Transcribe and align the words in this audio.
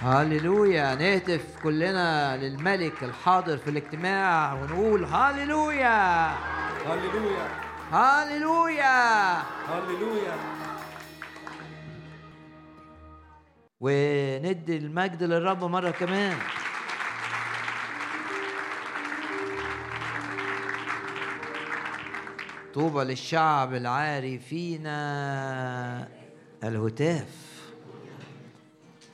هاليلويا 0.00 0.94
نهتف 0.94 1.62
كلنا 1.62 2.36
للملك 2.36 3.04
الحاضر 3.04 3.56
في 3.56 3.70
الاجتماع 3.70 4.54
ونقول 4.54 5.04
هاليلويا. 5.04 6.30
هللويا 6.86 7.48
هاليلويا. 7.92 9.38
هللويا 9.68 10.36
وندي 13.80 14.76
المجد 14.76 15.22
للرب 15.22 15.64
مرة 15.64 15.90
كمان. 15.90 16.36
طوبى 22.74 23.04
للشعب 23.04 23.74
العاري 23.74 24.38
فينا 24.38 26.08
الهتاف. 26.64 27.48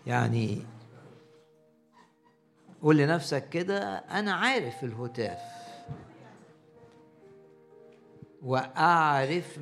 يعني 0.06 0.73
قول 2.84 2.96
لنفسك 2.98 3.48
كده 3.48 3.82
أنا 3.96 4.32
عارف 4.32 4.84
الهتاف 4.84 5.38
وأعرف 8.42 9.60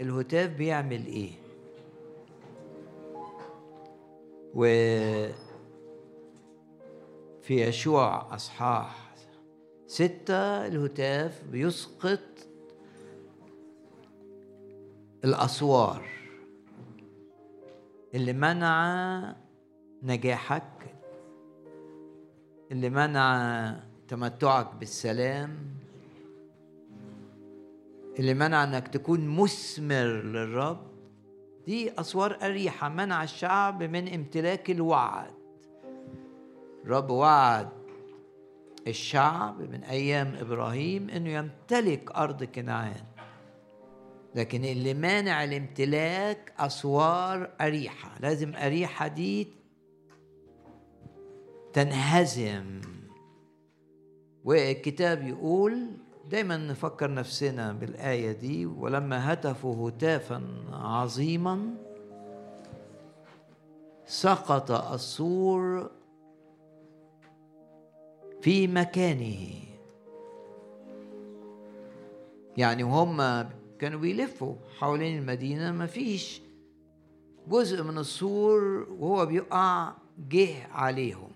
الهتاف 0.00 0.50
بيعمل 0.50 1.06
إيه. 1.06 1.32
و 4.54 4.64
في 7.42 7.68
يشوع 7.68 8.34
أصحاح 8.34 9.14
ستة 9.86 10.66
الهتاف 10.66 11.44
بيسقط 11.44 12.20
الأسوار 15.24 16.08
اللي 18.14 18.32
منع 18.32 19.36
نجاحك 20.02 20.95
اللي 22.72 22.90
منع 22.90 23.76
تمتعك 24.08 24.74
بالسلام 24.74 25.58
اللي 28.18 28.34
منع 28.34 28.64
إنك 28.64 28.88
تكون 28.88 29.28
مثمر 29.28 30.22
للرب 30.22 30.86
دي 31.66 32.00
أسوار 32.00 32.38
أريحة. 32.42 32.88
منع 32.88 33.22
الشعب 33.22 33.82
من 33.82 34.14
امتلاك 34.14 34.70
الوعد. 34.70 35.30
الرب 36.84 37.10
وعد 37.10 37.68
الشعب 38.86 39.60
من 39.60 39.84
أيام 39.84 40.34
إبراهيم 40.40 41.10
إنه 41.10 41.30
يمتلك 41.30 42.10
أرض 42.10 42.44
كنعان. 42.44 43.04
لكن 44.34 44.64
اللي 44.64 44.94
مانع 44.94 45.44
الامتلاك 45.44 46.52
أسوار 46.58 47.50
أريحة. 47.60 48.10
لازم 48.20 48.54
أريحة 48.56 49.06
دي 49.06 49.55
تنهزم. 51.76 52.80
والكتاب 54.44 55.22
يقول 55.28 55.86
دايما 56.30 56.56
نفكر 56.56 57.14
نفسنا 57.14 57.72
بالآية 57.72 58.32
دي 58.32 58.66
ولما 58.66 59.32
هتفوا 59.32 59.88
هتافا 59.90 60.42
عظيما 60.72 61.74
سقط 64.06 64.70
السور 64.70 65.90
في 68.40 68.66
مكانه. 68.66 69.52
يعني 72.56 72.84
وهم 72.84 73.48
كانوا 73.78 74.00
بيلفوا 74.00 74.54
حوالين 74.78 75.18
المدينة 75.18 75.72
ما 75.72 75.86
فيش 75.86 76.40
جزء 77.48 77.82
من 77.82 77.98
السور 77.98 78.86
وهو 78.98 79.26
بيقع 79.26 79.92
جه 80.28 80.66
عليهم. 80.66 81.35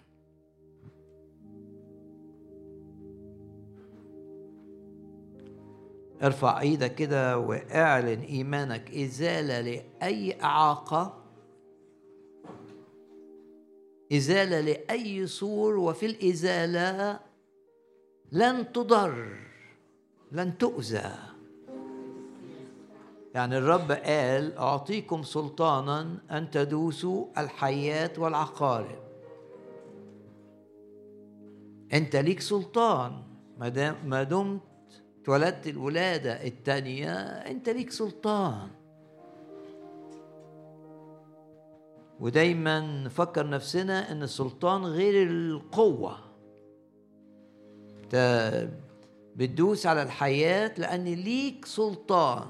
ارفع 6.23 6.61
إيدك 6.61 6.95
كده 6.95 7.39
واعلن 7.39 8.21
ايمانك 8.21 8.91
ازالة 8.95 9.61
لأي 9.61 10.43
اعاقة. 10.43 11.25
ازالة 14.13 14.61
لأي 14.61 15.27
سور 15.27 15.77
وفي 15.77 16.07
الازالة 16.07 17.21
لن 18.33 18.73
تضر 18.73 19.37
لن 20.33 20.59
تؤذى. 20.59 21.13
يعني 23.35 23.59
الرب 23.59 23.93
قال 23.93 24.57
اعطيكم 24.57 25.23
سلطانا 25.23 26.19
ان 26.31 26.51
تدوسوا 26.51 27.27
الحيات 27.39 28.19
والعقارب. 28.19 28.99
انت 31.93 32.17
ليك 32.17 32.41
سلطان 32.41 33.23
ما 34.05 34.23
دمت 34.23 34.61
اتولدت 35.31 35.67
الولادة 35.67 36.47
التانية 36.47 37.13
أنت 37.23 37.69
ليك 37.69 37.91
سلطان. 37.91 38.69
ودايما 42.21 42.81
نفكر 43.05 43.49
نفسنا 43.49 44.13
إن 44.13 44.23
السلطان 44.23 44.85
غير 44.85 45.31
القوة. 45.31 46.17
أنت 48.05 48.69
بتدوس 49.37 49.87
على 49.87 50.03
الحياة 50.03 50.73
لأن 50.79 51.05
ليك 51.05 51.65
سلطان 51.65 52.47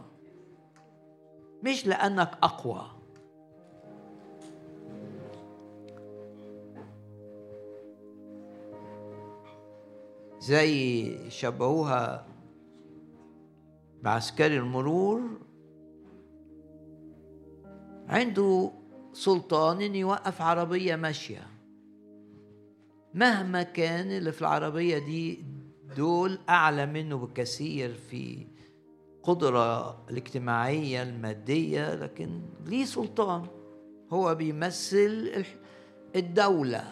مش 1.62 1.86
لأنك 1.86 2.30
أقوى. 2.42 2.86
زي 10.38 11.30
شبهوها 11.30 12.29
بعسكري 14.03 14.59
المرور 14.59 15.21
عنده 18.09 18.71
سلطان 19.12 19.81
ان 19.81 19.94
يوقف 19.94 20.43
عربية 20.43 20.97
ماشية. 20.97 21.47
مهما 23.15 23.62
كان 23.62 24.11
اللي 24.11 24.33
في 24.33 24.41
العربية 24.41 24.99
دي 24.99 25.44
دول 25.97 26.38
أعلى 26.49 26.87
منه 26.87 27.16
بكثير 27.16 27.94
في 27.94 28.47
قدرة 29.22 29.99
الاجتماعية 30.11 31.03
المادية 31.03 31.94
لكن 31.94 32.43
ليه 32.67 32.84
سلطان؟ 32.84 33.47
هو 34.12 34.34
بيمثل 34.34 35.44
الدولة. 36.17 36.84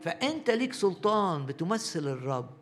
فأنت 0.00 0.50
ليك 0.50 0.72
سلطان 0.72 1.46
بتمثل 1.46 2.08
الرب. 2.08 2.57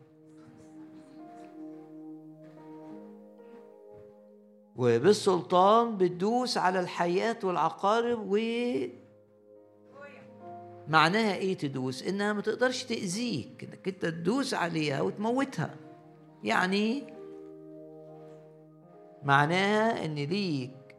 وبالسلطان 4.77 5.97
بتدوس 5.97 6.57
على 6.57 6.79
الحياة 6.79 7.37
والعقارب 7.43 8.31
و 8.31 8.37
معناها 10.87 11.35
إيه 11.35 11.57
تدوس؟ 11.57 12.03
إنها 12.03 12.33
ما 12.33 12.41
تقدرش 12.41 12.83
تأذيك 12.83 13.63
إنك 13.63 13.87
أنت 13.87 14.05
تدوس 14.05 14.53
عليها 14.53 15.01
وتموتها. 15.01 15.75
يعني 16.43 17.03
معناها 19.23 20.05
إن 20.05 20.15
ليك 20.15 20.95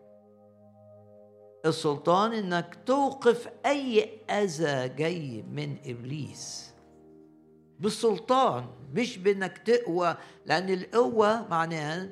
السلطان 1.67 2.33
إنك 2.33 2.79
توقف 2.87 3.49
أي 3.67 4.11
أذى 4.31 4.89
جاي 4.89 5.45
من 5.53 5.77
إبليس. 5.87 6.75
بالسلطان 7.81 8.67
مش 8.95 9.19
بإنك 9.19 9.59
تقوى 9.59 10.17
لأن 10.47 10.71
القوة 10.71 11.49
معناها 11.49 12.11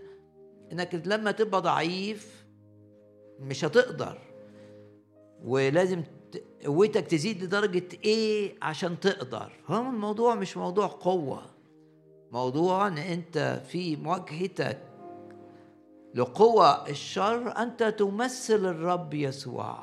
إنك 0.72 1.03
لما 1.06 1.31
تبقى 1.31 1.62
ضعيف 1.62 2.47
مش 3.41 3.65
هتقدر. 3.65 4.19
ولازم 5.45 6.03
قوتك 6.66 7.07
تزيد 7.07 7.45
لدرجة 7.45 7.89
إيه 8.04 8.54
عشان 8.63 9.01
تقدر. 9.01 9.53
هو 9.66 9.80
الموضوع 9.80 10.34
مش 10.34 10.57
موضوع 10.57 10.86
قوة. 10.86 11.42
موضوع 12.33 12.86
إن 12.86 12.98
أنت 12.98 13.63
في 13.68 13.97
مواجهتك 13.97 14.78
لقوى 16.15 16.84
الشر 16.89 17.59
أنت 17.59 17.83
تمثل 17.83 18.66
الرب 18.66 19.15
يسوع. 19.15 19.78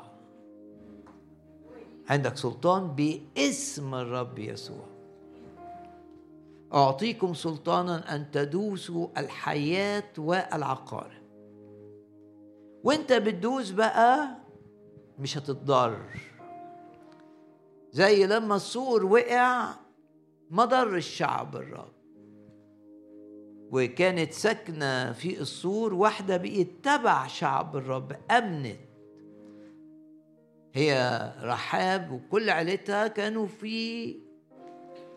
عندك 2.08 2.36
سلطان 2.36 2.94
باسم 2.94 3.94
الرب 3.94 4.38
يسوع. 4.38 4.93
أعطيكم 6.74 7.34
سلطانا 7.34 8.14
أن 8.16 8.30
تدوسوا 8.30 9.08
الحياة 9.20 10.12
والعقارب 10.18 11.24
وأنت 12.84 13.12
بتدوس 13.12 13.70
بقى 13.70 14.28
مش 15.18 15.38
هتتضر 15.38 16.04
زي 17.90 18.26
لما 18.26 18.56
السور 18.56 19.04
وقع 19.06 19.74
ما 20.50 20.64
ضر 20.64 20.96
الشعب 20.96 21.56
الرب. 21.56 21.92
وكانت 23.70 24.32
ساكنة 24.32 25.12
في 25.12 25.40
السور 25.40 25.94
واحدة 25.94 26.36
بقت 26.36 26.66
تبع 26.82 27.26
شعب 27.26 27.76
الرب 27.76 28.16
أمنت. 28.30 28.78
هي 30.74 31.20
رحاب 31.42 32.12
وكل 32.12 32.50
عيلتها 32.50 33.08
كانوا 33.08 33.46
في 33.46 34.16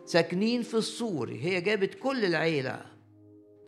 ساكنين 0.08 0.62
في 0.62 0.74
السور. 0.74 1.30
هي 1.30 1.62
جابت 1.62 1.94
كل 1.94 2.26
العيلة 2.26 2.82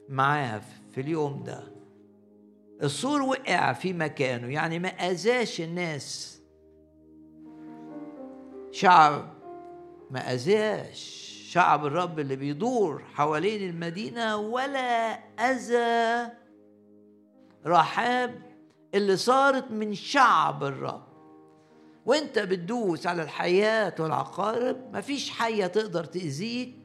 معاها 0.09 0.61
في 0.91 1.01
اليوم 1.01 1.43
ده. 1.43 1.63
السور 2.83 3.21
وقع 3.21 3.73
في 3.73 3.93
مكانه 3.93 4.53
يعني 4.53 4.79
ما 4.79 4.87
أذاش 4.89 5.61
الناس. 5.61 6.39
شعب 8.71 9.33
ما 10.11 10.33
أذاش. 10.33 11.25
شعب 11.49 11.85
الرب 11.85 12.19
اللي 12.19 12.35
بيدور 12.35 13.03
حوالين 13.03 13.69
المدينة 13.69 14.37
ولا 14.37 15.19
أذى. 15.39 16.31
رحاب 17.65 18.41
اللي 18.95 19.17
صارت 19.17 19.71
من 19.71 19.93
شعب 19.93 20.63
الرب. 20.63 21.08
وانت 22.09 22.39
بتدوس 22.39 23.07
على 23.07 23.23
الحياة 23.23 23.95
والعقارب 23.99 24.77
مفيش 24.93 25.29
حية 25.31 25.67
تقدر 25.67 26.03
تأذيك. 26.03 26.75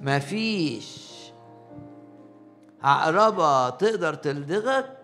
مفيش. 0.00 1.16
عقربة 2.82 3.70
تقدر 3.70 4.14
تلدغك. 4.14 4.98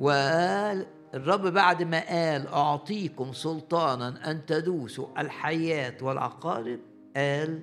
وقال 0.00 0.86
الرب 1.14 1.46
بعد 1.46 1.82
ما 1.82 2.00
قال 2.08 2.48
أعطيكم 2.48 3.32
سلطانا 3.32 4.30
أن 4.30 4.46
تدوسوا 4.46 5.06
الحياة 5.18 5.96
والعقارب 6.02 6.80
قال 7.16 7.62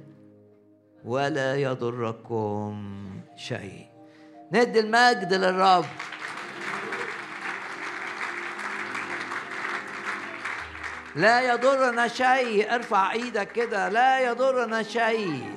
ولا 1.06 1.56
يضركم 1.56 3.06
شيء. 3.36 3.86
ندي 4.54 4.80
المجد 4.80 5.34
للرب. 5.34 5.86
لا 11.16 11.54
يضرنا 11.54 12.08
شيء. 12.08 12.76
ارفع 12.76 13.12
إيدك 13.12 13.52
كده. 13.52 13.90
لا 13.90 14.32
يضرنا 14.32 14.84
شيء. 14.84 15.56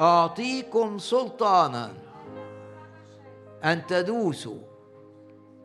اعطيكم 0.00 0.98
سلطانا 0.98 1.94
ان 3.64 3.86
تدوسوا. 3.86 4.70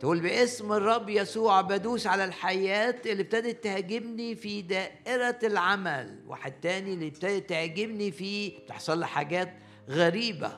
تقول 0.00 0.20
باسم 0.20 0.72
الرب 0.72 1.08
يسوع 1.08 1.60
بدوس 1.60 2.06
على 2.06 2.24
الحياة 2.24 2.94
اللي 3.06 3.22
ابتدت 3.22 3.64
تهاجمني 3.64 4.34
في 4.34 4.62
دائرة 4.62 5.38
العمل. 5.42 6.20
واحد 6.26 6.52
تاني 6.60 6.94
اللي 6.94 7.08
ابتدت 7.08 7.48
تهاجمني 7.48 8.10
في 8.10 8.48
بتحصل 8.48 8.98
لي 8.98 9.06
حاجات 9.06 9.54
غريبة. 9.88 10.52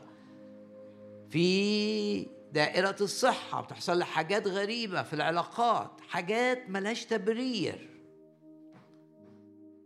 في 1.30 2.37
دائرة 2.58 2.96
الصحة 3.00 3.60
بتحصل 3.60 3.98
لي 3.98 4.04
حاجات 4.04 4.46
غريبة 4.46 5.02
في 5.02 5.12
العلاقات 5.12 5.90
حاجات 6.08 6.70
ملهاش 6.70 7.04
تبرير. 7.04 7.90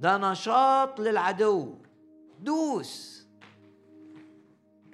ده 0.00 0.16
نشاط 0.16 1.00
للعدو. 1.00 1.74
دوس. 2.40 3.22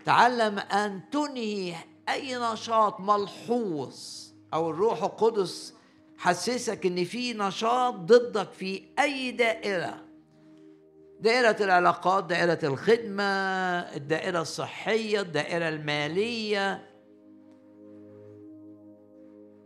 تعلم 0.04 0.58
أن 0.58 1.10
تنهي 1.10 1.74
أي 2.08 2.52
نشاط 2.52 3.00
ملحوظ 3.00 3.96
أو 4.54 4.70
الروح 4.70 5.02
القدس 5.02 5.74
حسسك 6.16 6.86
إن 6.86 7.04
في 7.04 7.34
نشاط 7.34 7.94
ضدك 7.94 8.52
في 8.52 8.82
أي 8.98 9.30
دائرة. 9.30 10.04
دائرة 11.20 11.56
العلاقات 11.64 12.24
دائرة 12.24 12.58
الخدمة 12.62 13.22
الدائرة 13.96 14.40
الصحية 14.40 15.20
الدائرة 15.20 15.68
المالية. 15.68 16.87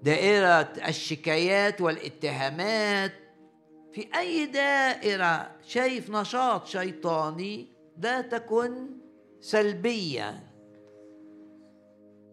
دائرة 0.02 0.72
الشكايات 0.88 1.80
والاتهامات. 1.80 3.12
في 3.92 4.08
أي 4.18 4.46
دائرة 4.46 5.50
شايف 5.66 6.10
نشاط 6.10 6.66
شيطاني 6.66 7.66
لا 7.98 8.20
تكن 8.20 8.86
سلبيا. 9.40 10.40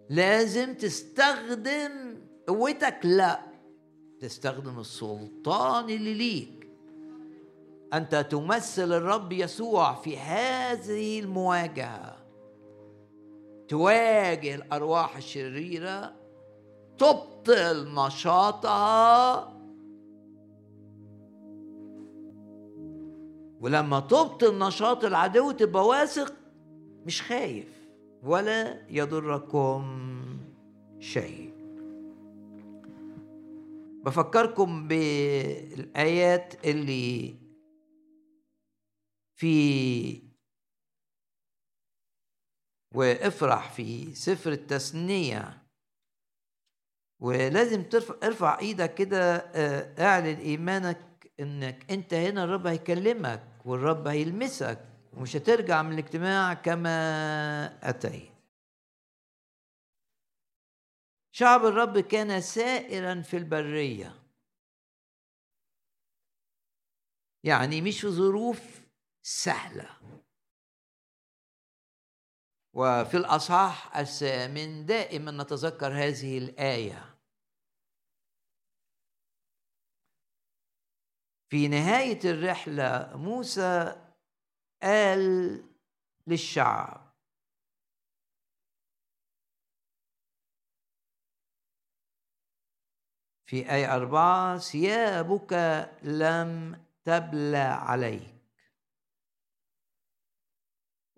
لازم 0.10 0.74
تستخدم 0.74 2.18
قوتك. 2.48 3.00
لا 3.04 3.39
تستخدم 4.19 4.80
السلطان 4.80 5.89
اللي 5.89 6.13
ليك. 6.13 6.69
أنت 7.94 8.16
تمثل 8.16 8.94
الرب 8.94 9.31
يسوع 9.31 9.94
في 9.94 10.18
هذه 10.18 11.19
المواجهة. 11.19 12.16
تواجه 13.68 14.56
الأرواح 14.56 15.18
الشريرة. 15.18 16.16
تبطل 16.98 17.29
نشاطها. 17.95 19.59
ولما 23.62 24.00
تبطل 24.00 24.59
نشاط 24.59 25.06
العدو 25.06 25.51
تبقى 25.51 25.88
واثق 25.88 26.33
مش 27.06 27.21
خايف 27.21 27.89
ولا 28.24 28.88
يضركم 28.89 30.09
شيء. 31.00 31.53
بفكركم 34.06 34.88
بالآيات 34.88 36.65
اللي 36.65 37.35
في 39.35 40.24
وافرح 42.95 43.71
في 43.71 44.15
سفر 44.15 44.51
التثنية. 44.51 45.58
ولازم 47.19 47.83
ترفع 47.83 48.16
ارفع 48.24 48.60
إيدك 48.60 48.94
كده 48.94 49.36
آه، 49.38 50.04
اعلن 50.06 50.38
ايمانك 50.39 50.98
انك 51.39 51.92
انت 51.92 52.13
هنا 52.13 52.44
الرب 52.44 52.68
هيكلمك 52.68 53.44
والرب 53.66 54.07
هيلمسك 54.07 54.80
ومش 55.13 55.36
هترجع 55.36 55.81
من 55.81 55.94
الاجتماع 55.94 56.54
كما 56.54 56.89
اتيت. 57.89 58.30
شعب 61.31 61.66
الرب 61.66 62.00
كان 62.00 62.42
سائرا 62.42 63.21
في 63.21 63.38
البرية. 63.38 64.16
يعني 67.44 67.81
مش 67.81 68.01
في 68.01 68.07
ظروف 68.10 68.81
سهلة. 69.24 69.89
وفي 72.74 73.18
الأصحاح 73.18 73.98
الثامن 73.98 74.86
دائما 74.86 75.31
نتذكر 75.31 75.88
هذه 75.88 76.38
الآية. 76.38 77.16
في 81.49 81.68
نهاية 81.68 82.19
الرحلة 82.26 83.18
موسى 83.18 83.95
قال 84.83 85.64
للشعب 86.28 87.09
في 93.45 93.71
آية 93.71 93.95
أربعة 93.95 94.57
ثيابك 94.57 95.54
لم 96.04 96.83
تبلى 97.04 97.57
عليك. 97.57 98.39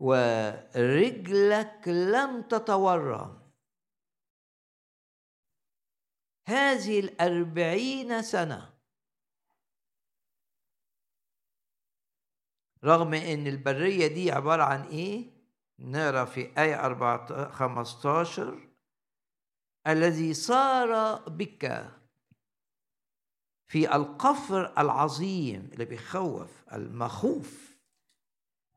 ورجلك 0.01 1.87
لم 1.87 2.41
تتورم. 2.41 3.51
هذه 6.47 6.99
الأربعين 6.99 8.21
سنة. 8.21 8.73
رغم 12.83 13.13
إن 13.13 13.47
البرية 13.47 14.07
دي 14.07 14.31
عبارة 14.31 14.63
عن 14.63 14.81
إيه؟ 14.83 15.25
نرى 15.79 16.25
في 16.25 16.61
آية 16.61 16.75
15 17.49 18.69
الذي 19.87 20.33
صار 20.33 21.19
بك 21.29 21.91
في 23.67 23.95
القفر 23.95 24.73
العظيم 24.77 25.69
اللي 25.73 25.85
بيخوف 25.85 26.63
المخوف. 26.73 27.70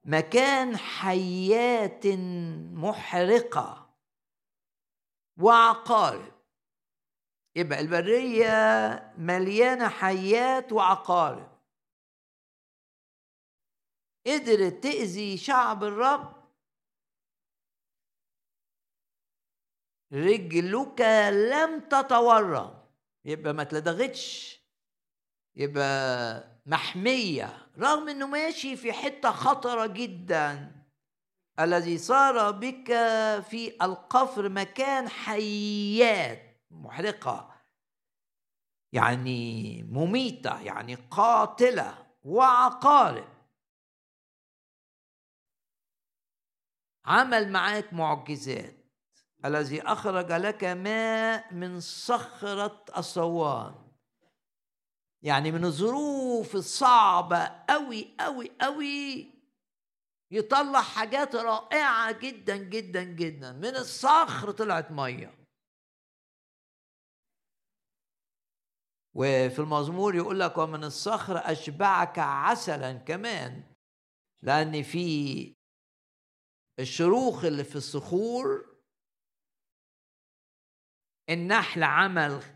مكان 0.04 0.76
حيات 0.76 2.06
محرقة 2.72 3.96
وعقارب. 5.40 6.34
يبقى 7.56 7.80
البرية 7.80 9.14
مليانة 9.18 9.88
حيات 9.88 10.72
وعقارب. 10.72 11.58
قدرت 14.26 14.82
تأذي 14.82 15.36
شعب 15.36 15.84
الرب. 15.84 16.44
رجلك 20.12 21.00
لم 21.50 21.80
تتورم. 21.80 22.84
يبقى 23.24 23.52
ما 23.52 23.64
تلدغتش. 23.64 24.54
يبقى 25.56 26.53
محمية 26.66 27.68
رغم 27.78 28.08
إنه 28.08 28.26
ماشي 28.26 28.76
في 28.76 28.92
حتة 28.92 29.30
خطرة 29.30 29.86
جدا. 29.86 30.72
الذي 31.60 31.98
صار 31.98 32.50
بك 32.50 32.86
في 33.40 33.76
القفر 33.82 34.48
مكان 34.48 35.08
حيات 35.08 36.62
محرقة 36.70 37.54
يعني 38.92 39.82
مميتة 39.82 40.60
يعني 40.60 40.94
قاتلة 40.94 42.06
وعقارب. 42.22 43.28
عمل 47.04 47.52
معاك 47.52 47.92
معجزات. 47.92 48.76
الذي 49.44 49.82
أخرج 49.82 50.32
لك 50.32 50.64
ماء 50.64 51.54
من 51.54 51.80
صخرة 51.80 52.84
الصوان. 52.96 53.83
يعني 55.24 55.52
من 55.52 55.64
الظروف 55.64 56.54
الصعبة 56.54 57.36
أوي 57.46 58.16
أوي 58.20 58.50
أوي 58.62 59.34
يطلع 60.30 60.82
حاجات 60.82 61.34
رائعة 61.34 62.18
جدا 62.20 62.56
جدا 62.56 63.02
جدا. 63.02 63.52
من 63.52 63.76
الصخر 63.76 64.50
طلعت 64.50 64.90
مية. 64.90 65.44
وفي 69.14 69.58
المزمور 69.58 70.14
يقول 70.14 70.40
لك 70.40 70.58
ومن 70.58 70.84
الصخر 70.84 71.36
أشبعك 71.52 72.18
عسلا 72.18 72.92
كمان 72.92 73.74
لأن 74.42 74.82
في 74.82 75.54
الشروخ 76.78 77.44
اللي 77.44 77.64
في 77.64 77.76
الصخور 77.76 78.74
النحل 81.30 81.82
عمل 81.82 82.53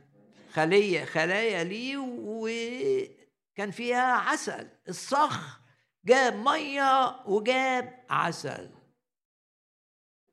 خلية 0.58 1.04
خلايا 1.04 1.64
ليه 1.64 1.96
وكان 1.98 3.70
فيها 3.70 4.12
عسل. 4.12 4.68
الصخر 4.88 5.60
جاب 6.04 6.34
مية 6.34 7.22
وجاب 7.26 8.06
عسل. 8.10 8.70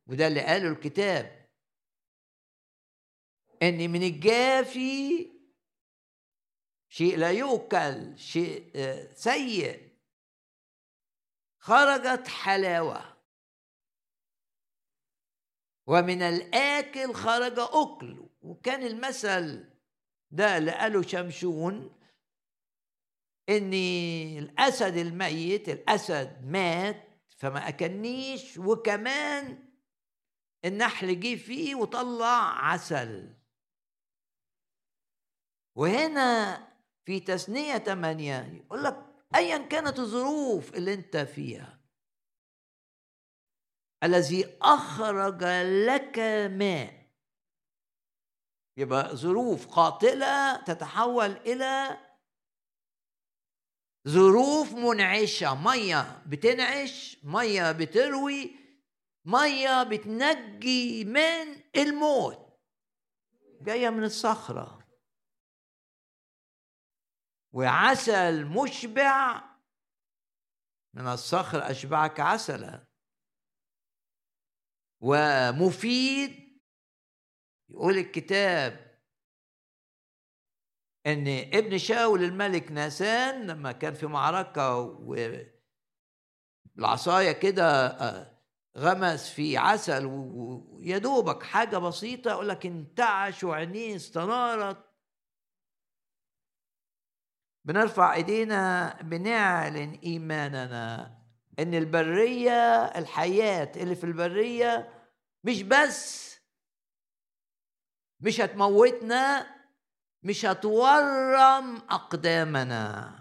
وده 0.08 0.28
اللي 0.28 0.42
قاله 0.42 0.68
الكتاب. 0.68 1.50
إن 3.64 3.92
من 3.92 4.04
الجافي 4.04 5.32
شيء 6.90 7.18
لا 7.18 7.32
يؤكل 7.32 8.18
شيء 8.18 8.72
آه، 8.76 9.14
سيء. 9.14 9.90
خرجت 11.60 12.28
حلاوة. 12.28 13.18
ومن 15.88 16.22
الآكل 16.22 17.14
خرج 17.14 17.60
أكل. 17.60 18.26
وكان 18.42 18.84
المثل 18.84 19.75
ده 20.32 20.58
اللي 20.58 20.72
قاله 20.72 21.02
شمشون 21.02 22.00
ان 23.50 23.74
الأسد 24.40 24.98
الميت 24.98 25.70
الأسد 25.70 26.46
مات 26.46 27.08
فما 27.38 27.70
اكلنيش 27.70 28.58
وكمان 28.58 29.70
النحل 30.66 31.20
جه 31.20 31.36
فيه 31.36 31.76
وطلع 31.76 32.66
عسل. 32.66 33.34
وهنا 35.76 36.58
في 37.06 37.20
تثنية 37.20 37.78
ثمانية 37.78 38.42
يقول 38.54 38.84
لك 38.84 39.06
أيا 39.36 39.58
كانت 39.58 40.00
الظروف 40.00 40.74
اللي 40.76 40.94
أنت 40.94 41.18
فيها. 41.18 41.80
الذي 44.04 44.58
أخرج 44.62 45.44
لك 45.88 46.20
ماء. 46.52 47.05
يبقى 48.78 49.16
ظروف 49.16 49.68
قاتلة 49.68 50.56
تتحول 50.64 51.32
إلى 51.32 51.98
ظروف 54.08 54.74
منعشة. 54.74 55.56
مية 55.64 56.24
بتنعش 56.26 57.18
مية 57.24 57.72
بتروي 57.72 58.56
مية 59.26 59.84
بتنجي 59.84 61.06
من 61.06 61.64
الموت. 61.76 62.60
جاية 63.62 63.90
من 63.90 64.04
الصخرة. 64.04 64.86
وعسل 67.54 68.46
مشبع 68.46 69.44
من 70.94 71.08
الصخر 71.08 71.72
أشبعك 71.72 72.20
عسلا. 72.20 72.86
ومفيد 75.02 76.45
يقول 77.76 77.98
الكتاب 77.98 79.00
إن 81.06 81.28
ابن 81.28 81.78
شاول 81.78 82.24
الملك 82.24 82.72
ناسان 82.72 83.48
لما 83.48 83.72
كان 83.72 83.94
في 83.94 84.08
معركة 84.08 84.76
والعصاية 86.78 87.32
كده 87.32 87.88
آه، 87.88 88.42
غمس 88.78 89.30
في 89.30 89.58
عسل 89.58 90.06
ويا 90.06 90.98
دوبك 90.98 91.44
حاجة 91.44 91.78
بسيطة 91.78 92.32
يقول 92.32 92.50
لك 92.50 92.66
انتعش 92.66 93.44
وعينيه 93.44 93.96
استنارت. 93.96 94.86
بنرفع 97.66 98.14
إيدينا 98.14 98.94
بنعلن 99.02 100.00
إيماننا 100.04 101.18
إن 101.60 101.74
البرية 101.74 102.86
الحياة 102.86 103.72
اللي 103.76 103.96
في 103.96 104.04
البرية 104.04 104.94
مش 105.44 105.64
بس 105.64 106.35
مش 108.20 108.42
هتموتنا 108.42 109.56
مش 110.24 110.46
هتورم 110.46 111.76
أقدامنا. 111.76 113.16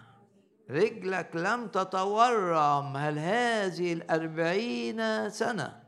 رجلك 0.70 1.30
لم 1.34 1.68
تتورم. 1.68 2.96
هل 2.96 3.18
هذه 3.18 3.92
الأربعين 3.92 5.30
سنة؟ 5.30 5.84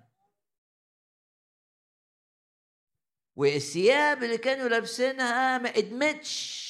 والثياب 3.36 4.22
اللي 4.22 4.38
كانوا 4.38 4.68
لابسينها 4.68 5.58
ما 5.58 5.68
إدمتش. 5.68 6.66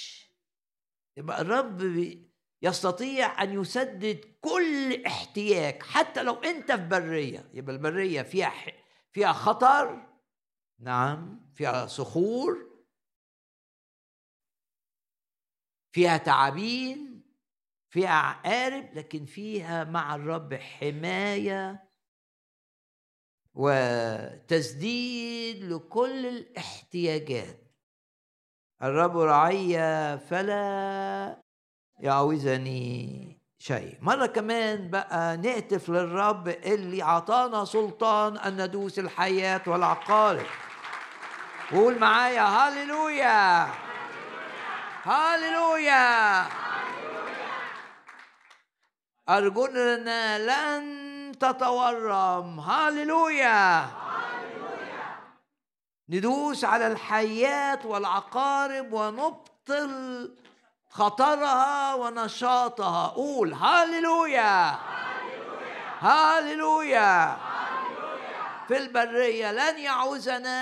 يبقى 1.16 1.40
الرب 1.40 1.82
يستطيع 2.62 3.42
أن 3.42 3.60
يسدد 3.60 4.20
كل 4.40 5.04
احتياج 5.06 5.82
حتى 5.82 6.22
لو 6.22 6.34
أنت 6.34 6.72
في 6.72 6.86
برية. 6.86 7.50
يبقى 7.54 7.74
البرية 7.76 8.22
فيها 8.22 8.52
فيها 9.12 9.32
خطر 9.32 10.15
نعم 10.78 11.40
فيها 11.54 11.86
صخور 11.86 12.66
فيها 15.92 16.16
تعابين 16.16 17.22
فيها 17.90 18.10
عقارب 18.10 18.94
لكن 18.94 19.24
فيها 19.24 19.84
مع 19.84 20.14
الرب 20.14 20.54
حماية 20.54 21.86
وتسديد 23.54 25.64
لكل 25.64 26.26
الاحتياجات. 26.26 27.60
الرب 28.82 29.16
رعي 29.16 29.74
فلا 30.18 31.42
يعوزني 32.00 33.40
شيء. 33.58 33.98
مرة 34.00 34.26
كمان 34.26 34.90
بقى 34.90 35.36
نهتف 35.36 35.90
للرب 35.90 36.48
اللي 36.48 37.02
عطانا 37.02 37.64
سلطان 37.64 38.36
أن 38.36 38.64
ندوس 38.64 38.98
الحياة 38.98 39.62
والعقارب. 39.66 40.46
قول 41.72 41.98
معايا 41.98 42.42
هاليلويا 42.42 43.68
هاليلويا 45.04 46.46
أرجلنا 49.28 50.38
لن 50.38 50.84
تتورم. 51.38 52.60
هاليلويا 52.60 53.86
ندوس 56.08 56.64
على 56.64 56.86
الحيات 56.86 57.84
والعقارب 57.84 58.92
ونبطل 58.92 60.34
خطرها 60.90 61.94
ونشاطها. 61.94 63.06
قول 63.06 63.52
هاليلويا 63.52 64.78
هاليلويا 66.00 67.36
في 68.68 68.76
البرية 68.76 69.52
لن 69.52 69.78
يعوزنا 69.78 70.56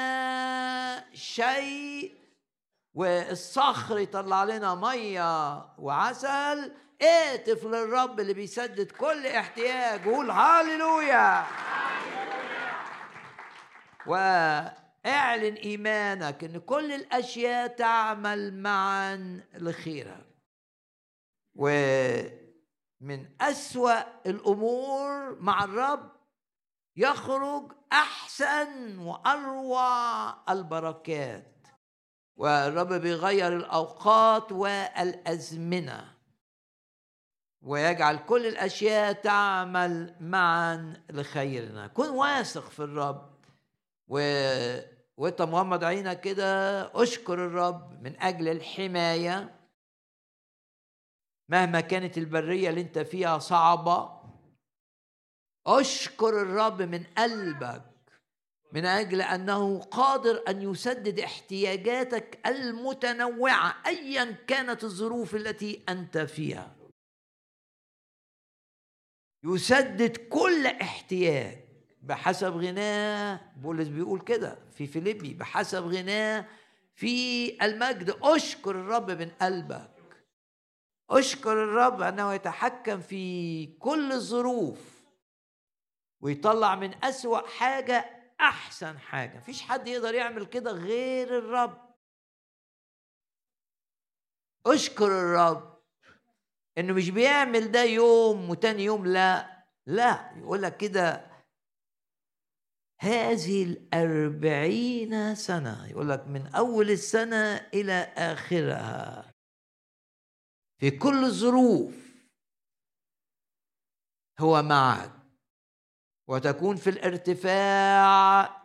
شيء 1.15 2.15
والصخر 2.95 3.99
يطلع 3.99 4.45
لنا 4.45 4.75
مية 4.75 5.57
وعسل. 5.79 6.73
اهتف 7.03 7.65
للرب 7.65 8.21
اللي 8.21 8.35
بيسدد 8.35 8.91
كل 8.91 9.27
احتياج 9.27 10.05
قول 10.05 10.31
هاليلويا. 10.31 11.47
واعلن 14.07 15.55
إيمانك 15.55 16.45
إن 16.45 16.59
كل 16.61 16.93
الأشياء 16.93 17.67
تعمل 17.67 18.63
معا 18.63 19.41
لخيرك 19.55 20.27
ومن 21.55 23.27
أسوأ 23.41 24.01
الأمور 24.27 25.37
مع 25.41 25.65
الرب 25.65 26.14
يخرج 26.97 27.73
أحسن 27.93 28.99
وأروع 28.99 30.53
البركات. 30.53 31.51
والرب 32.37 32.93
بيغير 32.93 33.57
الأوقات 33.57 34.53
والأزمنة 34.53 36.15
ويجعل 37.63 38.17
كل 38.17 38.47
الأشياء 38.47 39.13
تعمل 39.13 40.17
معا 40.21 40.93
لخيرنا. 41.11 41.87
كن 41.87 42.09
واثق 42.09 42.71
في 42.71 42.81
الرب. 42.81 43.35
وانت 45.17 45.43
مغمض 45.43 45.85
عينك 45.85 46.21
كده 46.21 46.83
اشكر 47.03 47.35
الرب 47.35 48.03
من 48.03 48.21
أجل 48.23 48.49
الحماية. 48.49 49.55
مهما 51.49 51.81
كانت 51.81 52.19
البرية 52.19 52.71
اللي 52.71 52.81
انت 52.81 52.99
فيها 52.99 53.39
صعبة 53.39 54.14
أشكر 55.67 56.43
الرب 56.43 56.83
من 56.83 57.05
قلبك 57.19 57.95
من 58.73 58.85
أجل 58.85 59.23
أنه 59.23 59.81
قادر 59.81 60.43
أن 60.49 60.63
يسدد 60.63 61.21
احتياجاتك 61.21 62.39
المتنوعة 62.47 63.77
ايا 63.87 64.37
كانت 64.47 64.85
الظروف 64.85 65.35
التي 65.35 65.83
أنت 65.89 66.19
فيها. 66.19 66.77
يسدد 69.45 70.17
كل 70.17 70.67
احتياج. 70.67 71.65
بحسب 72.03 72.53
غناه 72.53 73.41
بولس 73.57 73.89
بيقول 73.89 74.21
كده 74.21 74.59
في 74.73 74.87
فيليبي 74.87 75.35
بحسب 75.35 75.85
غناه 75.85 76.47
في 76.95 77.49
المجد. 77.65 78.17
أشكر 78.23 78.71
الرب 78.71 79.11
من 79.11 79.31
قلبك. 79.31 79.91
أشكر 81.11 81.53
الرب 81.53 82.03
أنه 82.03 82.35
يتحكم 82.35 83.01
في 83.01 83.67
كل 83.67 84.13
الظروف. 84.13 84.94
ويطلع 86.25 86.75
من 86.75 87.05
أسوأ 87.05 87.49
حاجة 87.49 88.11
أحسن 88.41 88.99
حاجة. 88.99 89.37
مفيش 89.39 89.63
حد 89.63 89.89
يقدر 89.89 90.15
يعمل 90.15 90.47
كده 90.47 90.71
غير 90.71 91.39
الرب. 91.39 91.95
أشكر 94.67 95.07
الرب 95.07 95.83
إنه 96.79 96.93
مش 96.93 97.11
بيعمل 97.11 97.73
ده 97.73 97.83
يوم 97.85 98.51
وتاني 98.51 98.85
يوم 98.85 99.07
لا 99.07 99.65
لا 99.87 100.33
يقول 100.37 100.63
لك 100.63 100.77
كده 100.77 101.31
هذه 103.01 103.65
الأربعين 103.65 105.35
سنة 105.35 105.87
يقول 105.91 106.09
لك 106.09 106.27
من 106.27 106.47
أول 106.47 106.91
السنة 106.91 107.57
إلى 107.75 107.93
آخرها. 108.17 109.35
في 110.81 110.91
كل 110.91 111.25
الظروف 111.25 111.95
هو 114.41 114.63
معك. 114.63 115.24
وتكون 116.29 116.77
في 116.77 116.91
الارتفاع 116.91 118.63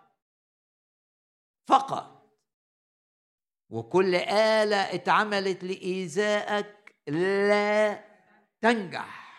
فقط. 1.67 2.19
وكل 3.69 4.15
آلة 4.15 4.95
اتعملت 4.95 5.63
لإيذائك 5.63 6.95
لا 7.07 8.05
تنجح. 8.61 9.29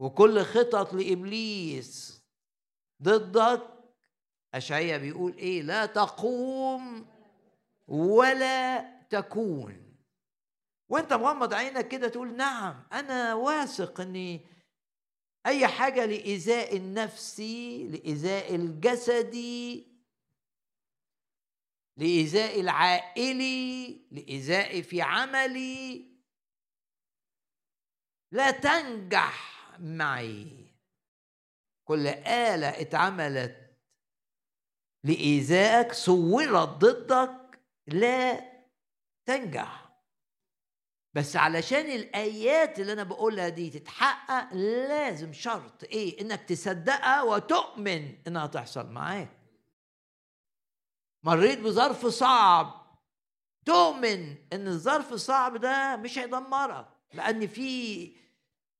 وكل 0.00 0.42
خطط 0.42 0.92
لإبليس 0.92 2.22
ضدك 3.02 3.70
أشعية 4.54 4.96
بيقول 4.96 5.32
إيه 5.36 5.62
لا 5.62 5.86
تقوم 5.86 7.06
ولا 7.88 8.80
تكون. 9.10 9.96
وأنت 10.88 11.12
مغمض 11.12 11.54
عينك 11.54 11.88
كده 11.88 12.08
تقول 12.08 12.36
نعم 12.36 12.86
أنا 12.92 13.34
واثق 13.34 14.00
إني 14.00 14.53
أي 15.46 15.66
حاجة 15.66 16.06
لايذاء 16.06 16.76
النفسي 16.76 17.88
لايذاء 17.88 18.54
الجسدي 18.54 19.86
لايذاء 21.96 22.60
العائلي 22.60 24.00
لايذاء 24.10 24.82
في 24.82 25.02
عملي. 25.02 26.14
لا 28.32 28.50
تنجح 28.50 29.54
معي. 29.80 30.46
كل 31.84 32.06
آلة 32.06 32.80
اتعملت 32.80 33.76
لإيذائك 35.04 35.92
صورت 35.92 36.68
ضدك 36.68 37.60
لا 37.86 38.52
تنجح. 39.26 39.83
بس 41.14 41.36
علشان 41.36 41.86
الآيات 41.90 42.80
اللي 42.80 42.92
أنا 42.92 43.02
بقولها 43.02 43.48
دي 43.48 43.70
تتحقق 43.70 44.54
لازم 44.54 45.32
شرط 45.32 45.84
إيه؟ 45.84 46.20
إنك 46.20 46.42
تصدقها 46.42 47.22
وتؤمن 47.22 48.14
إنها 48.26 48.46
تحصل 48.46 48.86
معاك. 48.90 49.30
مريت 51.22 51.58
بظرف 51.60 52.06
صعب. 52.06 52.84
تؤمن 53.66 54.36
إن 54.52 54.68
الظرف 54.68 55.12
الصعب 55.12 55.56
ده 55.56 55.96
مش 55.96 56.18
هيدمرك 56.18 56.86
لأن 57.12 57.46
في 57.46 58.12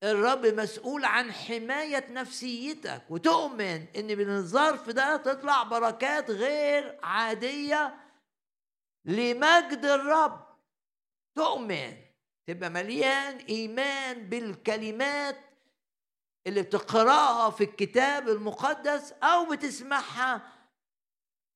الرب 0.02 0.46
مسؤول 0.46 1.04
عن 1.04 1.32
حماية 1.32 2.06
نفسيتك. 2.12 3.02
وتؤمن 3.10 3.86
إن 3.96 4.06
من 4.18 4.30
الظرف 4.30 4.90
ده 4.90 5.16
تطلع 5.16 5.62
بركات 5.62 6.30
غير 6.30 6.98
عادية 7.02 7.94
لمجد 9.04 9.84
الرب. 9.84 10.44
تؤمن 11.34 12.03
تبقى 12.46 12.70
مليان 12.70 13.36
إيمان 13.36 14.28
بالكلمات 14.28 15.36
اللي 16.46 16.62
بتقراها 16.62 17.50
في 17.50 17.64
الكتاب 17.64 18.28
المقدس 18.28 19.12
أو 19.12 19.50
بتسمعها 19.50 20.52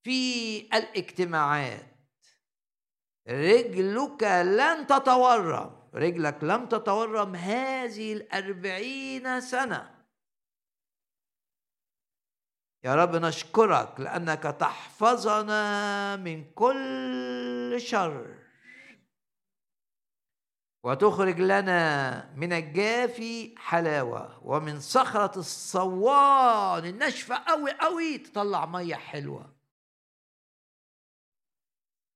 في 0.03 0.61
الاجتماعات. 0.61 1.87
رجلك 3.29 4.23
لن 4.23 4.87
تتورم. 4.87 5.89
رجلك 5.95 6.45
لم 6.45 6.67
تتورم 6.67 7.37
هذه 7.37 8.13
الأربعين 8.13 9.41
سنة. 9.41 9.95
يا 12.85 12.95
رب 12.95 13.17
نشكرك 13.17 14.01
لأنك 14.01 14.43
تحفظنا 14.43 16.17
من 16.17 16.53
كل 16.53 17.77
شر. 17.79 18.38
وتخرج 20.89 21.41
لنا 21.41 22.35
من 22.37 22.53
الجافي 22.53 23.55
حلاوة 23.59 24.47
ومن 24.47 24.81
صخرة 24.81 25.39
الصوان. 25.39 26.85
الناشفة 26.85 27.35
أوي 27.35 27.71
أوي 27.71 28.19
تطلع 28.19 28.67
مية 28.67 28.95
حلوة. 28.95 29.57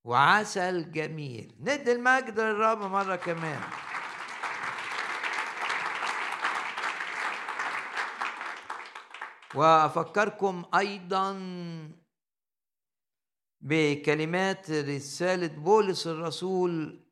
وعسل 0.03 0.91
جميل. 0.91 1.55
ندي 1.59 1.91
المجد 1.91 2.39
للرب 2.39 2.81
مرة 2.81 3.15
كمان. 3.15 3.61
وأفكركم 9.55 10.65
أيضا 10.75 11.33
بكلمات 13.61 14.71
رسالة 14.71 15.47
بولس 15.47 16.07
الرسول 16.07 17.02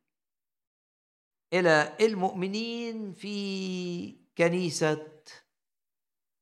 إلى 1.53 1.97
المؤمنين 2.01 3.13
في 3.13 4.25
كنيسة 4.37 5.23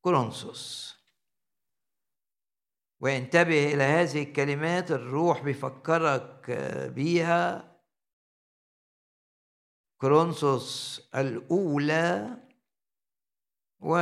كورنثوس. 0.02 0.95
وانتبه 3.02 3.74
إلى 3.74 3.84
هذه 3.84 4.24
الكلمات 4.24 4.91
الروح 4.91 5.41
بيفكرك 5.43 6.52
بيها. 6.95 7.65
كرونسوس 10.02 11.02
الأولى 11.15 12.38
و 13.80 13.98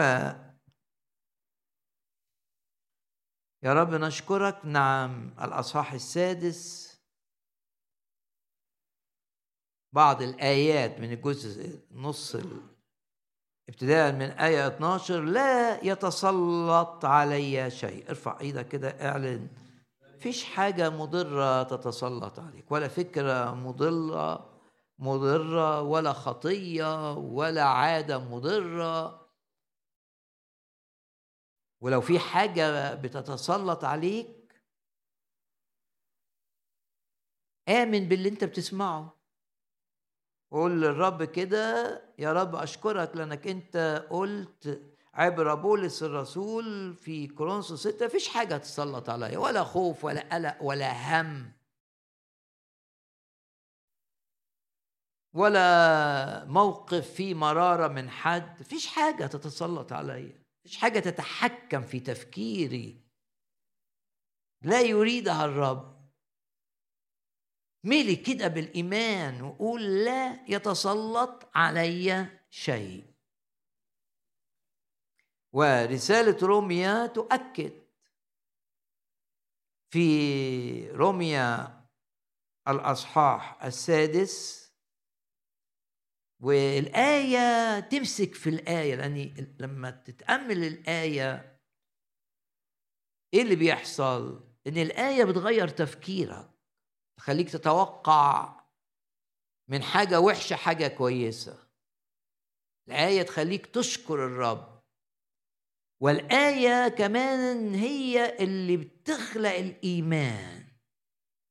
يا 3.64 3.74
رب 3.74 3.94
نشكرك. 3.94 4.66
نعم 4.66 5.28
الأصحاح 5.42 5.94
السادس. 5.94 6.87
بعض 9.94 10.22
الآيات 10.22 11.00
من 11.00 11.12
الجزء 11.12 11.80
نص 11.92 12.36
ابتداء 13.70 14.12
من 14.12 14.22
آية 14.22 14.68
12 14.68 15.24
لا 15.24 15.84
يتسلط 15.86 17.06
علي 17.06 17.72
شيء. 17.72 18.10
ارفع 18.10 18.40
إيدك 18.42 18.68
كده 18.68 18.90
اعلن. 18.90 19.48
فيش 20.20 20.44
حاجة 20.44 20.90
مضرة 20.90 21.64
تتسلط 21.64 22.40
عليك 22.40 22.72
ولا 22.72 22.88
فكرة 22.88 23.54
مضرة 23.54 24.50
مضرة 25.00 25.82
ولا 25.82 26.14
خطية 26.14 27.14
ولا 27.14 27.64
عادة 27.64 28.20
مضرة. 28.20 29.28
ولو 31.82 32.02
في 32.02 32.20
حاجة 32.20 32.94
بتتسلط 32.94 33.84
عليك 33.84 34.62
آمن 37.70 38.08
باللي 38.08 38.30
أنت 38.30 38.44
بتسمعه. 38.44 39.17
قول 40.52 40.82
للرب 40.82 41.24
كده 41.24 42.02
يا 42.20 42.34
رب 42.34 42.56
أشكرك 42.56 43.16
لأنك 43.16 43.48
أنت 43.48 44.06
قلت 44.10 44.82
عبر 45.14 45.56
بولس 45.56 46.04
الرسول 46.04 46.96
في 46.96 47.28
كورنثوس 47.28 47.88
6 47.88 48.06
مفيش 48.06 48.28
حاجة 48.28 48.58
تسلط 48.58 49.10
عليا 49.10 49.38
ولا 49.38 49.64
خوف 49.64 50.06
ولا 50.06 50.36
قلق 50.36 50.58
ولا 50.62 51.22
هم 51.22 51.52
ولا 55.34 56.46
موقف 56.46 57.14
فيه 57.14 57.34
مرارة 57.34 57.88
من 57.88 58.10
حد 58.10 58.62
مفيش 58.62 58.88
حاجة 58.88 59.26
تتسلط 59.26 59.94
عليا 59.94 60.44
مفيش 60.66 60.78
حاجة 60.78 61.00
تتحكم 61.00 61.82
في 61.82 62.00
تفكيري. 62.00 63.08
لا 64.62 64.82
يريدها 64.82 65.46
الرب. 65.46 65.97
ملي 67.88 68.16
كده 68.16 68.48
بالإيمان 68.48 69.42
وقول 69.42 70.06
لا 70.06 70.46
يتسلط 70.50 71.50
علي 71.56 72.28
شيء. 72.50 73.14
ورسالة 75.54 76.48
روميا 76.48 77.08
تؤكد. 77.08 77.88
في 79.90 80.90
روميا 80.92 81.78
الأصحاح 82.68 83.64
السادس 83.64 84.68
والآية 86.40 87.80
تمسك 87.80 88.36
في 88.36 88.50
الآية 88.50 88.96
لأن 88.96 89.56
لما 89.60 89.92
تتأمل 89.92 90.64
الآية 90.64 91.60
إيه 93.34 93.42
اللي 93.42 93.56
بيحصل؟ 93.56 94.48
إن 94.68 94.78
الآية 94.78 95.24
بتغير 95.24 95.68
تفكيرك. 95.68 96.57
تخليك 97.18 97.50
تتوقع 97.50 98.60
من 99.70 99.84
حاجة 99.84 100.20
وحشة 100.20 100.56
حاجة 100.56 100.88
كويسة. 100.88 101.68
الآية 102.88 103.22
تخليك 103.22 103.66
تشكر 103.66 104.26
الرب. 104.26 104.84
والآية 106.02 106.88
كمان 106.88 107.74
هي 107.76 108.38
اللي 108.40 108.78
بتخلق 108.78 109.54
الإيمان. 109.54 110.68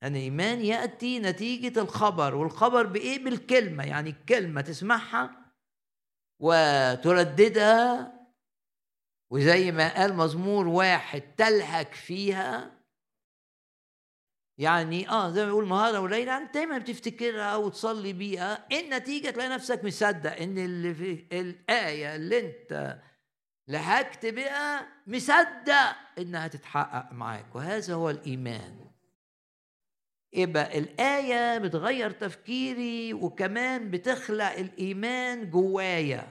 أن 0.03 0.17
الإيمان 0.17 0.65
يأتي 0.65 1.19
نتيجة 1.19 1.81
الخبر 1.81 2.35
والخبر 2.35 2.87
بإيه؟ 2.87 3.25
بالكلمة. 3.25 3.85
يعني 3.85 4.11
الكلمة 4.11 4.61
تسمعها 4.61 5.53
وترددها 6.43 8.13
وزي 9.33 9.73
ما 9.73 9.95
قال 9.95 10.15
مزمور 10.17 10.69
واحد 10.69 11.21
تلهك 11.37 11.95
فيها 11.95 12.76
يعني 14.59 15.09
آه 15.11 15.31
زي 15.31 15.41
ما 15.41 15.47
بيقول 15.47 15.69
نهارا 15.69 15.99
وليلة 15.99 16.37
أنت 16.37 16.55
دايما 16.55 16.79
بتفتكرها 16.79 17.57
وتصلي 17.57 18.13
بيها 18.13 18.67
النتيجة 18.73 19.31
تلاقي 19.31 19.49
نفسك 19.49 19.85
مصدق 19.85 20.37
إن 20.37 20.59
اللي 20.59 20.95
في 20.95 21.25
الآية 21.33 22.17
اللي 22.17 22.39
أنت 22.41 22.99
لهكت 23.69 24.27
بها 24.27 24.87
مصدق 25.07 25.97
إنها 26.19 26.49
تتحقق 26.49 27.13
معاك 27.13 27.55
وهذا 27.57 27.95
هو 27.95 28.11
الإيمان. 28.11 28.87
يبقى 30.33 30.79
الآية 30.79 31.59
بتغير 31.59 32.11
تفكيري 32.11 33.15
وكمان 33.15 33.91
بتخلق 33.91 34.51
الإيمان 34.53 35.51
جوايا. 35.51 36.29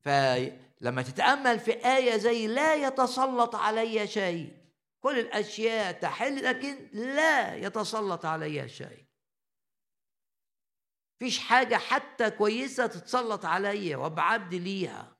فلما 0.00 1.02
تتأمل 1.02 1.58
في 1.58 1.72
آية 1.72 2.16
زي 2.16 2.46
لا 2.46 2.74
يتسلط 2.74 3.54
علي 3.56 4.06
شيء 4.06 4.63
كل 5.04 5.18
الأشياء 5.18 6.00
تحل 6.00 6.44
لكن 6.44 6.88
لا 6.92 7.54
يتسلط 7.54 8.26
علي 8.26 8.68
شيء. 8.68 9.06
فيش 11.18 11.38
حاجة 11.38 11.76
حتى 11.76 12.30
كويسة 12.30 12.86
تتسلط 12.86 13.44
عليا 13.44 13.96
وابعد 13.96 14.54
ليها. 14.54 15.16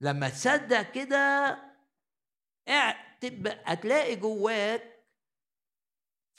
لما 0.00 0.28
تصدق 0.28 0.92
كده 0.92 1.56
هتلاقي 3.64 4.16
جواك 4.16 5.06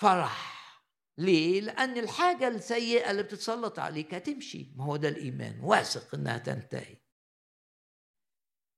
فرح. 0.02 0.58
ليه؟ 1.18 1.62
لأن 1.62 1.98
الحاجة 1.98 2.48
السيئة 2.48 3.12
اللي 3.12 3.24
بتتسلط 3.24 3.80
عليك 3.80 4.14
هتمشي. 4.14 4.74
ما 4.76 4.86
هو 4.86 4.96
ده 4.98 5.10
الإيمان. 5.10 5.60
واثق 5.60 6.16
إنها 6.16 6.38
تنتهي. 6.38 7.07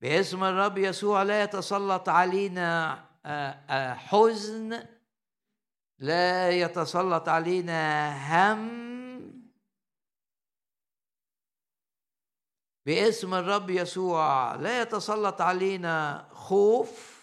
باسم 0.02 0.44
الرب 0.44 0.78
يسوع 0.78 1.24
لا 1.24 1.44
يتسلط 1.44 2.10
علينا 2.10 2.94
آه، 3.26 3.50
آه، 3.70 3.94
حزن 3.94 4.86
لا 6.00 6.50
يتسلط 6.50 7.30
علينا 7.30 8.12
هم. 8.54 8.90
باسم 12.86 13.34
الرب 13.34 13.70
يسوع 13.70 14.56
لا 14.56 14.82
يتسلط 14.82 15.42
علينا 15.42 16.28
خوف. 16.34 17.20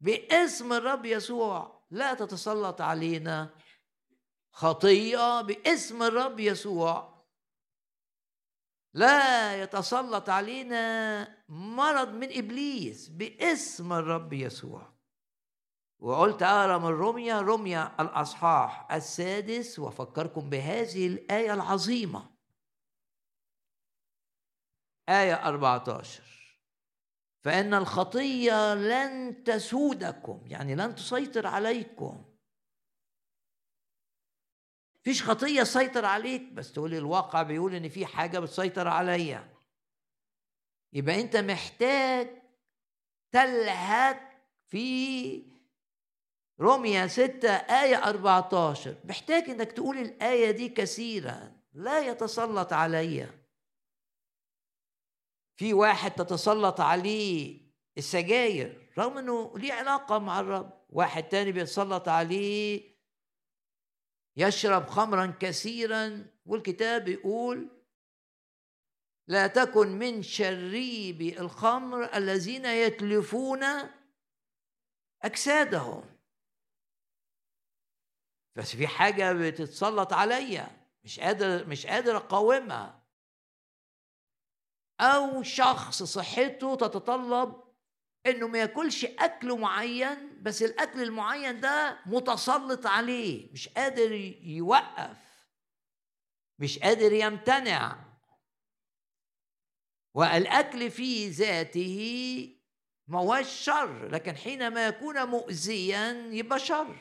باسم 0.00 0.72
الرب 0.72 1.04
يسوع 1.04 1.82
لا 1.90 2.14
تتسلط 2.14 2.80
علينا 2.80 3.50
خطيه 4.52 5.42
باسم 5.42 6.02
الرب 6.02 6.40
يسوع 6.40 7.15
لا 8.96 9.62
يتسلط 9.62 10.28
علينا 10.28 11.28
مرض 11.48 12.08
من 12.08 12.38
إبليس 12.38 13.08
باسم 13.08 13.92
الرب 13.92 14.32
يسوع. 14.32 14.92
وقلت 15.98 16.42
أقرأ 16.42 16.78
من 16.78 16.86
روميا 16.86 17.40
روميا 17.40 17.92
الأصحاح 18.00 18.92
السادس 18.92 19.78
وأفكركم 19.78 20.50
بهذه 20.50 21.06
الآية 21.06 21.54
العظيمة. 21.54 22.30
آية 25.08 25.34
14 25.34 26.22
فإن 27.44 27.74
الخطية 27.74 28.74
لن 28.74 29.44
تسودكم 29.44 30.42
يعني 30.46 30.74
لن 30.74 30.94
تسيطر 30.94 31.46
عليكم. 31.46 32.35
فيش 35.06 35.22
خطية 35.22 35.62
تسيطر 35.62 36.04
عليك 36.04 36.42
بس 36.52 36.72
تقول 36.72 36.94
الواقع 36.94 37.42
بيقول 37.42 37.74
إن 37.74 37.88
في 37.88 38.06
حاجة 38.06 38.38
بتسيطر 38.38 38.88
عليا. 38.88 39.48
يبقى 40.92 41.20
أنت 41.20 41.36
محتاج 41.36 42.42
تلهك 43.32 44.42
في 44.68 45.42
روميا 46.60 47.06
6 47.06 47.48
آية 47.48 47.96
14 47.96 48.96
محتاج 49.04 49.50
إنك 49.50 49.72
تقول 49.72 49.98
الآية 49.98 50.50
دي 50.50 50.68
كثيرا. 50.68 51.52
لا 51.72 51.98
يتسلط 52.00 52.72
علي. 52.72 53.28
في 55.56 55.74
واحد 55.74 56.10
تتسلط 56.10 56.80
عليه 56.80 57.60
السجاير 57.98 58.92
رغم 58.98 59.18
إنه 59.18 59.58
ليه 59.58 59.72
علاقة 59.72 60.18
مع 60.18 60.40
الرب. 60.40 60.72
واحد 60.90 61.22
تاني 61.22 61.52
بيتسلط 61.52 62.08
عليه 62.08 62.95
يشرب 64.36 64.86
خمرا 64.86 65.34
كثيرا 65.40 66.26
والكتاب 66.46 67.08
يقول 67.08 67.70
لا 69.28 69.46
تكن 69.46 69.88
من 69.88 70.22
شريبي 70.22 71.40
الخمر 71.40 72.16
الذين 72.16 72.64
يتلفون 72.64 73.64
أجسادهم. 75.22 76.16
بس 78.56 78.76
في 78.76 78.86
حاجة 78.86 79.32
بتتسلط 79.32 80.12
عليا 80.12 80.88
مش 81.04 81.20
قادر 81.20 81.66
مش 81.66 81.86
قادر 81.86 82.16
أقاومها. 82.16 83.06
أو 85.00 85.42
شخص 85.42 86.02
صحته 86.02 86.74
تتطلب 86.76 87.65
إنه 88.26 88.48
ما 88.48 88.58
يأكلش 88.58 89.04
أكل 89.04 89.58
معين 89.60 90.42
بس 90.42 90.62
الأكل 90.62 91.02
المعين 91.02 91.60
ده 91.60 91.98
متسلط 92.06 92.86
عليه 92.86 93.52
مش 93.52 93.68
قادر 93.68 94.12
يوقف 94.42 95.16
مش 96.58 96.78
قادر 96.78 97.12
يمتنع. 97.12 98.06
والأكل 100.14 100.90
في 100.90 101.28
ذاته 101.28 102.56
ما 103.06 103.18
هوش 103.18 103.48
شر 103.48 104.08
لكن 104.08 104.36
حينما 104.36 104.86
يكون 104.86 105.24
مؤذيا 105.24 106.10
يبقى 106.30 106.58
شر. 106.58 106.96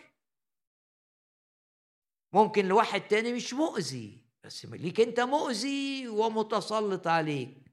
ممكن 2.33 2.65
لواحد 2.67 3.01
تاني 3.01 3.33
مش 3.33 3.53
مؤذي 3.53 4.25
بس 4.43 4.65
ليك 4.65 4.99
أنت 5.01 5.19
مؤذي 5.19 6.07
ومتسلط 6.07 7.07
عليك. 7.07 7.64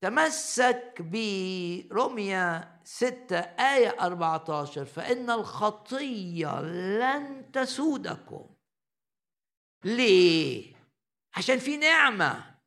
تمسك 0.00 0.94
برمية 1.00 2.78
ستة 2.84 3.38
آية 3.38 3.96
14 4.00 4.84
فإن 4.84 5.30
الخطية 5.30 6.60
لن 6.62 7.50
تسودكم. 7.52 8.46
ليه؟ 9.84 10.74
عشان 11.36 11.58
في 11.58 11.76
نعمة. 11.76 12.58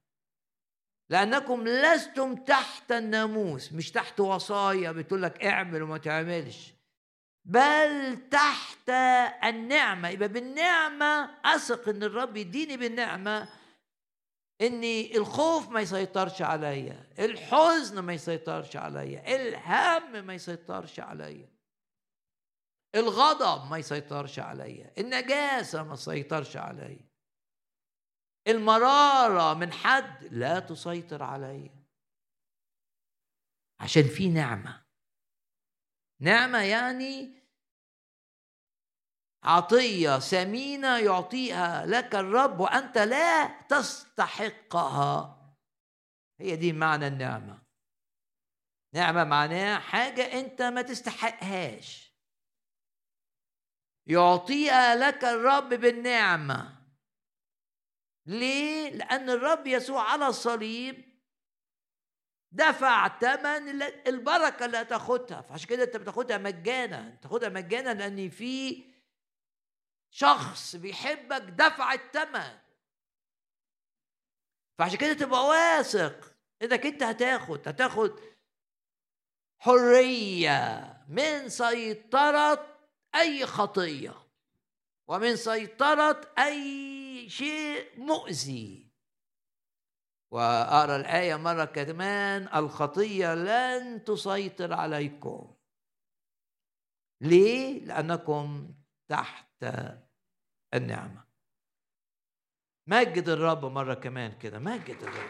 لأنكم 1.10 1.67
لستم 1.67 2.36
تحت 2.36 2.91
الناموس 2.91 3.74
مش 3.74 3.91
تحت 3.91 4.20
وصايا 4.20 4.91
بتقول 4.91 5.22
لك 5.24 5.44
اعمل 5.46 5.84
وما 5.84 5.98
تعملش 5.98 6.74
بل 7.46 8.17
تحت 8.32 8.89
النعمة. 9.44 10.10
يبقى 10.10 10.28
بالنعمة 10.28 11.30
أثق 11.46 11.89
إن 11.89 12.04
الرب 12.04 12.38
يديني 12.38 12.78
بالنعمة 12.78 13.50
ان 14.62 14.84
الخوف 15.15 15.69
ما 15.69 15.82
يسيطرش 15.82 16.41
عليا 16.41 17.08
الحزن 17.19 18.00
ما 18.00 18.13
يسيطرش 18.13 18.76
عليا 18.76 19.36
الهم 19.36 20.26
ما 20.26 20.34
يسيطرش 20.34 21.00
عليا 21.00 21.50
الغضب 22.95 23.71
ما 23.71 23.78
يسيطرش 23.78 24.39
عليا 24.39 24.93
النجاسة 24.97 25.84
ما 25.84 25.95
تسيطرش 25.95 26.58
عليا 26.58 27.12
المرارة 28.47 29.54
من 29.54 29.71
حد 29.71 30.24
لا 30.32 30.60
تسيطر 30.60 31.24
عليا. 31.24 31.82
عشان 33.80 34.04
في 34.04 34.30
نعمة. 34.30 34.84
نعمة 36.19 36.63
يعني 36.63 37.40
عطية 39.43 40.19
ثمينة 40.19 40.97
يعطيها 40.97 41.86
لك 41.86 42.15
الرب 42.15 42.60
وأنت 42.60 42.97
لا 42.97 43.62
تستحقها. 43.62 45.38
هي 46.39 46.56
دي 46.56 46.73
معنى 46.73 47.08
النعمة. 47.08 47.62
نعمة 48.93 49.23
معناها 49.23 49.80
حاجة 49.80 50.39
أنت 50.39 50.62
ما 50.62 50.82
تستحقهاش. 50.82 52.15
يعطيها 54.08 54.95
لك 54.95 55.23
الرب 55.23 55.69
بالنعمة. 55.69 56.82
ليه؟ 58.25 58.89
لأن 58.89 59.30
الرب 59.30 59.67
يسوع 59.67 60.12
على 60.12 60.27
الصليب 60.27 61.12
دفع 62.51 63.19
ثمن 63.19 63.82
البركة 64.08 64.65
اللي 64.65 64.77
هتاخدها 64.77 65.41
فعشان 65.41 65.67
كده 65.69 65.84
أنت 65.84 65.97
بتاخدها 65.97 66.38
مجانا. 66.38 67.15
تاخدها 67.21 67.49
مجانا 67.49 67.93
لأن 67.93 68.30
في 68.30 68.90
شخص 70.13 70.76
بيحبك 70.76 71.41
دفع 71.41 71.93
الثمن 71.93 72.60
فعشان 74.80 74.97
كده 74.97 75.13
تبقى 75.13 75.45
واثق 75.45 76.36
إنك 76.62 76.86
أنت 76.86 77.04
هتاخد 77.04 77.67
هتاخد 77.67 78.19
حرية 79.60 80.93
من 81.08 81.50
سيطرة 81.50 82.78
أي 83.15 83.45
خطية 83.45 84.28
ومن 85.08 85.36
سيطرة 85.36 86.21
أي 86.39 87.30
شيء 87.30 88.00
مؤذي. 88.00 88.91
وأقرأ 90.32 90.95
الآية 90.95 91.36
مرة 91.36 91.65
كمان 91.65 92.50
الخطية 92.56 93.36
لن 93.36 94.04
تسيطر 94.04 94.74
عليكم. 94.74 95.56
ليه؟ 97.21 97.86
لأنكم 97.86 98.74
تحت 99.08 99.51
النعمة. 100.74 101.24
مجد 102.88 103.30
الرب 103.30 103.65
مرة 103.65 103.93
كمان 103.93 104.32
كده 104.39 104.60
مجد 104.60 104.97
الرب 105.02 105.30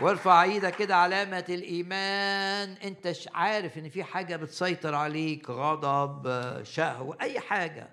وارفع 0.00 0.42
إيدك 0.42 0.76
كده 0.76 0.96
علامة 0.96 1.44
الإيمان. 1.48 2.68
أنت 2.84 3.12
عارف 3.34 3.78
إن 3.78 3.88
في 3.88 4.04
حاجة 4.04 4.36
بتسيطر 4.36 4.94
عليك 4.94 5.50
غضب 5.50 6.62
شهوة 6.64 7.16
أي 7.20 7.40
حاجة. 7.40 7.90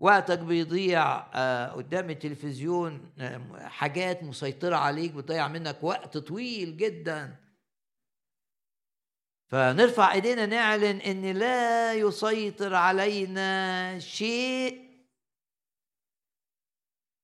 وقتك 0.00 0.38
بيضيع 0.38 1.26
آه، 1.34 1.72
قدام 1.72 2.10
التلفزيون 2.10 3.12
آه، 3.18 3.68
حاجات 3.68 4.22
مسيطرة 4.22 4.76
عليك 4.76 5.12
بتضيع 5.12 5.48
منك 5.48 5.78
وقت 5.82 6.18
طويل 6.18 6.76
جدا. 6.76 7.36
فنرفع 9.52 10.12
إيدينا 10.12 10.46
نعلن 10.46 11.00
إن 11.00 11.26
لا 11.32 11.94
يسيطر 11.94 12.74
علينا 12.74 13.98
شيء. 13.98 14.92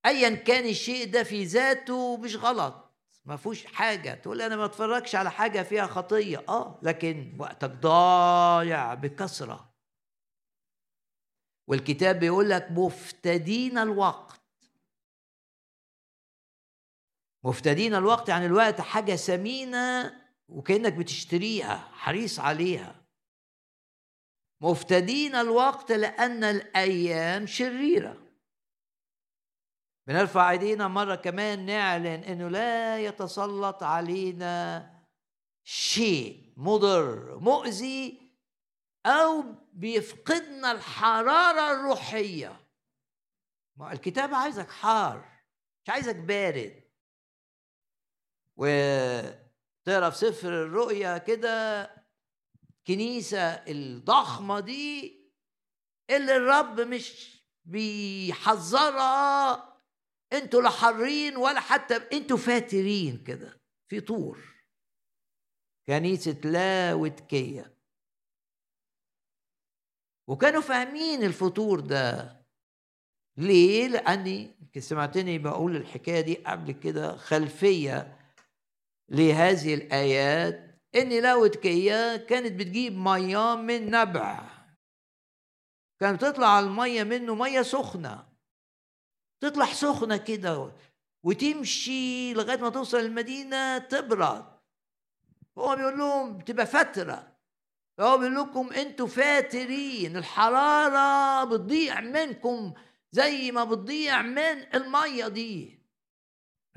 ايا 0.05 0.35
كان 0.35 0.69
الشيء 0.69 1.11
ده 1.11 1.23
في 1.23 1.43
ذاته 1.43 2.17
مش 2.17 2.35
غلط 2.35 2.91
ما 3.25 3.37
فيهوش 3.37 3.65
حاجة. 3.65 4.13
تقول 4.13 4.41
أنا 4.41 4.55
ما 4.55 4.65
أتفرجش 4.65 5.15
على 5.15 5.31
حاجة 5.31 5.63
فيها 5.63 5.87
خطية. 5.87 6.45
آه 6.49 6.79
لكن 6.83 7.35
وقتك 7.39 7.69
ضايع 7.69 8.93
بكثرة. 8.93 9.73
والكتاب 11.67 12.19
بيقول 12.19 12.49
لك 12.49 12.67
مفتدين 12.71 13.77
الوقت. 13.77 14.41
مفتدين 17.43 17.95
الوقت 17.95 18.29
يعني 18.29 18.45
الوقت 18.45 18.81
حاجة 18.81 19.15
ثمينة 19.15 20.13
وكأنك 20.49 20.93
بتشتريها 20.93 21.77
حريص 21.77 22.39
عليها. 22.39 23.05
مفتدين 24.61 25.35
الوقت 25.35 25.91
لأن 25.91 26.43
الأيام 26.43 27.47
شريرة. 27.47 28.29
بنرفع 30.07 30.51
إيدينا 30.51 30.87
مرة 30.87 31.15
كمان 31.15 31.65
نعلن 31.65 32.23
إنه 32.23 32.47
لا 32.47 32.99
يتسلط 32.99 33.83
علينا 33.83 34.89
شيء 35.63 36.53
مضر 36.57 37.39
مؤذي 37.39 38.31
أو 39.05 39.43
بيفقدنا 39.73 40.71
الحرارة 40.71 41.71
الروحية. 41.71 42.59
ما 43.75 43.91
الكتاب 43.93 44.33
عايزك 44.33 44.69
حار 44.69 45.39
مش 45.83 45.89
عايزك 45.89 46.15
بارد. 46.15 46.83
وتقرا 48.55 49.38
في 50.09 50.17
سفر 50.17 50.63
الرؤيا 50.63 51.17
كده؟ 51.17 51.89
كنيسة 52.87 53.47
الضخمة 53.47 54.59
دي 54.59 55.19
اللي 56.09 56.35
الرب 56.35 56.79
مش 56.79 57.39
بيحذرها. 57.65 59.69
أنتوا 60.33 60.61
لا 60.61 60.69
حارين 60.69 61.37
ولا 61.37 61.59
حتى 61.59 61.95
أنتوا 61.95 62.37
فاترين 62.37 63.23
كده 63.23 63.61
في 63.87 64.01
طور. 64.01 64.39
كنيسة 65.87 66.37
لاوتكية 66.43 67.77
وكانوا 70.27 70.61
فاهمين 70.61 71.23
الفطور 71.23 71.79
ده. 71.79 72.39
ليه؟ 73.37 73.87
لأني 73.87 74.55
سمعتني 74.79 75.39
بقول 75.39 75.75
الحكاية 75.75 76.21
دي 76.21 76.35
قبل 76.35 76.71
كده 76.71 77.17
خلفية. 77.17 78.18
لهذه 79.11 79.73
الآيات 79.73 80.81
إن 80.95 81.09
لاوتكية 81.09 82.17
كانت 82.17 82.51
بتجيب 82.59 82.97
مياه 82.97 83.55
من 83.55 83.91
نبع. 83.91 84.43
كانت 85.99 86.21
تطلع 86.21 86.59
المية 86.59 87.03
منه 87.03 87.35
مية 87.35 87.61
سخنة. 87.61 88.29
تطلع 89.41 89.65
سخنة 89.65 90.17
كده 90.17 90.71
وتمشي 91.23 92.33
لغاية 92.33 92.57
ما 92.57 92.69
توصل 92.69 92.97
المدينة 92.97 93.77
تبرد. 93.77 94.45
هو 95.57 95.75
بيقول 95.75 95.97
لهم 95.97 96.39
تبقى 96.39 96.65
فترة. 96.65 97.37
فهو 97.97 98.17
بيقول 98.17 98.35
لكم 98.35 98.73
أنتوا 98.73 99.07
فاترين. 99.07 100.17
الحرارة 100.17 101.43
بتضيع 101.43 102.01
منكم 102.01 102.73
زي 103.11 103.51
ما 103.51 103.63
بتضيع 103.63 104.21
من 104.21 104.75
المية 104.75 105.27
دي. 105.27 105.78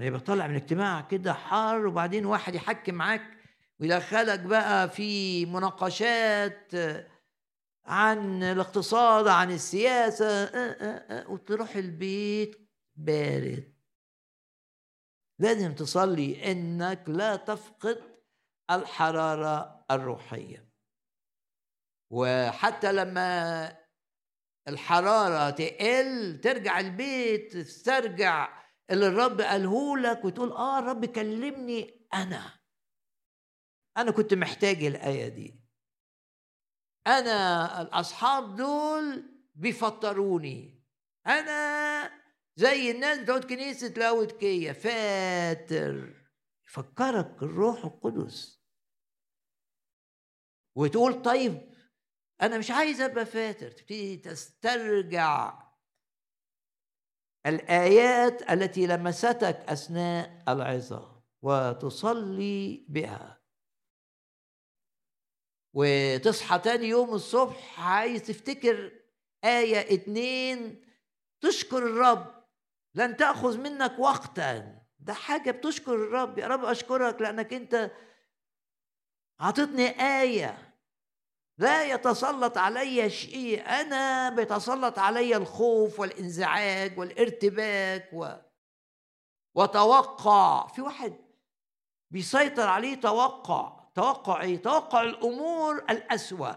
يبقى 0.06 0.20
طالع 0.20 0.46
من 0.46 0.54
اجتماع 0.54 1.00
كده 1.00 1.32
حار 1.32 1.86
وبعدين 1.86 2.26
واحد 2.26 2.54
يحكي 2.54 2.92
معاك 2.92 3.22
ويدخلك 3.80 4.40
بقى 4.40 4.88
في 4.90 5.46
مناقشات 5.46 6.72
عن 7.84 8.42
الاقتصاد 8.42 9.28
عن 9.28 9.50
السياسة 9.50 10.26
آه، 10.26 10.46
آه، 10.46 11.20
آه، 11.20 11.30
وتروح 11.30 11.76
البيت 11.76 12.70
بارد. 12.96 13.72
لازم 15.38 15.74
تصلي 15.74 16.52
إنك 16.52 17.04
لا 17.06 17.36
تفقد 17.36 18.02
الحرارة 18.70 19.84
الروحية. 19.90 20.68
وحتى 22.10 22.92
لما 22.92 23.78
الحرارة 24.68 25.50
تقل 25.50 26.40
ترجع 26.40 26.80
البيت 26.80 27.52
تسترجع 27.52 28.61
اللي 28.92 29.06
الرب 29.06 29.40
قاله 29.40 29.98
لك 29.98 30.24
وتقول 30.24 30.52
آه 30.52 30.78
الرب 30.78 31.04
كلمني 31.04 32.08
أنا. 32.14 32.60
أنا 33.96 34.10
كنت 34.10 34.34
محتاج 34.34 34.84
الآية 34.84 35.28
دي. 35.28 35.62
أنا 37.06 37.82
الأصحاب 37.82 38.56
دول 38.56 39.22
بيفطروني. 39.54 40.84
أنا 41.26 42.10
زي 42.56 42.90
الناس 42.90 43.18
بتقعد 43.18 43.44
كنيسة 43.44 43.88
لاودكيه 43.88 44.72
فاتر 44.72 46.14
يفكرك 46.66 47.42
الروح 47.42 47.84
القدس. 47.84 48.62
وتقول 50.76 51.22
طيب 51.22 51.72
أنا 52.42 52.58
مش 52.58 52.70
عايز 52.70 53.00
أبقى 53.00 53.26
فاتر. 53.26 53.70
تبتدي 53.70 54.16
تسترجع 54.16 55.61
الآيات 57.46 58.50
التي 58.50 58.86
لمستك 58.86 59.64
أثناء 59.68 60.42
العظة 60.48 61.22
وتصلي 61.42 62.86
بها. 62.88 63.42
وتصحى 65.74 66.58
تاني 66.58 66.86
يوم 66.86 67.14
الصبح 67.14 67.80
عايز 67.80 68.22
تفتكر 68.22 68.92
آية 69.44 69.94
اتنين 69.94 70.84
تشكر 71.40 71.78
الرب 71.78 72.44
لن 72.94 73.16
تأخذ 73.16 73.58
منك 73.58 73.98
وقتا. 73.98 74.82
ده 74.98 75.14
حاجة 75.14 75.50
بتشكر 75.50 75.94
الرب. 75.94 76.38
يا 76.38 76.46
رب 76.46 76.64
أشكرك 76.64 77.20
لأنك 77.20 77.52
أنت 77.52 77.90
عطتني 79.40 79.88
آية 80.20 80.71
لا 81.62 81.84
يتسلط 81.84 82.58
علي 82.58 83.10
شيء. 83.10 83.66
أنا 83.66 84.30
بيتسلط 84.30 84.98
علي 84.98 85.36
الخوف 85.36 86.00
والإنزعاج 86.00 86.98
والارتباك 86.98 88.10
و... 88.12 88.28
وتوقع. 89.54 90.66
في 90.66 90.82
واحد 90.82 91.16
بيسيطر 92.10 92.68
عليه 92.68 93.00
توقع. 93.00 93.82
توقع 93.94 94.40
إيه؟ 94.42 94.62
توقع 94.62 95.02
الأمور 95.02 95.76
الأسوأ. 95.90 96.52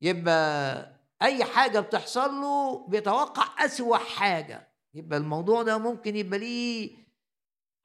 يبقى 0.00 0.86
أي 1.22 1.44
حاجة 1.44 1.80
بتحصل 1.80 2.30
له 2.34 2.86
بيتوقع 2.88 3.64
أسوأ 3.64 3.96
حاجة. 3.96 4.72
يبقى 4.94 5.18
الموضوع 5.18 5.62
ده 5.62 5.78
ممكن 5.78 6.16
يبقى 6.16 6.38
ليه 6.38 6.96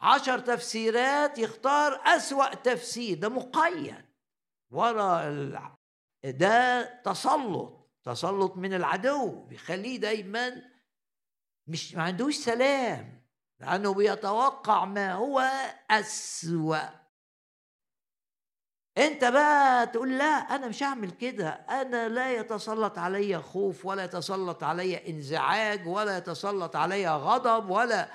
عشر 0.01 0.39
تفسيرات 0.39 1.37
يختار 1.37 2.01
أسوأ 2.05 2.55
تفسير. 2.55 3.17
ده 3.17 3.29
مقيد. 3.29 4.08
ورا 4.71 5.75
ده 6.23 6.81
تسلط 7.01 7.89
تسلط 8.03 8.57
من 8.57 8.73
العدو 8.73 9.43
بيخليه 9.43 9.97
دايما 9.97 10.61
مش 11.67 11.95
ما 11.95 12.03
عندوش 12.03 12.35
سلام 12.35 13.21
لأنه 13.59 13.93
بيتوقع 13.93 14.85
ما 14.85 15.13
هو 15.13 15.39
أسوأ. 15.91 16.99
أنت 18.97 19.25
بقى 19.25 19.87
تقول 19.87 20.17
لا 20.17 20.25
أنا 20.25 20.67
مش 20.67 20.83
هعمل 20.83 21.11
كده 21.11 21.49
أنا 21.49 22.09
لا 22.09 22.31
يتسلط 22.33 22.97
علي 22.97 23.41
خوف 23.41 23.85
ولا 23.85 24.03
يتسلط 24.03 24.63
علي 24.63 25.09
انزعاج 25.09 25.87
ولا 25.87 26.17
يتسلط 26.17 26.75
علي 26.75 27.09
غضب 27.09 27.69
ولا 27.69 28.11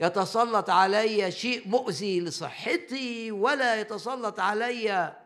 يتسلط 0.00 0.70
علي 0.70 1.30
شيء 1.32 1.68
مؤذي 1.68 2.20
لصحتي 2.20 3.32
ولا 3.32 3.80
يتسلط 3.80 4.40
علي 4.40 5.16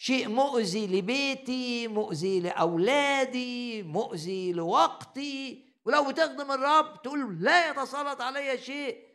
شيء 0.00 0.28
مؤذي 0.28 0.86
لبيتي 0.86 1.88
مؤذي 1.88 2.40
لأولادي 2.40 3.82
مؤذي 3.82 4.52
لوقتي. 4.52 5.64
ولو 5.84 6.04
بتخدم 6.04 6.52
الرب 6.52 7.02
تقول 7.02 7.42
لا 7.42 7.70
يتسلط 7.70 8.20
علي 8.20 8.58
شيء. 8.58 9.08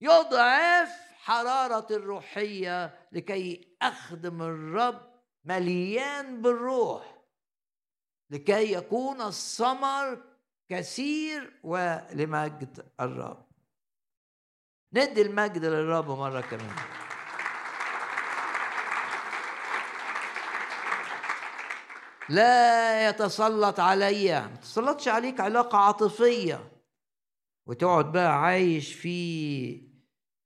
يضعف 0.00 0.90
حرارة 1.18 1.86
الروحية 1.90 3.08
لكي 3.12 3.76
أخدم 3.82 4.42
الرب 4.42 5.10
مليان 5.44 6.42
بالروح. 6.42 7.18
لكي 8.30 8.72
يكون 8.72 9.20
الثمر 9.20 10.22
كثير 10.68 11.60
ولمجد 11.62 12.90
الرب. 13.00 13.46
ندي 14.92 15.22
المجد 15.22 15.64
للرب 15.64 16.10
مرة 16.10 16.40
كمان. 16.40 17.07
لا 22.30 23.08
يتسلط 23.08 23.80
عليا 23.80 24.40
ما 24.40 24.56
تسلطش 24.56 25.08
عليك 25.08 25.40
علاقة 25.40 25.78
عاطفية. 25.78 26.72
وتقعد 27.66 28.12
بقى 28.12 28.42
عايش 28.42 28.94
في 28.94 29.88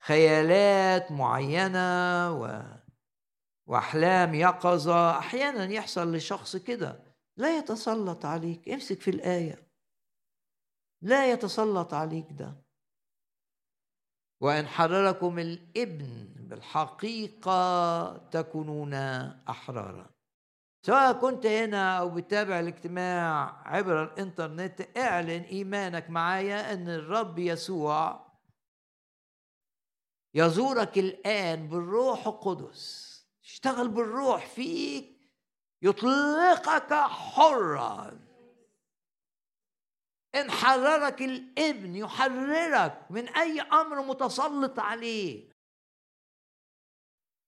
خيالات 0.01 1.12
معينة 1.12 2.33
و... 2.40 2.62
وأحلام 3.66 4.35
يقظة. 4.35 5.18
أحيانا 5.18 5.64
يحصل 5.64 6.14
لشخص 6.14 6.57
كده 6.57 7.03
لا 7.37 7.59
يتسلط 7.59 8.27
عليك. 8.27 8.68
امسك 8.68 9.01
في 9.01 9.11
الآية. 9.11 9.68
لا 11.03 11.33
يتسلط 11.33 11.95
عليك 11.95 12.27
ده. 12.31 12.62
وإن 14.40 14.66
حرركم 14.66 15.38
الإبن 15.38 16.29
بالحقيقة 16.37 18.16
تكونون 18.16 18.95
أحرارا. 19.49 20.12
سواء 20.87 21.12
كنت 21.12 21.47
هنا 21.47 21.99
أو 21.99 22.11
بتابع 22.11 22.61
الاجتماع 22.61 23.62
عبر 23.64 24.03
الإنترنت 24.03 24.99
اعلن 24.99 25.42
إيمانك 25.42 26.11
معايا 26.11 26.73
أن 26.73 26.88
الرب 26.88 27.38
يسوع 27.38 28.33
يزورك 30.35 30.99
الآن 30.99 31.68
بالروح 31.68 32.27
القدس. 32.27 33.12
اشتغل 33.45 33.88
بالروح 33.88 34.47
فيك 34.47 35.31
يطلقك 35.83 36.95
حرا. 36.95 38.21
ان 40.35 40.51
حررك 40.51 41.23
الابن 41.23 41.97
يحررك 41.97 43.07
من 43.11 43.29
أي 43.29 43.61
أمر 43.61 44.03
متسلط 44.03 44.79
عليه 44.79 45.52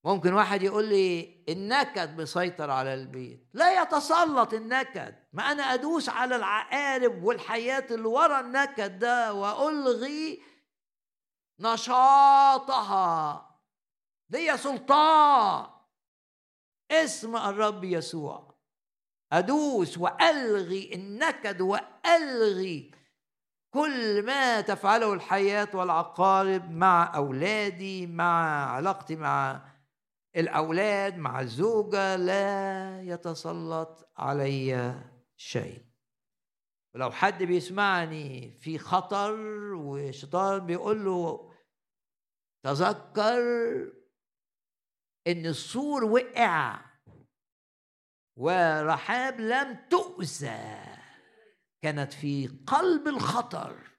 ممكن 0.05 0.33
واحد 0.35 0.62
يقول 0.62 0.85
لي 0.85 1.45
النكد 1.49 2.21
مسيطر 2.21 2.71
على 2.71 2.95
البيت. 2.95 3.49
لا 3.53 3.83
يتسلط 3.83 4.55
النكد 4.55 5.14
ما 5.33 5.53
أنا 5.53 5.62
أدوس 5.62 6.09
على 6.09 6.37
العقارب 6.37 7.23
والحياة 7.23 7.87
اللي 7.90 8.09
ورا 8.09 8.40
النكد 8.40 8.99
ده 8.99 9.35
وألغي 9.35 10.43
نشاطها. 11.61 13.51
لي 14.31 14.57
سلطان. 14.57 15.67
اسم 16.90 17.37
الرب 17.37 17.85
يسوع. 17.85 18.55
أدوس 19.33 19.99
وألغي 19.99 20.95
النكد 20.95 21.61
وألغي 21.61 22.90
كل 23.71 24.23
ما 24.23 24.61
تفعله 24.61 25.12
الحياة 25.12 25.69
والعقارب 25.75 26.71
مع 26.71 27.17
أولادي 27.17 28.07
مع 28.07 28.64
علاقتي 28.71 29.17
مع 29.17 29.61
الأولاد 30.37 31.16
مع 31.16 31.40
الزوجة 31.40 32.16
لا 32.16 33.01
يتسلط 33.03 34.11
علي 34.16 34.94
شيء. 35.37 35.85
ولو 36.94 37.11
حد 37.11 37.42
بيسمعني 37.42 38.51
في 38.59 38.79
خطر 38.79 39.35
وشيطان 39.75 40.66
بيقول 40.66 41.05
له 41.05 41.53
تذكر 42.64 43.42
إن 45.27 45.47
السور 45.47 46.05
وقع 46.05 46.85
ورحاب 48.37 49.40
لم 49.40 49.87
تؤذى 49.90 50.85
كانت 51.83 52.12
في 52.12 52.47
قلب 52.66 53.09
الخطر. 53.09 53.90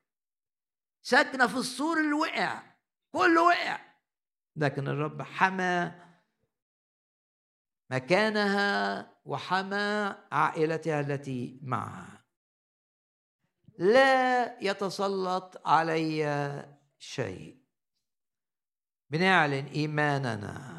ساكنة 1.06 1.48
في 1.48 1.58
السور 1.58 1.98
اللي 2.00 2.14
وقع 2.14 2.64
كله 3.12 3.44
وقع. 3.44 3.80
لكن 4.56 4.88
الرب 4.88 5.22
حمى 5.22 6.05
مكانها 7.90 9.12
وحمى 9.26 10.16
عائلتها 10.32 11.00
التي 11.00 11.60
معها. 11.64 12.26
لا 13.78 14.60
يتسلط 14.62 15.62
علي 15.66 16.76
شيء. 17.00 17.58
بنعلن 19.10 19.66
إيماننا. 19.66 20.76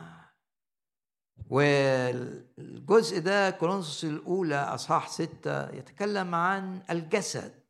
والجزء 1.50 3.20
ده 3.20 3.50
كورنثوس 3.50 4.04
الأولى 4.04 4.56
أصحاح 4.56 5.08
ستة 5.08 5.70
يتكلم 5.70 6.34
عن 6.34 6.82
الجسد. 6.90 7.66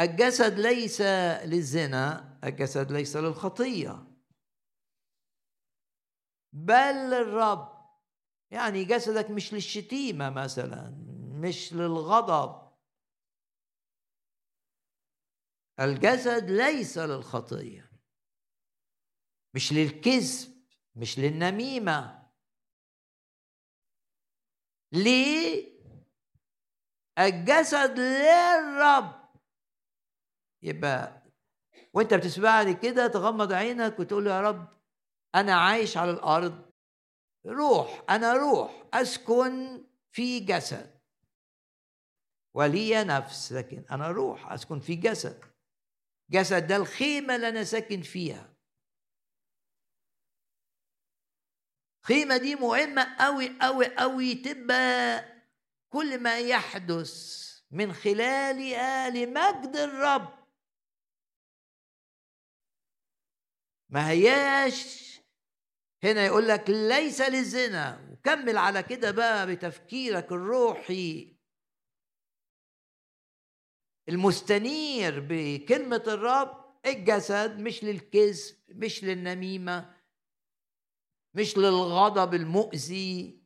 الجسد 0.00 0.58
ليس 0.58 1.00
للزنا 1.44 2.38
الجسد 2.44 2.92
ليس 2.92 3.16
للخطية. 3.16 4.09
بل 6.52 6.94
للرب 7.10 7.80
يعني 8.50 8.84
جسدك 8.84 9.30
مش 9.30 9.54
للشتيمة 9.54 10.30
مثلا 10.30 10.90
مش 11.32 11.72
للغضب. 11.72 12.70
الجسد 15.80 16.50
ليس 16.50 16.98
للخطية. 16.98 17.90
مش 19.54 19.72
للكذب 19.72 20.64
مش 20.94 21.18
للنميمة. 21.18 22.30
ليه؟ 24.92 25.70
الجسد 27.18 27.98
للرب. 27.98 29.20
يبقى 30.62 31.22
وانت 31.94 32.14
بتسمعني 32.14 32.74
كده 32.74 33.06
تغمض 33.06 33.52
عينك 33.52 34.00
وتقول 34.00 34.26
يا 34.26 34.40
رب 34.40 34.79
أنا 35.34 35.54
عايش 35.54 35.96
على 35.96 36.10
الأرض. 36.10 36.70
روح 37.46 38.04
أنا 38.10 38.32
روح 38.32 38.84
أسكن 38.94 39.84
في 40.12 40.40
جسد. 40.40 41.00
ولي 42.54 43.04
نفس 43.04 43.52
لكن 43.52 43.84
أنا 43.90 44.08
روح 44.08 44.52
أسكن 44.52 44.80
في 44.80 44.94
جسد. 44.94 45.40
جسد 46.30 46.66
ده 46.66 46.76
الخيمة 46.76 47.36
اللي 47.36 47.48
أنا 47.48 47.64
ساكن 47.64 48.02
فيها. 48.02 48.54
الخيمة 52.02 52.36
دي 52.36 52.54
مهمة 52.54 53.02
أوي 53.02 53.58
أوي 53.62 53.86
أوي 53.86 54.34
تبقى 54.34 55.24
كل 55.90 56.22
ما 56.22 56.38
يحدث 56.38 57.40
من 57.70 57.92
خلالها 57.92 59.10
لمجد 59.10 59.76
الرب. 59.76 60.40
ما 63.88 64.08
هياش 64.10 65.09
هنا 66.04 66.26
يقول 66.26 66.48
لك 66.48 66.70
ليس 66.70 67.20
للزنا. 67.20 68.08
وكمل 68.12 68.58
على 68.58 68.82
كده 68.82 69.10
بقى 69.10 69.46
بتفكيرك 69.46 70.32
الروحي. 70.32 71.36
المستنير 74.08 75.26
بكلمة 75.28 76.04
الرب 76.06 76.80
الجسد 76.86 77.58
مش 77.58 77.84
للكذب 77.84 78.56
مش 78.68 79.04
للنميمة 79.04 80.00
مش 81.34 81.58
للغضب 81.58 82.34
المؤذي. 82.34 83.40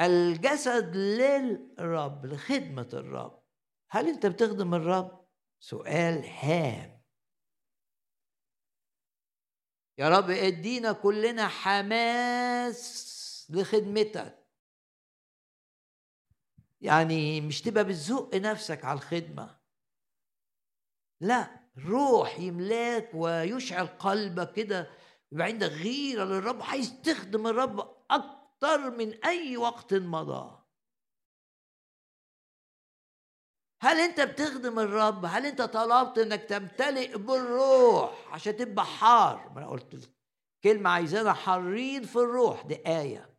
الجسد 0.00 0.96
للرب 0.96 2.26
لخدمة 2.26 2.88
الرب. 2.92 3.44
هل 3.90 4.08
أنت 4.08 4.26
بتخدم 4.26 4.74
الرب؟ 4.74 5.28
سؤال 5.60 6.24
هام. 6.26 6.93
يا 9.98 10.08
رب 10.08 10.30
ادينا 10.30 10.92
كلنا 10.92 11.48
حماس 11.48 13.46
لخدمتك. 13.50 14.44
يعني 16.80 17.40
مش 17.40 17.62
تبقى 17.62 17.84
بتزق 17.84 18.34
نفسك 18.34 18.84
على 18.84 18.96
الخدمة. 18.96 19.60
لا 21.20 21.60
روح 21.86 22.38
يملاك 22.40 23.10
ويشعل 23.14 23.86
قلبك 23.86 24.52
كده 24.52 24.90
يبقى 25.32 25.46
عندك 25.46 25.68
غيرة 25.68 26.24
للرب 26.24 26.62
عايز 26.62 27.02
تخدم 27.02 27.46
الرب 27.46 27.96
أكتر 28.10 28.90
من 28.90 29.24
أي 29.24 29.56
وقت 29.56 29.94
مضى. 29.94 30.63
هل 33.84 34.00
انت 34.00 34.20
بتخدم 34.20 34.78
الرب؟ 34.78 35.24
هل 35.24 35.46
انت 35.46 35.62
طلبت 35.62 36.18
انك 36.18 36.42
تمتلئ 36.42 37.18
بالروح 37.18 38.34
عشان 38.34 38.56
تبقى 38.56 38.84
حار؟ 38.84 39.50
ما 39.54 39.58
أنا 39.58 39.68
قلت 39.68 40.10
كلمة 40.64 40.90
عايزانا 40.90 41.32
حارين 41.32 42.02
في 42.02 42.16
الروح. 42.16 42.66
دي 42.66 42.74
إيه 42.86 43.34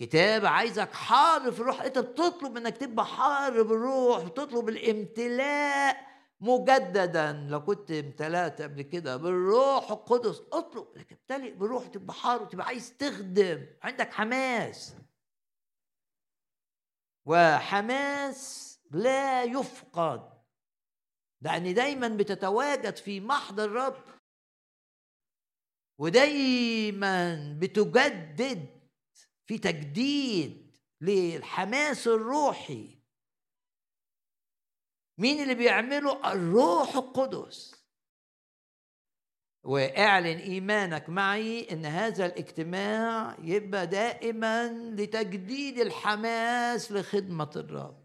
كتاب 0.00 0.46
عايزك 0.46 0.92
حار 0.92 1.52
في 1.52 1.60
الروح. 1.60 1.82
انت 1.82 1.98
بتطلب 1.98 2.56
انك 2.56 2.76
تبقى 2.76 3.06
حار 3.06 3.62
بالروح 3.62 4.24
بتطلب 4.24 4.68
الامتلاء 4.68 5.96
مجددا. 6.40 7.32
لو 7.32 7.64
كنت 7.64 7.90
امتلأت 7.90 8.62
قبل 8.62 8.82
كده 8.82 9.16
بالروح 9.16 9.90
القدس 9.90 10.42
اطلب 10.52 10.86
انك 10.96 11.10
تمتلئ 11.10 11.54
بالروح 11.54 11.86
تبقى 11.86 12.14
حار 12.14 12.42
وتبقى 12.42 12.66
عايز 12.66 12.96
تخدم. 12.96 13.66
عندك 13.82 14.12
حماس. 14.12 15.03
وحماس 17.26 18.70
لا 18.90 19.42
يفقد. 19.44 20.34
لأن 21.40 21.74
دايما 21.74 22.08
بتتواجد 22.08 22.96
في 22.96 23.20
محضر 23.20 23.64
الرب 23.64 24.04
ودايما 25.98 27.36
بتجدد 27.60 28.80
في 29.46 29.58
تجديد 29.58 30.76
للحماس 31.00 32.06
الروحي. 32.06 32.98
مين 35.18 35.42
اللي 35.42 35.54
بيعمله؟ 35.54 36.32
الروح 36.32 36.96
القدس. 36.96 37.83
واعلن 39.64 40.38
إيمانك 40.38 41.08
معي 41.08 41.72
إن 41.72 41.86
هذا 41.86 42.26
الاجتماع 42.26 43.36
يبقى 43.42 43.86
دائما 43.86 44.68
لتجديد 44.68 45.78
الحماس 45.78 46.92
لخدمة 46.92 47.50
الرب. 47.56 48.04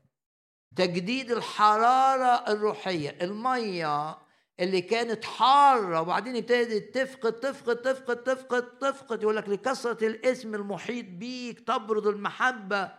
تجديد 0.76 1.32
الحرارة 1.32 2.51
الروحية 2.51 3.18
المية 3.22 4.18
اللي 4.60 4.82
كانت 4.82 5.26
حارة 5.26 6.01
وبعدين 6.01 6.36
ابتدت 6.36 6.95
تفقد 6.95 7.34
تفقد 7.34 7.76
تفقد 7.82 8.24
تفقد 8.24 8.78
تفقد. 8.78 9.24
يقول 9.24 9.36
لك 9.36 9.49
لكثرة 9.49 10.07
الاسم 10.07 10.55
المحيط 10.55 11.05
بيك 11.05 11.60
تبرد 11.60 12.07
المحبة. 12.07 12.91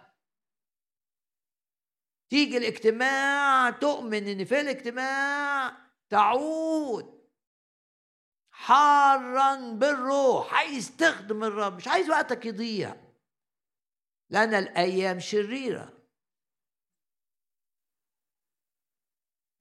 تيجي 2.30 2.56
الاجتماع 2.56 3.70
تؤمن 3.70 4.28
إن 4.28 4.44
في 4.44 4.60
الاجتماع 4.60 5.72
تعود. 6.10 7.19
حارا 8.60 9.72
بالروح 9.72 10.54
عايز 10.54 10.96
تخدم 10.96 11.44
الرب 11.44 11.76
مش 11.76 11.88
عايز 11.88 12.10
وقتك 12.10 12.46
يضيع. 12.46 12.96
لأن 14.30 14.54
الأيام 14.54 15.20
شريرة. 15.20 15.92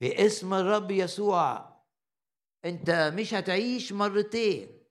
باسم 0.00 0.54
الرب 0.54 0.90
يسوع 0.90 1.76
أنت 2.64 2.90
مش 3.14 3.34
هتعيش 3.34 3.92
مرتين. 3.92 4.86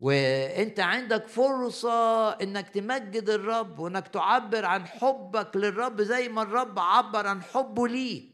وأنت 0.00 0.80
عندك 0.80 1.26
فرصة 1.26 2.30
إنك 2.30 2.68
تمجد 2.68 3.28
الرب 3.28 3.78
وإنك 3.78 4.08
تعبر 4.08 4.64
عن 4.64 4.86
حبك 4.86 5.56
للرب 5.56 6.02
زي 6.02 6.28
ما 6.28 6.42
الرب 6.42 6.78
عبر 6.78 7.26
عن 7.26 7.42
حبه 7.42 7.88
ليك. 7.88 8.33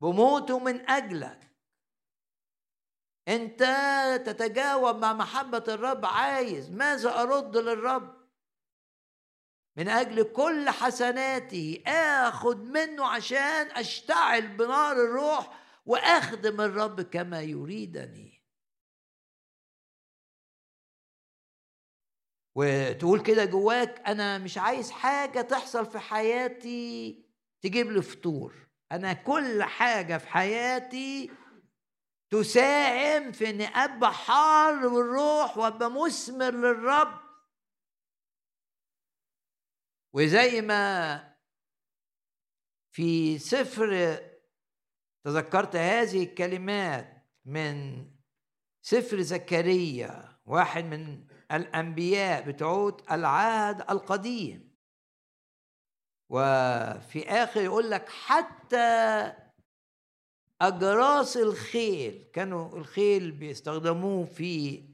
بموته 0.00 0.58
من 0.58 0.90
أجلك. 0.90 1.50
أنت 3.28 3.62
تتجاوب 4.26 4.96
مع 4.96 5.12
محبة 5.12 5.64
الرب 5.68 6.06
عايز. 6.06 6.70
ماذا 6.70 7.22
أرد 7.22 7.56
للرب؟ 7.56 8.20
من 9.76 9.88
أجل 9.88 10.22
كل 10.22 10.70
حسناتي 10.70 11.82
اخد 11.86 12.56
منه 12.56 13.06
عشان 13.06 13.70
أشتعل 13.70 14.56
بنار 14.56 14.92
الروح 14.92 15.60
وأخدم 15.86 16.60
الرب 16.60 17.00
كما 17.00 17.40
يريدني. 17.40 18.40
وتقول 22.54 23.22
كده 23.22 23.44
جواك 23.44 24.08
أنا 24.08 24.38
مش 24.38 24.58
عايز 24.58 24.90
حاجة 24.90 25.40
تحصل 25.40 25.86
في 25.86 25.98
حياتي 25.98 27.24
تجيب 27.60 27.90
لي 27.90 28.02
فطور. 28.02 28.69
أنا 28.92 29.12
كل 29.12 29.62
حاجة 29.62 30.18
في 30.18 30.28
حياتي 30.28 31.30
تساهم 32.30 33.32
في 33.32 33.50
إني 33.50 33.66
أبقى 33.66 34.12
حار 34.14 34.88
بالروح 34.88 35.58
وأبقى 35.58 35.90
مثمر 35.90 36.50
للرب. 36.50 37.20
وزي 40.14 40.60
ما 40.60 41.34
في 42.94 43.38
سفر 43.38 44.18
تذكرت 45.24 45.76
هذه 45.76 46.22
الكلمات 46.24 47.26
من 47.44 48.06
سفر 48.82 49.20
زكريا 49.20 50.40
واحد 50.46 50.84
من 50.84 51.26
الأنبياء 51.52 52.50
بتوع 52.50 52.96
العهد 53.10 53.90
القديم. 53.90 54.69
وفي 56.30 57.28
آخر 57.28 57.60
يقول 57.60 57.90
لك 57.90 58.08
حتى 58.08 59.32
أجراس 60.60 61.36
الخيل 61.36 62.30
كانوا 62.32 62.76
الخيل 62.76 63.30
بيستخدموه 63.32 64.24
في 64.24 64.84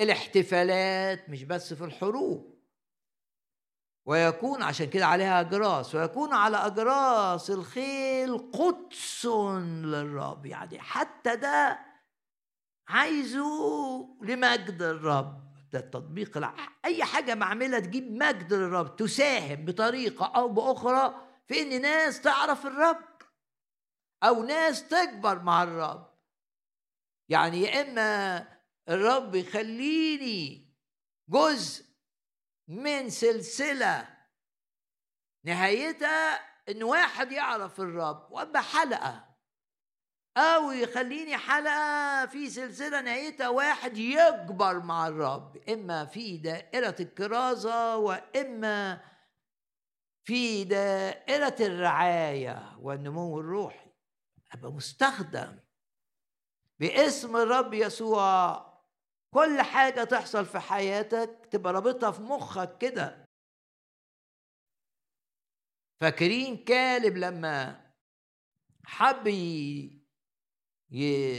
الاحتفالات 0.00 1.28
مش 1.30 1.44
بس 1.44 1.74
في 1.74 1.84
الحروب. 1.84 2.52
ويكون 4.06 4.62
عشان 4.62 4.90
كده 4.90 5.06
عليها 5.06 5.40
أجراس 5.40 5.94
ويكون 5.94 6.32
على 6.32 6.56
أجراس 6.56 7.50
الخيل 7.50 8.38
قدس 8.38 9.26
للرب. 9.84 10.46
يعني 10.46 10.78
حتى 10.80 11.36
ده 11.36 11.78
عايزه 12.88 13.46
لمجد 14.22 14.82
الرب. 14.82 15.41
ده 15.72 15.78
التطبيق 15.78 16.38
لا 16.38 16.54
أي 16.84 17.04
حاجة 17.04 17.34
بعملها 17.34 17.80
تجيب 17.80 18.12
مجد 18.12 18.52
للرب 18.52 18.96
تساهم 18.96 19.64
بطريقة 19.64 20.26
أو 20.26 20.48
بأخرى 20.48 21.28
في 21.46 21.62
إن 21.62 21.82
ناس 21.82 22.20
تعرف 22.20 22.66
الرب 22.66 23.04
أو 24.22 24.42
ناس 24.42 24.88
تكبر 24.88 25.42
مع 25.42 25.62
الرب. 25.62 26.12
يعني 27.28 27.62
يا 27.62 27.80
إما 27.82 28.48
الرب 28.88 29.34
يخليني 29.34 30.72
جزء 31.28 31.84
من 32.68 33.10
سلسلة 33.10 34.08
نهايتها 35.44 36.34
إن 36.68 36.82
واحد 36.82 37.32
يعرف 37.32 37.80
الرب 37.80 38.32
وأبقى 38.32 38.62
حلقة. 38.62 39.31
أو 40.36 40.70
يخليني 40.72 41.36
حلقة 41.36 42.26
في 42.26 42.50
سلسلة 42.50 43.00
نهايتها 43.00 43.48
واحد 43.48 43.98
يكبر 43.98 44.80
مع 44.80 45.06
الرب 45.08 45.56
إما 45.68 46.04
في 46.04 46.36
دائرة 46.36 46.96
الكرازة 47.00 47.96
وإما 47.96 49.04
في 50.24 50.64
دائرة 50.64 51.56
الرعاية 51.60 52.76
والنمو 52.78 53.40
الروحي. 53.40 53.90
أبقى 54.52 54.72
مستخدم 54.72 55.58
باسم 56.80 57.36
الرب 57.36 57.74
يسوع. 57.74 58.72
كل 59.34 59.60
حاجة 59.62 60.04
تحصل 60.04 60.46
في 60.46 60.58
حياتك 60.58 61.48
تبقى 61.50 61.72
رابطها 61.72 62.10
في 62.10 62.22
مخك 62.22 62.78
كده. 62.78 63.24
فاكرين 66.00 66.64
كالب 66.64 67.16
لما 67.16 67.82
حب 68.84 69.26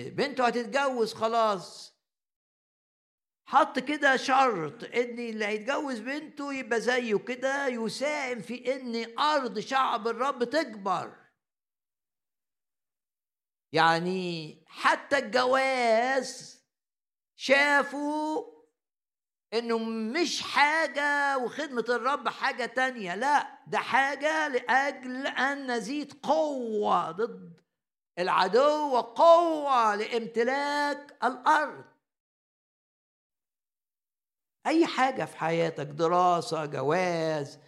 بنته 0.09 0.47
هتتجوز 0.47 1.13
خلاص. 1.13 1.93
حط 3.47 3.79
كده 3.79 4.15
شرط 4.17 4.83
إن 4.83 5.19
اللي 5.19 5.45
هيتجوز 5.45 5.99
بنته 5.99 6.53
يبقى 6.53 6.81
زيه 6.81 7.15
كده 7.17 7.67
يساهم 7.67 8.41
في 8.41 8.75
إن 8.75 9.19
أرض 9.19 9.59
شعب 9.59 10.07
الرب 10.07 10.43
تكبر. 10.43 11.23
يعني 13.73 14.63
حتى 14.67 15.17
الجواز 15.17 16.63
شافوا 17.35 18.53
إنه 19.53 19.77
مش 19.89 20.41
حاجة 20.41 21.37
وخدمة 21.37 21.85
الرب 21.89 22.29
حاجة 22.29 22.65
تانية 22.65 23.15
لا 23.15 23.63
ده 23.67 23.77
حاجة 23.77 24.47
لأجل 24.47 25.27
أن 25.27 25.71
نزيد 25.71 26.13
قوة 26.13 27.11
ضد 27.11 27.62
العدو 28.19 28.93
وقوة 28.93 29.95
لامتلاك 29.95 31.17
الأرض. 31.23 31.83
أي 34.67 34.85
حاجة 34.87 35.25
في 35.25 35.37
حياتك 35.37 35.85
دراسة 35.85 36.65
جواز 36.65 37.59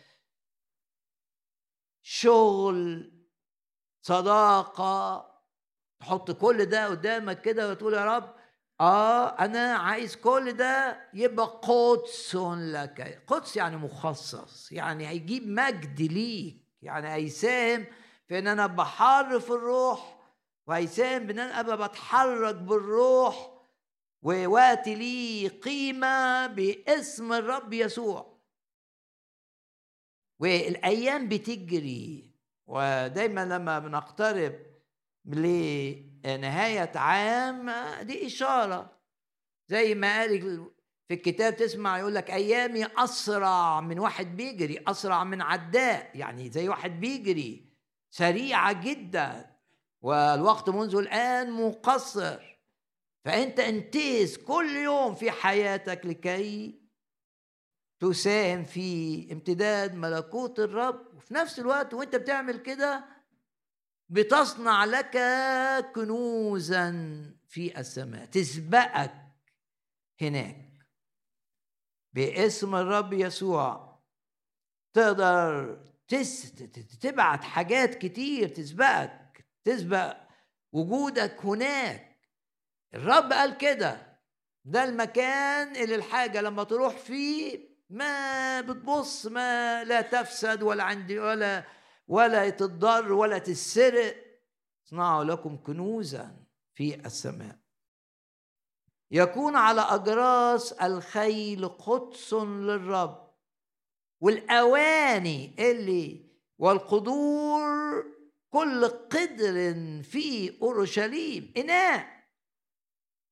شغل 2.04 3.12
صداقة 4.02 5.26
تحط 6.00 6.32
كل 6.32 6.66
ده 6.66 6.88
قدامك 6.88 7.42
كده 7.42 7.70
وتقول 7.72 7.94
يا 7.94 8.06
رب 8.18 8.36
آه 8.82 9.28
أنا 9.40 9.74
عايز 9.76 10.16
كل 10.16 10.54
ده 10.54 11.02
يبقى 11.14 11.46
قدس 11.46 12.36
لك. 12.46 13.24
قدس 13.28 13.58
يعني 13.58 13.78
مخصص 13.78 14.72
يعني 14.72 15.08
هيجيب 15.08 15.48
مجد 15.48 16.02
ليك 16.02 16.66
يعني 16.82 17.14
هيساهم 17.14 17.86
في 18.28 18.40
إن 18.40 18.48
أنا 18.48 18.68
بحر 18.68 19.40
في 19.40 19.50
الروح 19.50 20.15
وهيساهم 20.68 21.28
بإن 21.28 21.40
أنا 21.40 21.60
أبقى 21.60 21.88
بتحرك 21.88 22.56
بالروح 22.56 23.62
ووقت 24.22 24.88
لي 24.88 25.48
قيمة 25.48 26.48
باسم 26.48 27.34
الرب 27.34 27.74
يسوع. 27.74 28.36
والأيام 30.40 31.30
بتجري 31.30 32.32
ودايما 32.68 33.46
لما 33.46 33.80
بنقترب 33.80 34.60
لنهاية 35.26 36.92
عام 36.96 37.70
دي 38.02 38.26
إشارة. 38.26 39.00
زي 39.68 39.96
ما 39.96 40.20
قال 40.20 40.40
في 41.08 41.14
الكتاب 41.14 41.56
تسمع 41.56 42.00
يقول 42.00 42.16
لك 42.16 42.32
أيامي 42.32 42.86
أسرع 42.86 43.82
من 43.82 44.00
واحد 44.00 44.38
بيجري 44.38 44.84
أسرع 44.88 45.24
من 45.24 45.42
عداء 45.42 46.18
يعني 46.18 46.50
زي 46.50 46.70
واحد 46.70 47.00
بيجري 47.00 47.70
سريعة 48.10 48.82
جدا. 48.84 49.55
والوقت 50.06 50.70
منذ 50.70 50.96
الآن 50.96 51.52
مقصر. 51.52 52.58
فأنت 53.26 53.60
انتهز 53.60 54.38
كل 54.38 54.76
يوم 54.76 55.16
في 55.16 55.32
حياتك 55.32 56.06
لكي 56.06 56.82
تساهم 58.00 58.64
في 58.64 59.28
امتداد 59.32 59.96
ملكوت 59.96 60.60
الرب. 60.60 61.16
وفي 61.16 61.34
نفس 61.34 61.60
الوقت 61.60 61.94
وأنت 61.94 62.16
بتعمل 62.16 62.58
كده 62.58 63.06
بتصنع 64.10 64.86
لك 64.86 65.18
كنوزا 65.96 66.92
في 67.48 67.80
السماء 67.80 68.26
تسبقك 68.26 69.14
هناك. 70.22 70.72
باسم 72.14 72.76
الرب 72.76 73.14
يسوع 73.14 74.00
تقدر 74.94 75.76
تبعت 77.02 77.44
حاجات 77.44 77.96
كتير 77.96 78.48
تسبقك. 78.48 79.25
تسبق 79.66 80.18
وجودك 80.72 81.46
هناك. 81.46 82.16
الرب 82.94 83.34
قال 83.34 83.58
كده 83.58 84.20
ده 84.66 84.84
المكان 84.84 85.76
اللي 85.76 85.96
الحاجة 85.96 86.42
لما 86.42 86.64
تروح 86.64 86.98
فيه 86.98 87.60
ما 87.90 88.62
بتبص 88.62 89.26
ما 89.26 89.84
لا 89.84 90.02
تفسد 90.02 90.64
ولا 90.64 90.84
عندي 90.84 91.20
ولا 91.20 91.64
ولا 92.08 92.50
تضر 92.50 93.14
ولا 93.14 93.38
تسرق 93.38 94.16
اصنعوا 94.88 95.24
لكم 95.24 95.58
كنوزا 95.58 96.36
في 96.74 96.96
السماء. 97.06 97.56
يكون 99.12 99.56
على 99.56 99.82
أجراس 99.82 100.72
الخيل 100.74 101.68
قدس 101.68 102.34
للرب. 102.34 103.26
والأواني 104.22 105.56
اللي 105.60 106.26
والقدور 106.58 108.06
كل 108.56 108.88
قدر 108.88 109.74
في 110.04 110.58
أورشليم. 110.62 111.54
إناء 111.58 112.26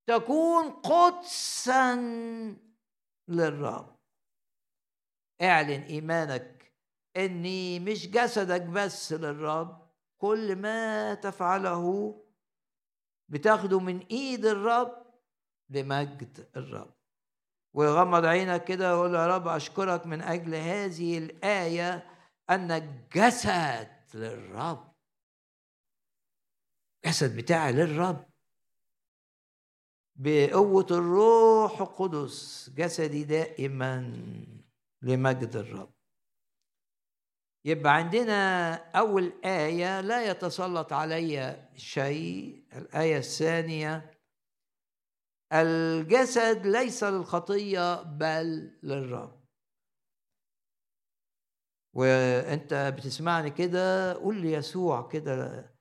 تكون 0.08 0.70
قدسا 0.70 1.96
للرب. 3.28 3.96
اعلن 5.42 5.82
إيمانك 5.82 6.74
إني 7.18 7.80
مش 7.80 8.10
جسدك 8.10 8.62
بس 8.62 9.14
للرب. 9.14 9.90
كل 10.18 10.56
ما 10.56 11.14
تفعله 11.14 12.16
بتاخده 13.30 13.80
من 13.80 14.00
إيد 14.00 14.46
الرب 14.46 15.06
لمجد 15.70 16.50
الرب. 16.56 16.94
ويغمض 17.74 18.26
عينك 18.26 18.64
كده 18.64 19.00
ويقول 19.00 19.16
يا 19.16 19.28
رب 19.28 19.48
أشكرك 19.48 20.06
من 20.08 20.22
أجل 20.22 20.56
هذه 20.56 21.18
الآية 21.18 22.08
انك 22.50 22.84
جسد 23.16 23.90
للرب. 24.14 24.93
جسد 27.06 27.36
بتاعي 27.38 27.72
للرب. 27.72 28.26
بقوة 30.16 30.88
الروح 30.92 31.82
القدس 31.82 32.70
جسدي 32.70 33.24
دائما 33.24 34.14
لمجد 35.02 35.56
الرب. 35.56 35.94
يبقى 37.66 37.96
عندنا 37.96 38.74
أول 38.74 39.34
آية 39.46 40.02
لا 40.02 40.32
يتسلط 40.32 40.94
علي 40.94 41.70
شيء. 41.76 42.64
الآية 42.76 43.18
الثانية 43.18 44.20
الجسد 45.54 46.68
ليس 46.68 47.04
للخطية 47.04 48.02
بل 48.04 48.80
للرب. 48.84 49.44
وأنت 51.94 52.94
بتسمعني 52.98 53.50
كده 53.50 54.14
قول 54.14 54.42
لي 54.42 54.52
يسوع 54.54 55.08
كده 55.08 55.73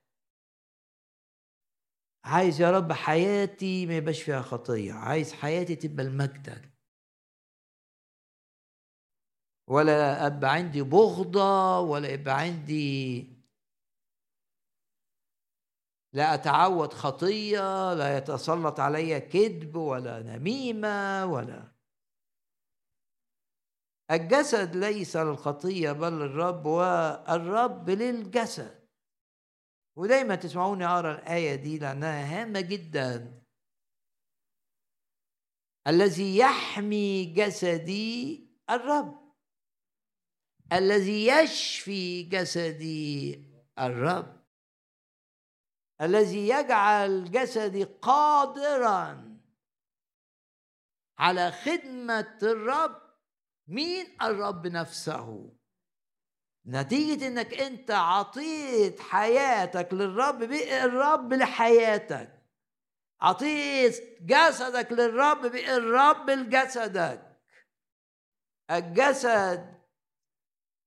عايز 2.25 2.61
يا 2.61 2.71
رب 2.71 2.91
حياتي 2.91 3.85
ما 3.85 3.95
يبقاش 3.97 4.21
فيها 4.21 4.41
خطية 4.41 4.93
عايز 4.93 5.33
حياتي 5.33 5.75
تبقى 5.75 6.05
لمجدك 6.05 6.73
ولا 9.69 10.27
أبقى 10.27 10.53
عندي 10.53 10.81
بغضة 10.81 11.79
ولا 11.79 12.09
يبقى 12.09 12.39
عندي 12.39 13.33
لا 16.13 16.33
أتعود 16.33 16.93
خطية 16.93 17.93
لا 17.93 18.17
يتسلط 18.17 18.79
علي 18.79 19.19
كذب 19.19 19.75
ولا 19.75 20.19
نميمة 20.19 21.25
ولا. 21.25 21.73
الجسد 24.11 24.75
ليس 24.75 25.17
للخطية 25.17 25.91
بل 25.91 26.13
للرب 26.13 26.65
والرب 26.65 27.89
للجسد. 27.89 28.82
ودايما 29.95 30.35
تسمعوني 30.35 30.85
أقرأ 30.85 31.11
الآية 31.11 31.55
دي 31.55 31.79
لأنها 31.79 32.41
هامة 32.41 32.61
جدا. 32.61 33.41
الذي 35.87 36.37
يحمي 36.37 37.25
جسدي 37.25 38.47
الرب. 38.69 39.33
الذي 40.73 41.27
يشفي 41.27 42.23
جسدي 42.23 43.43
الرب. 43.79 44.43
الذي 46.01 46.47
يجعل 46.49 47.31
جسدي 47.31 47.83
قادرا 47.83 49.33
على 51.19 51.51
خدمة 51.51 52.37
الرب. 52.43 53.01
مين 53.67 54.21
الرب 54.21 54.67
نفسه؟ 54.67 55.53
نتيجة 56.67 57.27
إنك 57.27 57.53
أنت 57.53 57.91
عطيت 57.91 58.99
حياتك 58.99 59.93
للرب 59.93 60.43
بقى 60.43 60.85
الرب 60.85 61.33
لحياتك. 61.33 62.39
عطيت 63.21 64.21
جسدك 64.21 64.91
للرب 64.91 65.41
بقى 65.51 65.77
الرب 65.77 66.29
لجسدك. 66.29 67.39
الجسد 68.71 69.81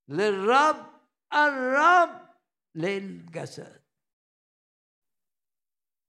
للرب 0.07 0.85
الرب 1.33 2.29
للجسد. 2.75 3.81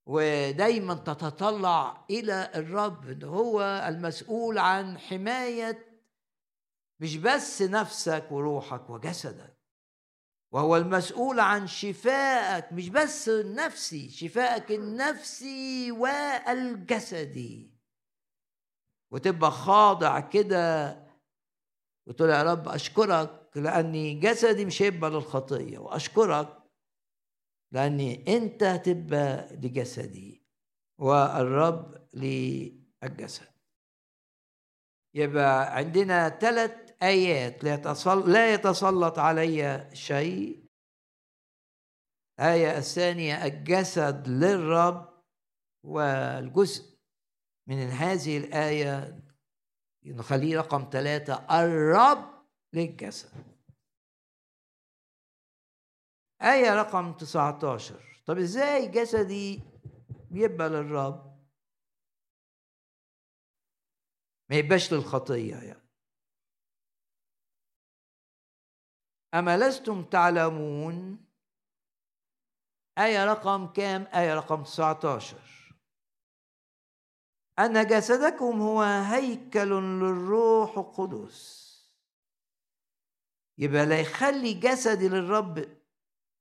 ودايما 0.07 0.95
تتطلع 0.95 2.05
إلى 2.11 2.51
الرب 2.55 3.09
إن 3.09 3.23
هو 3.23 3.63
المسؤول 3.89 4.59
عن 4.59 4.99
حماية 4.99 6.03
مش 7.01 7.17
بس 7.17 7.63
نفسك 7.63 8.27
وروحك 8.31 8.91
وجسدك. 8.91 9.58
وهو 10.53 10.77
المسؤول 10.77 11.41
عن 11.41 11.67
شفائك 11.67 12.73
مش 12.73 12.89
بس 12.89 13.29
النفسي 13.29 14.11
شفائك 14.11 14.71
النفسي 14.73 15.93
والجسدي. 15.93 17.75
وتبقى 19.13 19.51
خاضع 19.51 20.21
كده 20.21 20.97
وتقول 22.07 22.31
يا 22.31 22.43
رب 22.43 22.69
أشكرك 22.69 23.51
لأني 23.57 24.15
جسدي 24.15 24.65
مش 24.65 24.83
هيبقى 24.83 25.11
للخطية 25.11 25.79
وأشكرك 25.79 26.59
لأني 27.73 28.37
أنت 28.37 28.63
هتبقى 28.63 29.49
لجسدي. 29.57 30.45
والرب 30.99 32.09
للجسد. 32.15 33.49
يبقى 35.15 35.77
عندنا 35.77 36.29
ثلاث 36.29 36.88
آيات 37.03 37.65
لا 38.27 38.55
يتسلط 38.55 39.19
علي 39.19 39.91
شيء. 39.95 40.69
آية 42.41 42.79
الثانية 42.79 43.45
الجسد 43.45 44.29
للرب 44.29 45.23
والجزء. 45.85 46.99
من 47.69 47.77
هذه 47.79 48.39
الآية 48.39 49.23
نخليه 50.07 50.59
رقم 50.59 50.89
ثلاثة 50.93 51.35
الرب 51.61 52.45
للجسد. 52.73 53.59
آية 56.43 56.75
رقم 56.75 57.13
19 57.13 58.23
طب 58.27 58.39
إزاي 58.39 58.89
جسدي 58.89 59.63
بيبقى 60.31 60.69
للرب 60.69 61.39
ما 64.51 64.57
يبقاش 64.57 64.93
للخطية 64.93 65.57
يعني. 65.57 65.88
أما 69.35 69.59
لستم 69.59 70.05
تعلمون؟ 70.05 71.25
آية 72.99 73.25
رقم 73.25 73.67
كام؟ 73.67 74.07
آية 74.15 74.35
رقم 74.35 74.63
19 74.63 75.37
أن 77.59 77.87
جسدكم 77.87 78.61
هو 78.61 78.83
هيكل 78.83 79.69
للروح 80.01 80.79
القدس. 80.79 81.69
يبقى 83.59 83.87
لا 83.87 84.01
يخلي 84.01 84.55
جسدي 84.55 85.09
للرب 85.09 85.79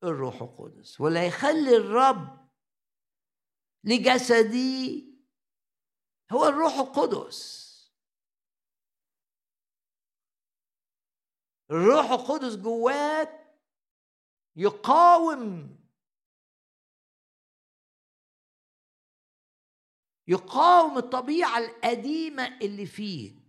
الروح 0.03 0.41
القدس 0.41 1.01
ولا 1.01 1.27
يخلي 1.27 1.77
الرب 1.77 2.47
لجسدي 3.83 5.07
هو 6.31 6.45
الروح 6.45 6.73
القدس. 6.73 7.56
الروح 11.71 12.11
القدس 12.11 12.55
جواك 12.55 13.57
يقاوم 14.55 15.77
يقاوم 20.27 20.97
الطبيعة 20.97 21.57
القديمة 21.57 22.57
اللي 22.61 22.85
فيه. 22.85 23.47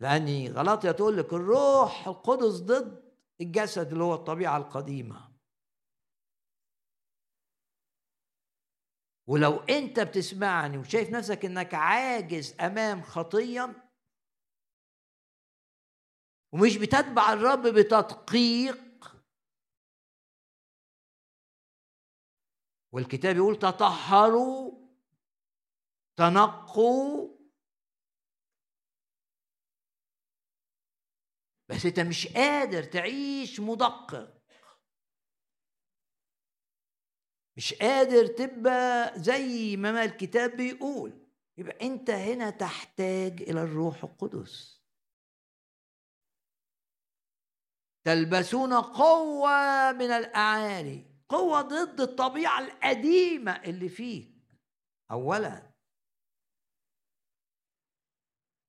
لأني 0.00 0.50
غلطية 0.50 0.90
تقول 0.90 1.16
لك 1.16 1.32
الروح 1.32 2.08
القدس 2.08 2.60
ضد 2.60 3.16
الجسد 3.40 3.92
اللي 3.92 4.04
هو 4.04 4.14
الطبيعة 4.14 4.56
القديمة. 4.56 5.36
ولو 9.26 9.56
أنت 9.56 10.00
بتسمعني 10.00 10.78
وشايف 10.78 11.10
نفسك 11.10 11.44
إنك 11.44 11.74
عاجز 11.74 12.60
أمام 12.60 13.02
خطية 13.02 13.85
ومش 16.56 16.76
بتتبع 16.76 17.32
الرب 17.32 17.66
بتدقيق. 17.66 19.16
والكتاب 22.92 23.36
يقول 23.36 23.58
تطهروا 23.58 24.88
تنقوا. 26.16 27.36
بس 31.68 31.86
انت 31.86 32.00
مش 32.00 32.26
قادر 32.26 32.82
تعيش 32.82 33.60
مدقق. 33.60 34.42
مش 37.56 37.74
قادر 37.74 38.26
تبقى 38.26 39.12
زي 39.20 39.76
ما 39.76 40.04
الكتاب 40.04 40.56
بيقول. 40.56 41.26
يبقى 41.58 41.86
انت 41.86 42.10
هنا 42.10 42.50
تحتاج 42.50 43.42
إلى 43.42 43.62
الروح 43.62 44.04
القدس. 44.04 44.75
تلبسون 48.06 48.74
قوة 48.74 49.92
من 49.92 50.10
الاعالي 50.10 51.04
قوة 51.28 51.60
ضد 51.60 52.00
الطبيعة 52.00 52.60
القديمة 52.60 53.52
اللي 53.52 53.88
فيك 53.88 54.32
أولا. 55.10 55.72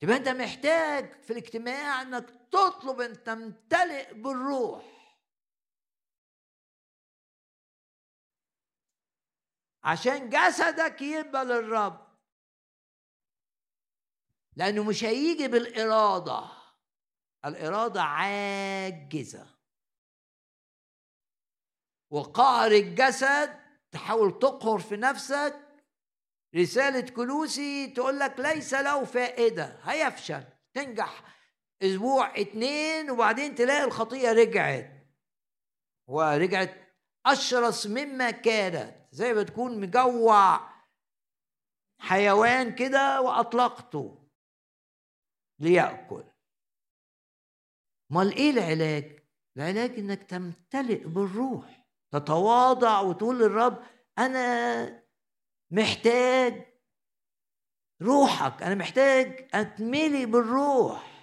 يبقى 0.02 0.18
أنت 0.18 0.28
محتاج 0.28 1.22
في 1.24 1.34
الاجتماع 1.34 2.02
أنك 2.02 2.30
تطلب 2.52 3.02
أن 3.02 3.24
تمتلئ 3.24 4.14
بالروح. 4.14 4.84
عشان 9.84 10.30
جسدك 10.30 11.02
يبقى 11.02 11.46
للرب. 11.46 12.08
لأنه 14.56 14.84
مش 14.84 15.04
هيجي 15.04 15.48
بالإرادة. 15.48 16.57
الإرادة 17.46 18.02
عاجزة. 18.02 19.58
وقهر 22.12 22.72
الجسد 22.72 23.60
تحاول 23.92 24.40
تقهر 24.40 24.80
في 24.80 24.98
نفسك. 24.98 25.56
رسالة 26.56 27.02
كلوسي 27.02 27.88
تقول 27.88 28.20
لك 28.20 28.40
ليس 28.40 28.74
له 28.74 29.06
فائدة 29.06 29.80
هيفشل 29.84 30.44
تنجح 30.74 31.24
أسبوع 31.84 32.42
اتنين 32.42 33.12
وبعدين 33.12 33.56
تلاقي 33.56 33.84
الخطية 33.84 34.32
رجعت. 34.32 34.92
ورجعت 36.08 36.76
أشرس 37.26 37.88
مما 37.88 38.32
كانت 38.32 39.08
زي 39.12 39.34
ما 39.34 39.44
تكون 39.44 39.80
مجوع 39.80 40.70
حيوان 42.00 42.76
كده 42.76 43.22
وأطلقته 43.22 44.28
ليأكل. 45.60 46.24
أمال 48.12 48.36
إيه 48.36 48.50
العلاج؟ 48.52 49.20
العلاج 49.58 50.00
إنك 50.00 50.24
تمتلئ 50.24 51.08
بالروح 51.08 51.88
تتواضع 52.12 53.00
وتقول 53.00 53.40
للرب 53.40 53.84
أنا 54.18 55.04
محتاج 55.72 56.78
روحك 58.02 58.64
أنا 58.64 58.76
محتاج 58.76 59.50
أتملي 59.54 60.26
بالروح 60.26 61.18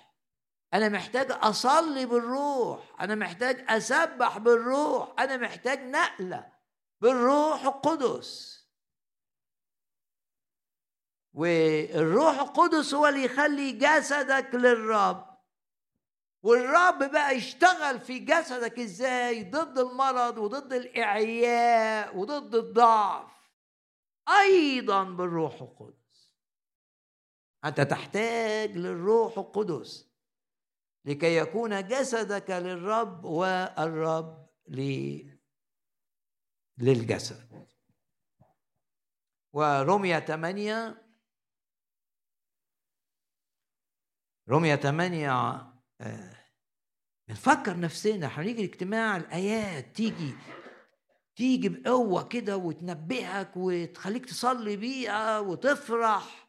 أنا 0.74 0.88
محتاج 0.88 1.26
أصلي 1.30 2.06
بالروح 2.06 3.00
أنا 3.00 3.14
محتاج 3.14 3.64
أسبح 3.68 4.38
بالروح 4.38 5.14
أنا 5.18 5.36
محتاج 5.36 5.78
نقلة 5.78 6.52
بالروح 7.00 7.64
القدس. 7.64 8.64
والروح 11.34 12.40
القدس 12.40 12.94
هو 12.94 13.06
اللي 13.06 13.24
يخلي 13.24 13.72
جسدك 13.72 14.50
للرب. 14.54 15.33
والرب 16.44 17.10
بقى 17.12 17.36
يشتغل 17.36 18.00
في 18.00 18.18
جسدك 18.18 18.78
إزاي؟ 18.78 19.44
ضد 19.44 19.78
المرض 19.78 20.38
وضد 20.38 20.72
الإعياء 20.72 22.16
وضد 22.16 22.54
الضعف. 22.54 23.32
أيضا 24.28 25.04
بالروح 25.04 25.62
القدس. 25.62 26.34
أنت 27.64 27.80
تحتاج 27.80 28.76
للروح 28.76 29.38
القدس 29.38 30.10
لكي 31.04 31.36
يكون 31.36 31.88
جسدك 31.88 32.50
للرب 32.50 33.24
والرب 33.24 34.48
للجسد. 36.78 37.68
ورمية 39.52 40.18
ثمانية 40.18 41.04
رمية 44.48 44.76
ثمانية 44.76 45.73
بنفكر 47.28 47.80
نفسنا 47.80 48.26
هنيجي 48.26 48.64
الاجتماع 48.64 49.16
الآيات 49.16 49.96
تيجي 49.96 50.34
تيجي 51.36 51.68
بقوة 51.68 52.28
كده 52.28 52.56
وتنبهك 52.56 53.52
وتخليك 53.56 54.26
تصلي 54.26 54.76
بيها 54.76 55.38
وتفرح. 55.38 56.44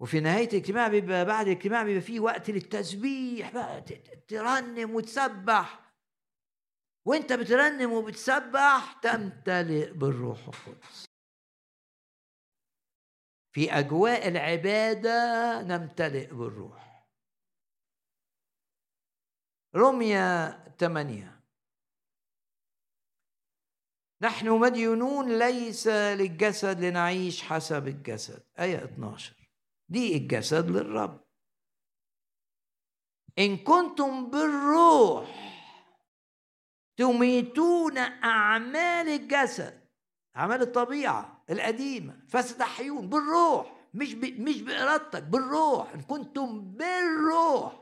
وفي 0.00 0.20
نهاية 0.20 0.48
الاجتماع 0.48 0.88
بيبقى 0.88 1.24
بعد 1.24 1.46
الاجتماع 1.48 1.82
بيبقى 1.82 2.00
فيه 2.00 2.20
وقت 2.20 2.50
للتسبيح 2.50 3.50
بقى 3.50 3.80
ترنم 4.28 4.94
وتسبح. 4.94 5.92
وأنت 7.06 7.32
بترنم 7.32 7.92
وبتسبح 7.92 8.98
تمتلئ 9.02 9.92
بالروح 9.92 10.38
القدس. 10.48 11.04
في 13.54 13.72
أجواء 13.72 14.28
العبادة 14.28 15.62
نمتلئ 15.62 16.26
بالروح. 16.26 16.87
رمية 19.78 20.48
ثمانية 20.78 21.40
نحن 24.22 24.48
مديونون 24.48 25.38
ليس 25.38 25.86
للجسد 25.86 26.80
لنعيش 26.84 27.42
حسب 27.42 27.88
الجسد. 27.88 28.42
آية 28.58 28.84
12 28.84 29.34
دي 29.88 30.16
الجسد 30.16 30.70
للرب. 30.70 31.24
إن 33.38 33.56
كنتم 33.56 34.30
بالروح 34.30 35.54
تميتون 36.96 37.98
أعمال 37.98 39.08
الجسد 39.08 39.88
أعمال 40.36 40.62
الطبيعة 40.62 41.44
القديمة 41.50 42.20
فستحيون 42.28 43.08
بالروح 43.08 43.88
مش. 43.94 44.14
مش 44.14 44.62
بإرادتك 44.62 45.22
بالروح. 45.22 45.92
إن 45.92 46.00
كنتم 46.02 46.60
بالروح 46.60 47.77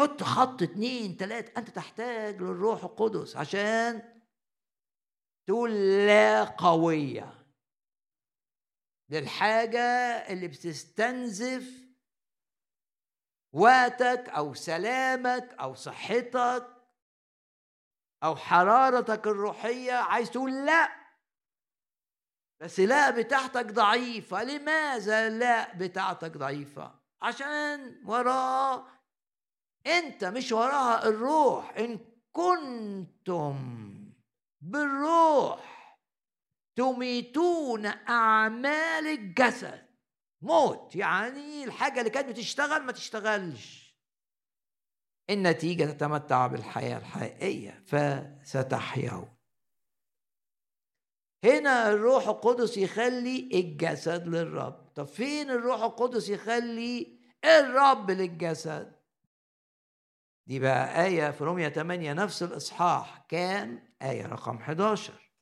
حط 0.00 0.22
خط 0.22 0.62
اتنين 0.62 1.16
تلاتة 1.16 1.58
أنت 1.58 1.70
تحتاج 1.70 2.42
للروح 2.42 2.84
القدس 2.84 3.36
عشان 3.36 4.02
تقول 5.46 5.70
لا 6.06 6.44
قوية 6.44 7.46
للحاجة 9.10 9.80
اللي 10.32 10.48
بتستنزف 10.48 11.90
وقتك 13.52 14.28
أو 14.28 14.54
سلامك 14.54 15.54
أو 15.60 15.74
صحتك 15.74 16.66
أو 18.24 18.36
حرارتك 18.36 19.26
الروحية. 19.26 19.92
عايز 19.92 20.30
تقول 20.30 20.66
لا 20.66 20.88
بس 22.60 22.80
لا 22.80 23.10
بتاعتك 23.10 23.66
ضعيفة. 23.66 24.44
لماذا 24.44 25.28
لا 25.28 25.76
بتاعتك 25.76 26.36
ضعيفة؟ 26.36 27.00
عشان 27.22 28.02
وراه 28.06 28.99
انت 29.86 30.24
مش 30.24 30.52
وراها 30.52 31.08
الروح 31.08 31.76
ان 31.78 31.98
كنتم 32.32 33.56
بالروح. 34.60 35.80
تميتون 36.76 37.86
أعمال 37.86 39.06
الجسد. 39.06 39.86
موت 40.42 40.96
يعني 40.96 41.64
الحاجة 41.64 41.98
اللي 41.98 42.10
كانت 42.10 42.28
بتشتغل 42.28 42.82
ما 42.82 42.92
تشتغلش. 42.92 43.96
النتيجة 45.30 45.84
تتمتع 45.84 46.46
بالحياة 46.46 46.98
الحقيقية 46.98 47.84
فستحيون. 47.86 49.36
هنا 51.44 51.90
الروح 51.90 52.28
القدس 52.28 52.76
يخلي 52.76 53.50
الجسد 53.54 54.26
للرب. 54.26 54.92
طب 54.94 55.04
فين 55.04 55.50
الروح 55.50 55.82
القدس 55.82 56.28
يخلي 56.28 57.20
الرب 57.44 58.10
للجسد؟ 58.10 58.99
دي 60.50 60.58
بقى 60.58 61.04
آية 61.04 61.30
في 61.30 61.44
رومية 61.44 61.68
8 61.68 62.12
نفس 62.12 62.42
الإصحاح. 62.42 63.26
كام 63.28 63.94
آية 64.02 64.26
رقم 64.26 64.56
11 64.56 65.32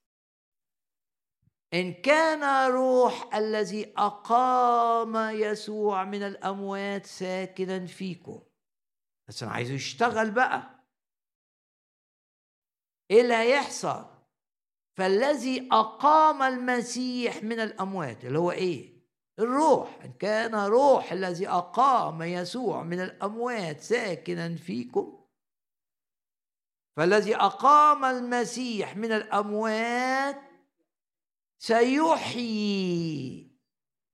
إن 1.74 1.92
كان 1.92 2.70
روح 2.72 3.34
الذي 3.34 3.94
أقام 3.96 5.16
يسوع 5.36 6.04
من 6.04 6.22
الأموات 6.22 7.06
ساكنا 7.06 7.86
فيكم. 7.86 8.42
بس 9.28 9.42
أنا 9.42 9.52
عايزه 9.52 9.74
يشتغل 9.74 10.30
بقى. 10.30 10.84
إيه 13.10 13.20
اللي 13.20 13.34
هيحصل؟ 13.34 14.06
فالذي 14.96 15.68
أقام 15.72 16.42
المسيح 16.42 17.42
من 17.42 17.60
الأموات 17.60 18.24
اللي 18.24 18.38
هو 18.38 18.50
إيه؟ 18.50 18.97
الروح 19.38 20.02
إن 20.04 20.12
كان 20.12 20.54
روح 20.54 21.12
الذي 21.12 21.48
أقام 21.48 22.22
يسوع 22.22 22.82
من 22.82 23.00
الأموات 23.00 23.80
ساكنا 23.80 24.56
فيكم 24.56 25.24
فالذي 26.96 27.36
أقام 27.36 28.04
المسيح 28.04 28.96
من 28.96 29.12
الأموات 29.12 30.36
سيحيي. 31.58 33.48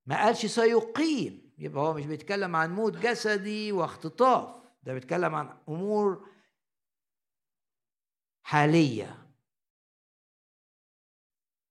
ما 0.07 0.25
قالش 0.25 0.47
سيقيم 0.47 1.55
يبقى 1.59 1.83
هو 1.85 1.93
مش 1.95 2.07
بيتكلم 2.07 2.57
عن 2.57 2.75
موت 2.75 2.97
جسدي 2.97 3.73
واختطاف 3.73 4.63
ده 4.83 4.95
بيتكلم 4.95 5.35
عن 5.35 5.59
أمور 5.69 6.29
حالية. 8.43 9.24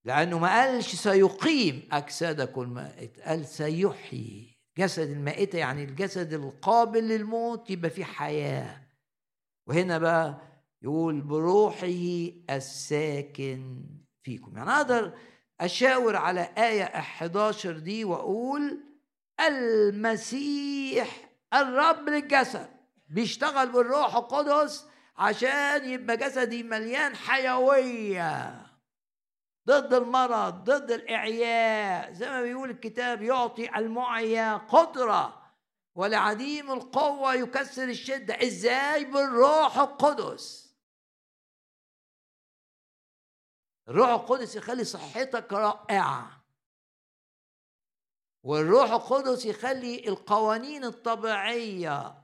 لأنه 0.05 0.39
ما 0.39 0.47
قالش 0.61 0.95
سيقيم 0.95 1.87
أجسادكم 1.91 2.61
المائتة 2.61 3.23
قال 3.23 3.45
سيحيي. 3.45 4.53
جسد 4.77 5.09
المائتة 5.09 5.57
يعني 5.57 5.83
الجسد 5.83 6.33
القابل 6.33 7.03
للموت 7.07 7.69
يبقى 7.69 7.89
فيه 7.89 8.03
حياة. 8.03 8.81
وهنا 9.67 9.97
بقى 9.97 10.37
يقول 10.81 11.21
بروحه 11.21 11.87
الساكن 12.49 13.83
فيكم. 14.23 14.57
يعني 14.57 14.69
أقدر 14.71 15.13
أشاور 15.61 16.15
على 16.15 16.49
آية 16.57 16.83
11 16.83 17.71
دي 17.79 18.05
وأقول 18.05 18.79
المسيح 19.39 21.29
الرب 21.53 22.09
للجسد 22.09 22.69
بيشتغل 23.09 23.71
بالروح 23.71 24.15
القدس 24.15 24.85
عشان 25.17 25.89
يبقى 25.89 26.17
جسدي 26.17 26.63
مليان 26.63 27.15
حيوية. 27.15 28.62
ضد 29.67 29.93
المرض 29.93 30.63
ضد 30.63 30.91
الإعياء. 30.91 32.13
زي 32.13 32.29
ما 32.29 32.41
بيقول 32.41 32.69
الكتاب 32.69 33.21
يعطي 33.21 33.77
المعيا 33.77 34.57
قدرة 34.57 35.53
ولعديم 35.95 36.71
القوة 36.71 37.33
يكسر 37.33 37.83
الشدة. 37.83 38.33
إزاي؟ 38.43 39.05
بالروح 39.05 39.77
القدس. 39.77 40.75
الروح 43.87 44.09
القدس 44.09 44.55
يخلي 44.55 44.83
صحتك 44.83 45.53
رائعة. 45.53 46.43
والروح 48.43 48.91
القدس 48.91 49.45
يخلي 49.45 50.07
القوانين 50.07 50.83
الطبيعية 50.83 52.23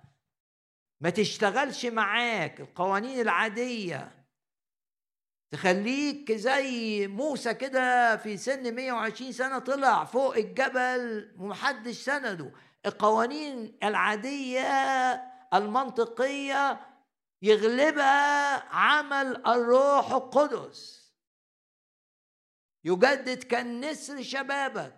ما 1.02 1.10
تشتغلش 1.10 1.86
معاك 1.86 2.62
القوانين 2.62 3.20
العادية. 3.20 4.19
تخليك 5.52 6.32
زي 6.32 7.08
موسى 7.08 7.54
كده 7.54 8.18
في 8.18 8.38
سن 8.38 8.76
120 8.76 9.32
سنة 9.32 9.60
طلع 9.60 10.04
فوق 10.04 10.36
الجبل 10.36 11.36
ومحدش 11.38 11.96
سنده. 11.96 12.52
القوانين 12.86 13.78
العادية 13.84 14.62
المنطقية 15.54 16.88
يغلبها 17.42 18.64
عمل 18.76 19.48
الروح 19.48 20.12
القدس. 20.12 21.14
يجدد 22.84 23.44
كالنسر 23.44 24.22
شبابك. 24.22 24.96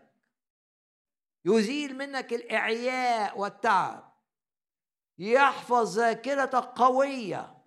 يزيل 1.46 1.98
منك 1.98 2.34
الإعياء 2.34 3.40
والتعب. 3.40 4.18
يحفظ 5.18 6.00
ذاكرتك 6.00 6.64
قوية. 6.64 7.61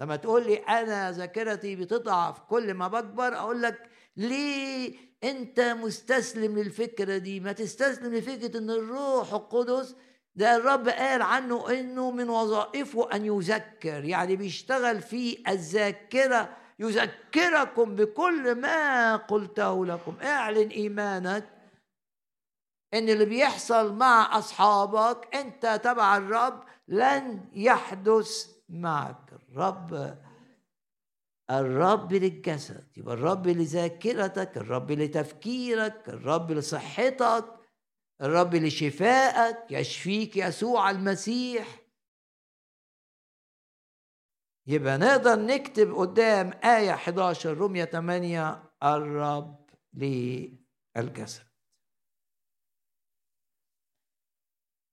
لما 0.00 0.16
تقول 0.16 0.46
لي 0.46 0.56
أنا 0.56 1.12
ذاكرتي 1.12 1.76
بتضعف 1.76 2.40
كل 2.40 2.74
ما 2.74 2.88
بكبر 2.88 3.36
أقول 3.36 3.62
لك 3.62 3.88
ليه 4.16 4.94
أنت 5.24 5.60
مستسلم 5.60 6.58
للفكرة 6.58 7.16
دي؟ 7.18 7.40
ما 7.40 7.52
تستسلم 7.52 8.14
لفكرة 8.14 8.58
إن 8.58 8.70
الروح 8.70 9.32
القدس 9.32 9.96
ده 10.34 10.56
الرب 10.56 10.88
قال 10.88 11.22
عنه 11.22 11.70
إنه 11.70 12.10
من 12.10 12.28
وظائفه 12.30 13.12
أن 13.12 13.24
يذكر 13.24 14.04
يعني 14.04 14.36
بيشتغل 14.36 15.02
في 15.02 15.42
الذاكرة 15.48 16.56
يذكركم 16.78 17.96
بكل 17.96 18.54
ما 18.54 19.16
قلته 19.16 19.86
لكم. 19.86 20.16
اعلن 20.22 20.68
إيمانك 20.68 21.48
إن 22.94 23.08
اللي 23.08 23.24
بيحصل 23.24 23.94
مع 23.94 24.38
أصحابك 24.38 25.34
أنت 25.36 25.80
تبع 25.84 26.16
الرب 26.16 26.62
لن 26.88 27.44
يحدث 27.52 28.46
معك. 28.70 29.32
الرب 29.32 30.18
الرب 31.50 32.12
للجسد 32.12 32.98
يبقى 32.98 33.14
الرب 33.14 33.46
لذاكرتك 33.48 34.56
الرب 34.56 34.92
لتفكيرك 34.92 36.08
الرب 36.08 36.52
لصحتك 36.52 37.44
الرب 38.20 38.54
لشفائك. 38.54 39.56
يشفيك 39.70 40.36
يسوع 40.36 40.90
المسيح. 40.90 41.80
يبقى 44.66 44.98
نقدر 44.98 45.40
نكتب 45.40 45.94
قدام 45.94 46.52
آية 46.64 46.94
11 46.94 47.58
رمية 47.58 47.84
8 47.84 48.62
الرب 48.82 49.70
للجسد. 49.94 51.49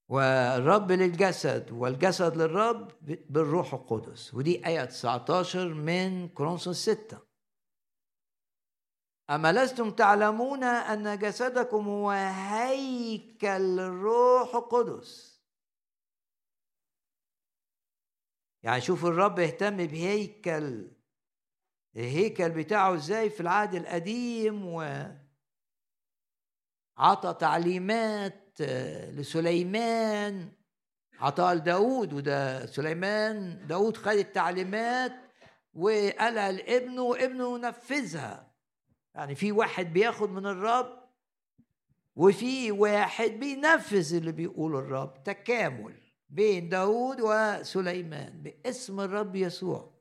والرب 0.09 0.91
للجسد 0.91 1.71
والجسد 1.71 2.37
للرب 2.37 2.91
بالروح 3.29 3.73
القدس. 3.73 4.33
ودي 4.33 4.67
آية 4.67 4.85
19 4.85 5.73
من 5.73 6.29
كورنثوس 6.29 6.89
6 6.89 7.27
أما 9.29 9.51
لستم 9.53 9.91
تعلمون 9.91 10.63
أن 10.63 11.19
جسدكم 11.19 11.87
هو 11.87 12.09
هيكل 12.09 13.79
الروح 13.79 14.55
القدس. 14.55 15.37
يعني 18.63 18.81
شوف 18.81 19.05
الرب 19.05 19.39
اهتم 19.39 19.77
بهيكل 19.77 20.91
الهيكل 21.95 22.49
بتاعه 22.49 22.95
إزاي 22.95 23.29
في 23.29 23.39
العهد 23.39 23.75
القديم 23.75 24.65
و 24.65 25.05
عطى 26.97 27.33
تعليمات 27.33 28.46
لسليمان. 29.11 30.51
عطاها 31.19 31.55
لداود 31.55 32.13
وده 32.13 32.65
سليمان. 32.65 33.67
داود 33.67 33.97
خد 33.97 34.07
التعليمات 34.07 35.13
وقالها 35.73 36.51
لابنه 36.51 37.01
وابنه 37.01 37.57
نفذها. 37.57 38.51
يعني 39.15 39.35
في 39.35 39.51
واحد 39.51 39.93
بياخد 39.93 40.29
من 40.29 40.45
الرب 40.45 41.07
وفي 42.15 42.71
واحد 42.71 43.31
بينفذ 43.31 44.15
اللي 44.15 44.31
بيقوله 44.31 44.79
الرب. 44.79 45.23
تكامل 45.23 45.95
بين 46.29 46.69
داود 46.69 47.21
وسليمان 47.21 48.41
باسم 48.43 48.99
الرب 48.99 49.35
يسوع. 49.35 49.97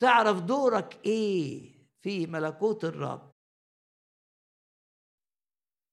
تعرف 0.00 0.40
دورك 0.40 0.98
إيه 1.06 1.74
في 2.00 2.26
ملكوت 2.26 2.84
الرب؟ 2.84 3.33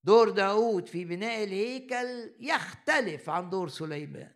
دور 0.03 0.29
داود 0.29 0.87
في 0.87 1.05
بناء 1.05 1.43
الهيكل 1.43 2.35
يختلف 2.39 3.29
عن 3.29 3.49
دور 3.49 3.67
سليمان. 3.69 4.33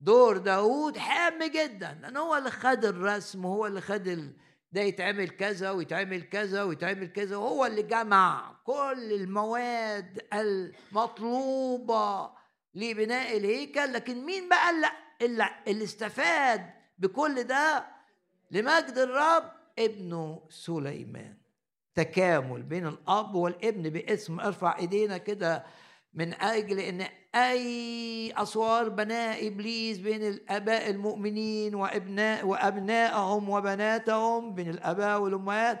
دور 0.00 0.38
داود 0.38 0.98
هام 0.98 1.42
جدا 1.50 1.98
لأن 2.02 2.16
هو 2.16 2.36
اللي 2.36 2.50
خد 2.50 2.84
الرسم 2.84 3.44
وهو 3.44 3.66
اللي 3.66 3.80
خد 3.80 4.08
ال... 4.08 4.36
ده 4.72 4.80
يتعمل 4.80 5.28
كذا 5.30 5.70
ويتعمل 5.70 6.22
كذا 6.22 6.62
ويتعمل 6.62 7.06
كذا 7.12 7.36
وهو 7.36 7.66
اللي 7.66 7.82
جمع 7.82 8.56
كل 8.64 9.12
المواد 9.12 10.26
المطلوبة 10.32 12.30
لبناء 12.74 13.36
الهيكل. 13.36 13.92
لكن 13.92 14.24
مين 14.24 14.48
بقى 14.48 14.70
اللي, 15.22 15.48
اللي 15.68 15.84
استفاد 15.84 16.70
بكل 16.98 17.42
ده؟ 17.44 17.86
لمجد 18.50 18.94
الرب 18.98 19.52
ابنه 19.78 20.46
سليمان. 20.50 21.41
تكامل 21.94 22.62
بين 22.62 22.86
الأب 22.86 23.34
والابن 23.34 23.82
باسم 23.90 24.40
ارفع 24.40 24.78
ايدينا 24.78 25.18
كده 25.18 25.64
من 26.14 26.34
أجل 26.34 26.78
ان 26.78 27.06
اي 27.34 28.32
اسوار 28.36 28.88
بناء 28.88 29.48
ابليس 29.48 29.98
بين 29.98 30.22
الاباء 30.28 30.90
المؤمنين 30.90 31.74
وابناء 31.74 32.46
وابنائهم 32.46 33.48
وبناتهم 33.48 34.54
بين 34.54 34.70
الاباء 34.70 35.20
والامهات 35.20 35.80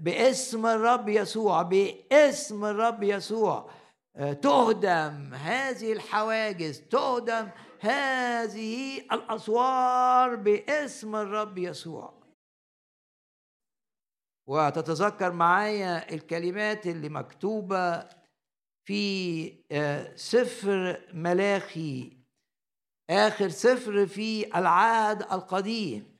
باسم 0.00 0.66
الرب 0.66 1.08
يسوع 1.08 1.62
باسم 1.62 2.64
الرب 2.64 3.02
يسوع. 3.02 3.70
آه، 4.16 4.32
تهدم 4.32 5.34
هذه 5.34 5.92
الحواجز 5.92 6.80
تهدم 6.80 7.48
هذه 7.80 8.98
الاسوار 9.12 10.34
باسم 10.34 11.16
الرب 11.16 11.58
يسوع. 11.58 12.17
وتتذكر 14.48 15.32
معايا 15.32 16.14
الكلمات 16.14 16.86
اللي 16.86 17.08
مكتوبة 17.08 18.08
في 18.84 19.52
آه، 19.72 20.16
سفر 20.16 21.00
ملاخي. 21.12 22.18
آخر 23.10 23.48
سفر 23.48 24.06
في 24.06 24.58
العهد 24.58 25.22
القديم. 25.22 26.18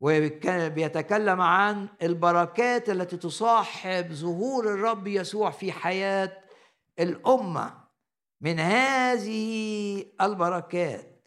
وبيتكلم 0.00 1.40
عن 1.40 1.88
البركات 2.02 2.90
التي 2.90 3.16
تصاحب 3.16 4.12
ظهور 4.12 4.74
الرب 4.74 5.06
يسوع 5.06 5.50
في 5.50 5.72
حياة 5.72 6.42
الأمة. 6.98 7.84
من 8.40 8.58
هذه 8.58 10.04
البركات. 10.20 11.24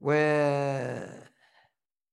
و 0.00 0.12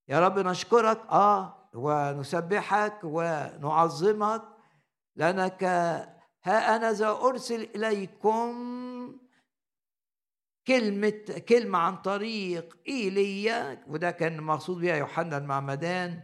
يا 0.08 0.20
رب 0.20 0.40
نشكرك. 0.40 0.98
آه 1.10 1.63
ونسبحك 1.76 3.00
ونعظمك 3.04 4.42
لأنك 5.16 5.64
ها 6.44 6.76
أنا 6.76 6.92
ذا 6.92 7.10
أرسل 7.10 7.62
إليكم 7.76 8.54
كلمة 10.68 11.42
كلمة 11.50 11.80
عن 11.80 11.96
طريق 11.98 12.78
إيليا 12.88 13.84
وده 13.88 14.12
كان 14.12 14.42
مقصود 14.42 14.78
بها 14.82 14.96
يوحنا 14.96 15.38
المعمدان. 15.38 16.24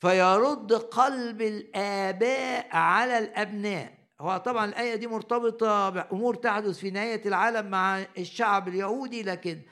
فيرد 0.00 0.72
قلب 0.72 1.42
الآباء 1.42 2.76
على 2.76 3.18
الأبناء. 3.18 3.98
هو 4.20 4.36
طبعا 4.36 4.64
الآية 4.64 4.94
دي 4.94 5.06
مرتبطة 5.06 5.90
بأمور 5.90 6.34
تحدث 6.34 6.78
في 6.78 6.90
نهاية 6.90 7.28
العالم 7.28 7.70
مع 7.70 7.98
الشعب 8.18 8.68
اليهودي 8.68 9.22
لكن 9.22 9.62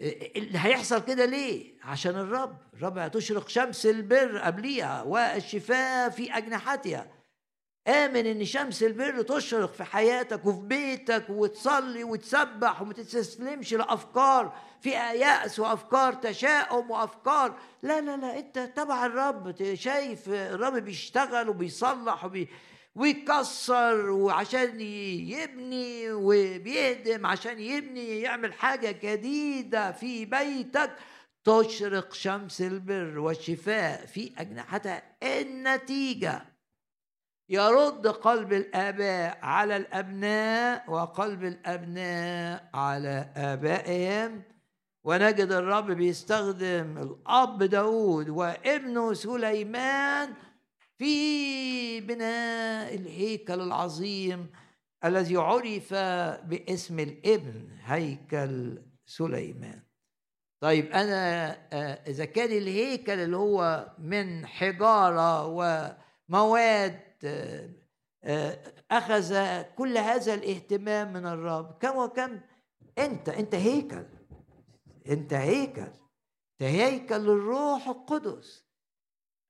اللي 0.00 0.58
هيحصل 0.58 1.04
كده 1.04 1.24
ليه؟ 1.24 1.74
عشان 1.82 2.14
الرب. 2.14 2.56
الرب 2.74 2.98
هتشرق 2.98 3.48
شمس 3.48 3.86
البر 3.86 4.38
قبليها 4.38 5.02
والشفاء 5.02 6.10
في 6.10 6.32
أجنحتها. 6.32 7.06
آمن 7.88 8.26
إن 8.26 8.44
شمس 8.44 8.82
البر 8.82 9.22
تشرق 9.22 9.72
في 9.72 9.84
حياتك 9.84 10.46
وفي 10.46 10.60
بيتك 10.60 11.24
وتصلي 11.28 12.04
وتسبح 12.04 12.82
وما 12.82 12.92
تستسلمش 12.92 13.74
لأفكار. 13.74 14.52
فيها 14.80 15.12
يأس 15.12 15.58
وأفكار 15.58 16.12
تشاؤم 16.12 16.90
وأفكار. 16.90 17.58
لا 17.82 18.00
لا 18.00 18.16
لا 18.16 18.38
أنت 18.38 18.58
تبع 18.58 19.06
الرب. 19.06 19.74
شايف 19.74 20.28
الرب 20.28 20.74
بيشتغل 20.74 21.48
وبيصلح 21.48 22.24
وبي 22.24 22.48
ويكسر 22.98 24.10
وعشان 24.10 24.80
يبني 24.80 26.12
وبيهدم 26.12 27.26
عشان 27.26 27.60
يبني 27.60 28.20
يعمل 28.20 28.52
حاجة 28.52 28.98
جديدة 29.02 29.92
في 29.92 30.24
بيتك 30.24 30.90
تشرق 31.44 32.14
شمس 32.14 32.60
البر 32.60 33.18
والشفاء 33.18 34.06
في 34.06 34.32
أجنحتها. 34.38 35.02
النتيجة 35.22 36.44
يرد 37.48 38.06
قلب 38.06 38.52
الآباء 38.52 39.38
على 39.42 39.76
الأبناء 39.76 40.90
وقلب 40.90 41.44
الأبناء 41.44 42.70
على 42.74 43.32
آبائهم. 43.36 44.42
ونجد 45.04 45.52
الرب 45.52 45.90
بيستخدم 45.90 46.98
الأب 46.98 47.62
داود 47.62 48.28
وابنه 48.28 49.12
سليمان 49.14 50.34
في 50.98 52.00
بناء 52.00 52.94
الهيكل 52.94 53.60
العظيم 53.60 54.50
الذي 55.04 55.36
عرف 55.36 55.94
باسم 56.44 57.00
الابن 57.00 57.68
هيكل 57.84 58.82
سليمان. 59.06 59.82
طيب 60.60 60.86
أنا 60.92 61.50
آه، 61.72 62.10
إذا 62.10 62.24
كان 62.24 62.52
الهيكل 62.52 63.12
اللي 63.12 63.36
هو 63.36 63.88
من 63.98 64.46
حجارة 64.46 65.46
ومواد 65.46 67.00
آه، 67.24 67.70
آه، 68.24 68.58
أخذ 68.90 69.62
كل 69.62 69.98
هذا 69.98 70.34
الاهتمام 70.34 71.12
من 71.12 71.26
الرب 71.26 71.78
كم 71.80 71.96
وكم؟ 71.96 72.40
أنت 72.98 73.28
أنت 73.28 73.54
هيكل 73.54 74.04
أنت 75.08 75.32
هيكل 75.32 75.82
أنت 75.82 76.62
هيكل 76.62 77.16
للروح 77.16 77.88
القدس. 77.88 78.67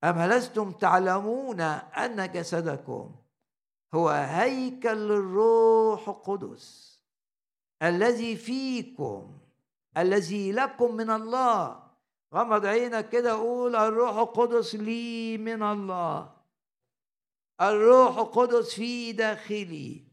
أم 0.04 0.22
لستم 0.22 0.72
تعلمون 0.72 1.60
أن 1.60 2.32
جسدكم 2.32 3.14
هو 3.94 4.08
هيكل 4.08 4.96
للروح 4.96 6.08
القدس 6.08 6.98
الذي 7.82 8.36
فيكم 8.36 9.38
الذي 9.96 10.52
لكم 10.52 10.94
من 10.94 11.10
الله؟ 11.10 11.82
غمض 12.34 12.66
عينك 12.66 13.08
كده 13.08 13.32
قول 13.32 13.76
الروح 13.76 14.16
القدس 14.16 14.74
لي 14.74 15.38
من 15.38 15.62
الله. 15.62 16.30
الروح 17.60 18.18
القدس 18.18 18.74
في 18.74 19.12
داخلي. 19.12 20.04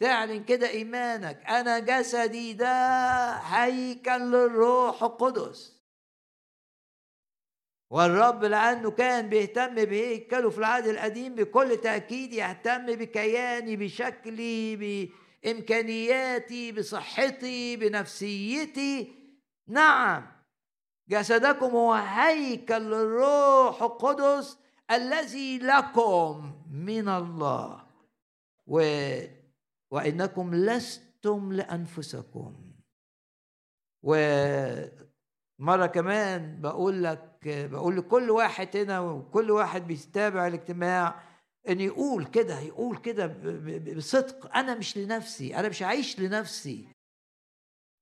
تعلن 0.00 0.44
كده 0.44 0.68
إيمانك 0.68 1.44
أنا 1.46 1.78
جسدي 1.78 2.52
ده 2.52 3.32
هيكل 3.32 4.20
للروح 4.30 5.02
القدس. 5.02 5.77
والرب 7.90 8.44
لأنه 8.44 8.90
كان 8.90 9.28
بيهتم 9.28 9.74
بهيكله 9.74 10.50
في 10.50 10.58
العهد 10.58 10.86
القديم 10.86 11.34
بكل 11.34 11.76
تأكيد 11.76 12.32
يهتم 12.32 12.86
بكياني 12.86 13.76
بشكلي 13.76 14.76
بإمكانياتي 15.44 16.72
بصحتي 16.72 17.76
بنفسيتي. 17.76 19.12
نعم 19.68 20.26
جسدكم 21.08 21.66
هو 21.66 21.92
هيكل 21.92 22.82
للروح 22.82 23.82
القدس 23.82 24.58
الذي 24.90 25.58
لكم 25.58 26.52
من 26.72 27.08
الله. 27.08 27.86
و 28.66 28.80
وإنكم 29.90 30.54
لستم 30.54 31.52
لأنفسكم. 31.52 32.72
ومرة 35.58 35.86
كمان 35.86 36.60
بقول 36.60 37.04
لك 37.04 37.38
بقول 37.46 37.96
لكل 37.96 38.30
واحد 38.30 38.76
هنا 38.76 39.00
وكل 39.00 39.50
واحد 39.50 39.86
بيتابع 39.86 40.46
الاجتماع 40.46 41.22
إن 41.68 41.80
يقول 41.80 42.24
كده 42.24 42.60
يقول 42.60 42.96
كده 42.96 43.26
بصدق. 43.96 44.56
أنا 44.56 44.74
مش 44.74 44.96
لنفسي 44.98 45.56
أنا 45.56 45.68
مش 45.68 45.82
عايش 45.82 46.20
لنفسي. 46.20 46.88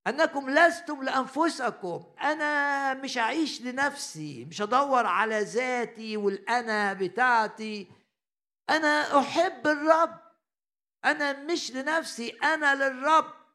أنكم 0.06 0.50
لستم 0.50 1.02
لأنفسكم. 1.02 2.04
أنا 2.22 2.94
مش 2.94 3.18
هعيش 3.18 3.62
لنفسي 3.62 4.44
مش 4.44 4.62
هدور 4.62 5.06
على 5.06 5.40
ذاتي 5.40 6.16
والأنا 6.16 6.92
بتاعتي. 6.92 7.88
أنا 8.70 9.18
أحب 9.18 9.66
الرب. 9.66 10.20
أنا 11.04 11.32
مش 11.32 11.72
لنفسي 11.72 12.28
أنا 12.28 12.74
للرب. 12.74 13.45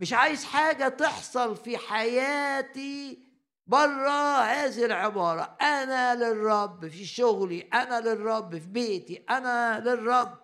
مش 0.00 0.12
عايز 0.12 0.44
حاجة 0.44 0.88
تحصل 0.88 1.56
في 1.56 1.78
حياتي 1.78 3.24
بره 3.66 4.40
هذه 4.42 4.84
العبارة. 4.84 5.42
أنا 5.60 6.14
للرب 6.14 6.88
في 6.88 7.04
شغلي 7.04 7.60
أنا 7.60 8.00
للرب 8.00 8.58
في 8.58 8.66
بيتي 8.66 9.16
أنا 9.16 9.80
للرب 9.80 10.38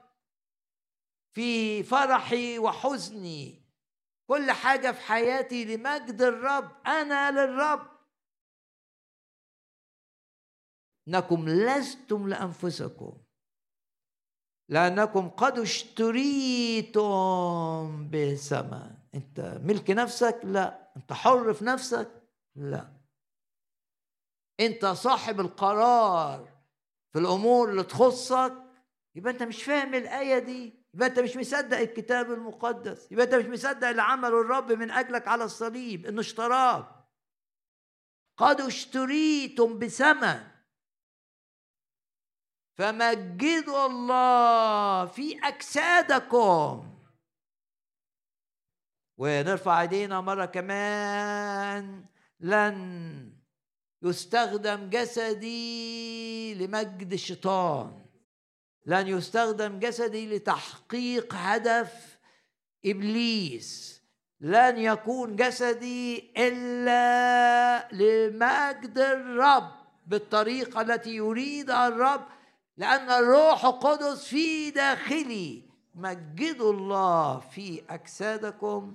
في 1.33 1.83
فرحي 1.83 2.59
وحزني. 2.59 3.61
كل 4.27 4.51
حاجة 4.51 4.93
في 4.93 5.01
حياتي 5.01 5.65
لمجد 5.65 6.23
الرب. 6.23 6.87
أنا 6.87 7.31
للرب. 7.31 7.91
إنكم 11.09 11.49
لستم 11.49 12.29
لأنفسكم. 12.29 13.23
لأنكم 14.69 15.29
قد 15.29 15.59
اشتريتم 15.59 17.01
بثمن 18.11 19.00
أنت 19.15 19.41
ملك 19.65 19.91
نفسك؟ 19.91 20.41
لا. 20.45 20.93
أنت 20.97 21.13
حر 21.13 21.55
في 21.55 21.65
نفسك؟ 21.65 22.23
لا. 22.57 22.93
أنت 24.61 24.87
صاحب 24.87 25.41
القرار 25.41 26.49
في 27.13 27.19
الأمور 27.19 27.71
اللي 27.71 27.83
تخصك؟ 27.83 28.55
يبقى 29.15 29.33
أنت 29.33 29.43
مش 29.43 29.65
فاهم 29.65 29.95
الآية 29.95 30.39
دي. 30.39 30.81
يبقى 30.95 31.09
انت 31.09 31.19
مش 31.19 31.37
مصدق 31.37 31.79
الكتاب 31.79 32.33
المقدس. 32.33 33.13
يبقى 33.13 33.25
انت 33.25 33.35
مش 33.35 33.45
مصدق 33.47 33.89
اللي 33.89 34.03
عمله 34.03 34.41
الرب 34.41 34.73
من 34.73 34.91
أجلك 34.91 35.29
على 35.29 35.45
الصليب 35.45 36.07
إنه 36.07 36.21
اشتراك 36.21 36.87
قد 38.37 38.61
اشتريتم 38.61 39.79
بثمن. 39.79 40.51
فمجدوا 42.79 43.87
الله 43.87 45.07
في 45.07 45.39
أجسادكم. 45.45 46.90
ونرفع 49.21 49.81
ايدينا 49.81 50.21
مرة 50.21 50.45
كمان. 50.45 52.05
لن 52.41 53.33
يستخدم 54.03 54.91
جسدي 54.91 56.55
لمجد 56.55 57.13
الشيطان. 57.13 58.07
لن 58.87 59.09
يستخدم 59.09 59.79
جسدي 59.79 60.37
لتحقيق 60.37 61.35
هدف 61.35 62.19
إبليس. 62.87 64.03
لن 64.41 64.79
يكون 64.79 65.37
جسدي 65.37 66.33
إلا 66.37 67.89
لمجد 67.93 68.99
الرب 68.99 69.71
بالطريقة 70.07 70.81
التي 70.81 71.11
يريدها 71.11 71.89
الرب 71.89 72.27
لأن 72.77 73.11
الروح 73.11 73.65
القدس 73.65 74.25
في 74.25 74.71
داخلي. 74.71 75.71
مجدوا 75.95 76.73
الله 76.73 77.41
في 77.41 77.83
أجسادكم 77.91 78.95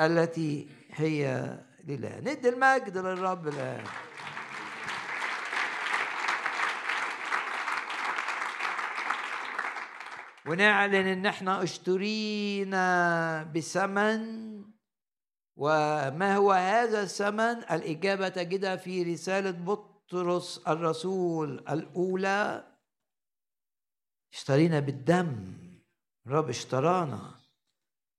التي 0.00 0.68
هي 0.90 1.54
لله. 1.84 2.20
ندي 2.20 2.48
المجد 2.48 2.98
للرب 2.98 3.48
الآن. 3.48 3.84
ونعلن 10.46 10.94
إن 10.94 11.26
إحنا 11.26 11.62
أشترينا 11.62 13.42
بثمن 13.42 14.54
وما 15.56 16.36
هو 16.36 16.52
هذا 16.52 17.02
الثمن؟ 17.02 17.56
الإجابة 17.70 18.28
تجدها 18.28 18.76
في 18.76 19.02
رسالة 19.02 19.50
بطرس 19.50 20.60
الرسول 20.68 21.64
الأولى. 21.68 22.64
اشترينا 24.32 24.80
بالدم. 24.80 25.54
الرب 26.26 26.48
اشترانا. 26.48 27.43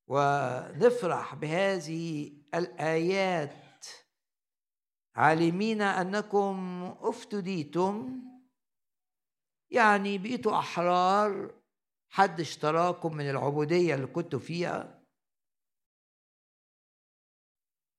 ونفرح 0.07 1.35
بهذه 1.35 2.31
الآيات. 2.53 3.85
عالمين 5.15 5.81
أنكم 5.81 6.83
أفتديتم 6.99 8.21
يعني 9.71 10.17
بقيتوا 10.17 10.59
أحرار 10.59 11.61
حد 12.09 12.39
اشتراكم 12.39 13.15
من 13.15 13.29
العبودية 13.29 13.95
اللي 13.95 14.07
كنتوا 14.07 14.39
فيها. 14.39 15.05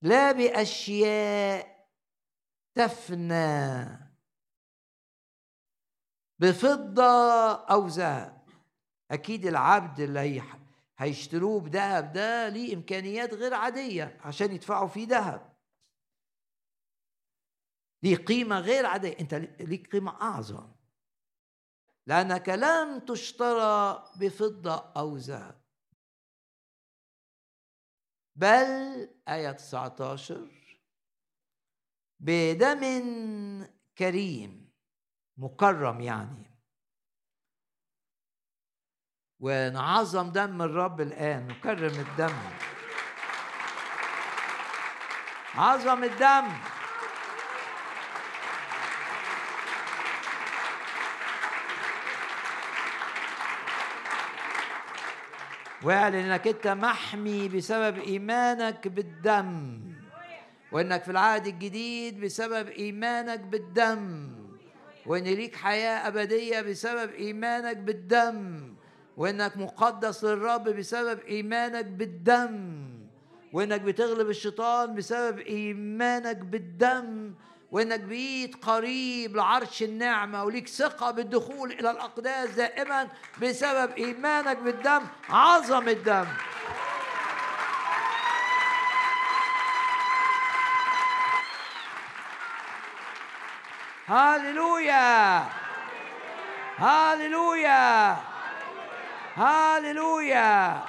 لا 0.02 0.32
بأشياء 0.32 1.76
تفنى 2.74 4.06
بفضة 6.38 7.52
أو 7.54 7.86
ذهب 7.86 8.48
أكيد 9.10 9.46
العبد 9.46 10.00
اللي 10.00 10.18
هيشتروه 10.98 11.60
بذهب 11.60 12.12
ده 12.12 12.48
ليه 12.48 12.74
إمكانيات 12.74 13.34
غير 13.34 13.54
عادية 13.54 14.18
عشان 14.20 14.52
يدفعوا 14.52 14.88
فيه 14.88 15.06
ذهب 15.06 15.56
ليه 18.02 18.16
قيمة 18.16 18.60
غير 18.60 18.86
عادية؟ 18.86 19.16
أنت 19.20 19.34
ليك 19.60 19.92
قيمة 19.92 20.22
أعظم. 20.22 20.72
لأنك 22.06 22.48
لم 22.48 22.98
تشترى 22.98 24.04
بفضة 24.16 24.92
أو 24.96 25.16
ذهب. 25.16 25.62
بل 28.36 29.08
آية 29.28 29.52
19 29.52 30.50
بدم 32.20 33.66
كريم 33.98 34.72
مكرم 35.36 36.00
يعني. 36.00 36.55
ونعظم 39.40 40.30
دم 40.30 40.62
الرب 40.62 41.00
الآن 41.00 41.48
نكرم 41.48 41.96
الدم. 42.00 42.36
عظم 45.54 46.04
الدم. 46.04 46.48
واعلن 55.82 56.14
إنك 56.14 56.46
أنت 56.46 56.66
محمي 56.66 57.48
بسبب 57.48 57.98
إيمانك 57.98 58.88
بالدم 58.88 59.80
وإنك 60.72 61.02
في 61.04 61.10
العهد 61.10 61.46
الجديد 61.46 62.20
بسبب 62.20 62.68
إيمانك 62.68 63.40
بالدم 63.40 64.32
وإن 65.06 65.24
ليك 65.24 65.56
حياة 65.56 66.08
أبدية 66.08 66.60
بسبب 66.60 67.10
إيمانك 67.10 67.76
بالدم. 67.76 68.74
وإنك 69.16 69.56
مقدس 69.56 70.24
للرب 70.24 70.64
بسبب 70.64 71.20
إيمانك 71.20 71.84
بالدم. 71.84 72.86
وإنك 73.52 73.80
بتغلب 73.80 74.30
الشيطان 74.30 74.94
بسبب 74.94 75.38
إيمانك 75.38 76.36
بالدم. 76.36 77.34
وإنك 77.70 78.00
بقيت 78.00 78.64
قريب 78.64 79.36
لعرش 79.36 79.82
النعمة 79.82 80.44
وليك 80.44 80.68
ثقة 80.68 81.10
بالدخول 81.10 81.72
إلى 81.72 81.90
الأقداس 81.90 82.50
دائما 82.50 83.08
بسبب 83.42 83.90
إيمانك 83.92 84.58
بالدم. 84.58 85.00
عظم 85.28 85.88
الدم. 85.88 86.26
هاليلويا 94.08 95.44
هاليلويا 96.78 98.16
هاليلويا. 99.36 100.82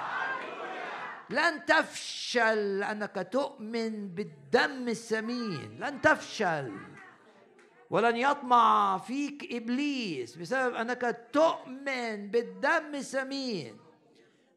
لن 1.30 1.66
تفشل 1.66 2.84
أنك 2.84 3.30
تؤمن 3.32 4.08
بالدم 4.08 4.88
الثمين 4.88 5.80
لن 5.80 6.02
تفشل. 6.02 6.78
ولن 7.90 8.18
يطمع 8.18 8.98
فيك 8.98 9.48
إبليس 9.52 10.36
بسبب 10.36 10.76
أنك 10.76 11.28
تؤمن 11.34 12.32
بالدم 12.32 12.96
الثمين 12.96 13.78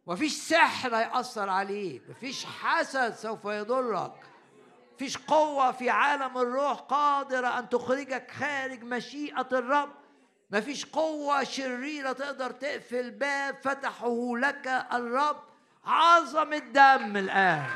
وفيش 0.06 0.32
سحر 0.32 0.96
هيأثر 0.96 1.48
عليك. 1.48 2.02
مفيش 2.10 2.44
حسد 2.44 3.14
سوف 3.14 3.44
يضرك. 3.44 4.12
مفيش 4.94 5.18
قوة 5.18 5.72
في 5.72 5.90
عالم 5.90 6.38
الروح 6.38 6.78
قادرة 6.80 7.58
أن 7.58 7.68
تخرجك 7.68 8.30
خارج 8.30 8.82
مشيئة 8.84 9.48
الرب. 9.52 9.99
مفيش 10.52 10.86
قوة 10.86 11.44
شريرة 11.44 12.12
تقدر 12.12 12.50
تقفل 12.50 13.10
باب 13.10 13.56
فتحه 13.62 14.36
لك 14.36 14.66
الرب. 14.92 15.36
عظم 15.84 16.52
الدم 16.52 17.16
الآن. 17.16 17.66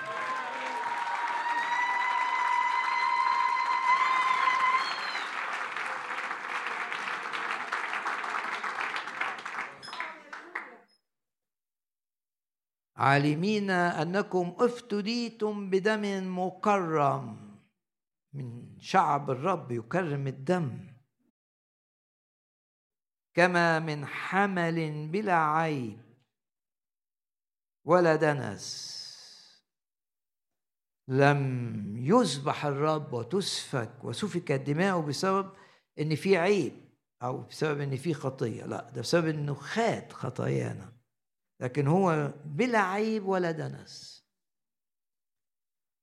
عالمين 12.96 13.70
أنكم 13.70 14.56
افتديتم 14.58 15.70
بدم 15.70 16.38
مكرم. 16.38 17.36
من 18.32 18.78
شعب 18.80 19.30
الرب 19.30 19.72
يكرم 19.72 20.26
الدم. 20.26 20.93
كما 23.34 23.78
من 23.78 24.06
حمل 24.06 25.08
بلا 25.08 25.36
عيب 25.36 25.98
ولا 27.84 28.16
دنس. 28.16 28.94
لم 31.08 31.96
يذبح 31.96 32.66
الرب 32.66 33.12
وتسفك 33.12 34.04
وسفكت 34.04 34.52
دماؤه 34.52 35.02
بسبب 35.02 35.52
إن 35.98 36.14
في 36.14 36.36
عيب 36.36 36.72
أو 37.22 37.42
بسبب 37.42 37.80
إن 37.80 37.96
في 37.96 38.14
خطية. 38.14 38.64
لا 38.64 38.90
ده 38.90 39.00
بسبب 39.00 39.28
إنه 39.28 39.54
خات 39.54 40.12
خطايانا. 40.12 40.92
لكن 41.60 41.86
هو 41.86 42.32
بلا 42.44 42.78
عيب 42.78 43.26
ولا 43.26 43.50
دنس. 43.50 44.13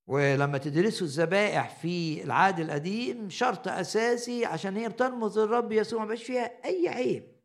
ولما 0.07 0.57
تدرسوا 0.57 1.07
الذبائح 1.07 1.75
في 1.75 2.23
العهد 2.23 2.59
القديم 2.59 3.29
شرط 3.29 3.67
أساسي 3.67 4.45
عشان 4.45 4.77
هي 4.77 4.89
بترمز 4.89 5.37
الرب 5.37 5.71
يسوع 5.71 6.05
ما 6.05 6.15
فيها 6.15 6.65
أي 6.65 6.89
عيب. 6.89 7.41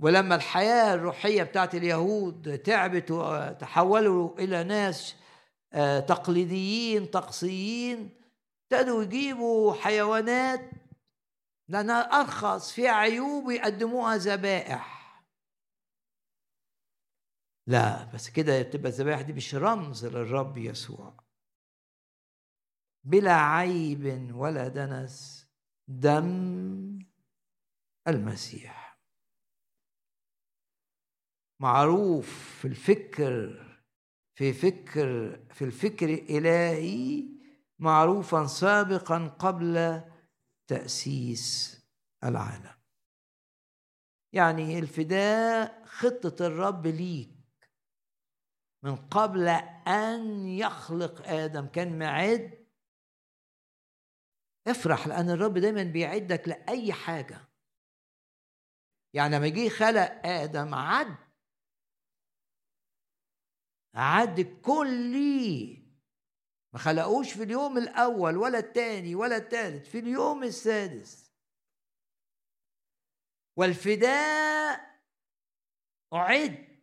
ولما 0.00 0.34
الحياة 0.34 0.94
الروحية 0.94 1.42
بتاعت 1.42 1.74
اليهود 1.74 2.58
تعبت 2.58 3.10
وتحولوا 3.10 4.38
إلى 4.38 4.64
ناس 4.64 5.16
آه، 5.72 6.00
تقليديين 6.00 7.06
طقسيين 7.06 8.10
ابتدوا 8.72 9.02
يجيبوا 9.02 9.74
حيوانات 9.74 10.70
لأنها 11.68 12.00
أرخص 12.00 12.72
فيها 12.72 12.90
عيوب 12.90 13.46
ويقدموها 13.46 14.16
ذبائح. 14.16 14.95
لا 17.68 18.04
بس 18.04 18.30
كده 18.30 18.62
تبقى 18.62 18.88
الذبائح 18.88 19.20
دي 19.20 19.32
مش 19.32 19.54
رمز 19.54 20.06
للرب 20.06 20.56
يسوع. 20.58 21.24
بلا 23.04 23.32
عيب 23.34 24.34
ولا 24.34 24.68
دنس 24.68 25.46
دم 25.88 26.98
المسيح. 28.08 29.00
معروف 31.60 32.58
في 32.58 32.68
الفكر 32.68 33.62
في 34.38 34.52
فكر 34.52 35.36
في 35.54 35.64
الفكر 35.64 36.08
الإلهي 36.14 37.24
معروفا 37.78 38.46
سابقا 38.46 39.28
قبل 39.28 40.02
تأسيس 40.66 41.76
العالم. 42.24 42.76
يعني 44.32 44.78
الفداء 44.78 45.84
خطة 45.86 46.46
الرب 46.46 46.86
ليك. 46.86 47.35
من 48.86 48.96
قبل 48.96 49.48
أن 49.88 50.48
يخلق 50.48 51.28
آدم. 51.28 51.66
كان 51.66 51.98
معد 51.98 52.66
افرح 54.66 55.06
لأن 55.06 55.30
الرب 55.30 55.58
دايما 55.58 55.82
بيعدك 55.82 56.48
لأي 56.48 56.92
حاجة. 56.92 57.48
يعني 59.14 59.36
لما 59.36 59.48
جه 59.48 59.68
خلق 59.68 60.26
آدم 60.26 60.74
عد. 60.74 61.16
عد 63.94 64.40
كلي. 64.40 65.86
ما 66.72 66.78
خلقوش 66.78 67.32
في 67.32 67.42
اليوم 67.42 67.78
الأول 67.78 68.36
ولا 68.36 68.58
الثاني 68.58 69.14
ولا 69.14 69.36
الثالث 69.36 69.88
في 69.88 69.98
اليوم 69.98 70.42
السادس. 70.42 71.32
والفداء 73.56 75.00
أعد. 76.12 76.75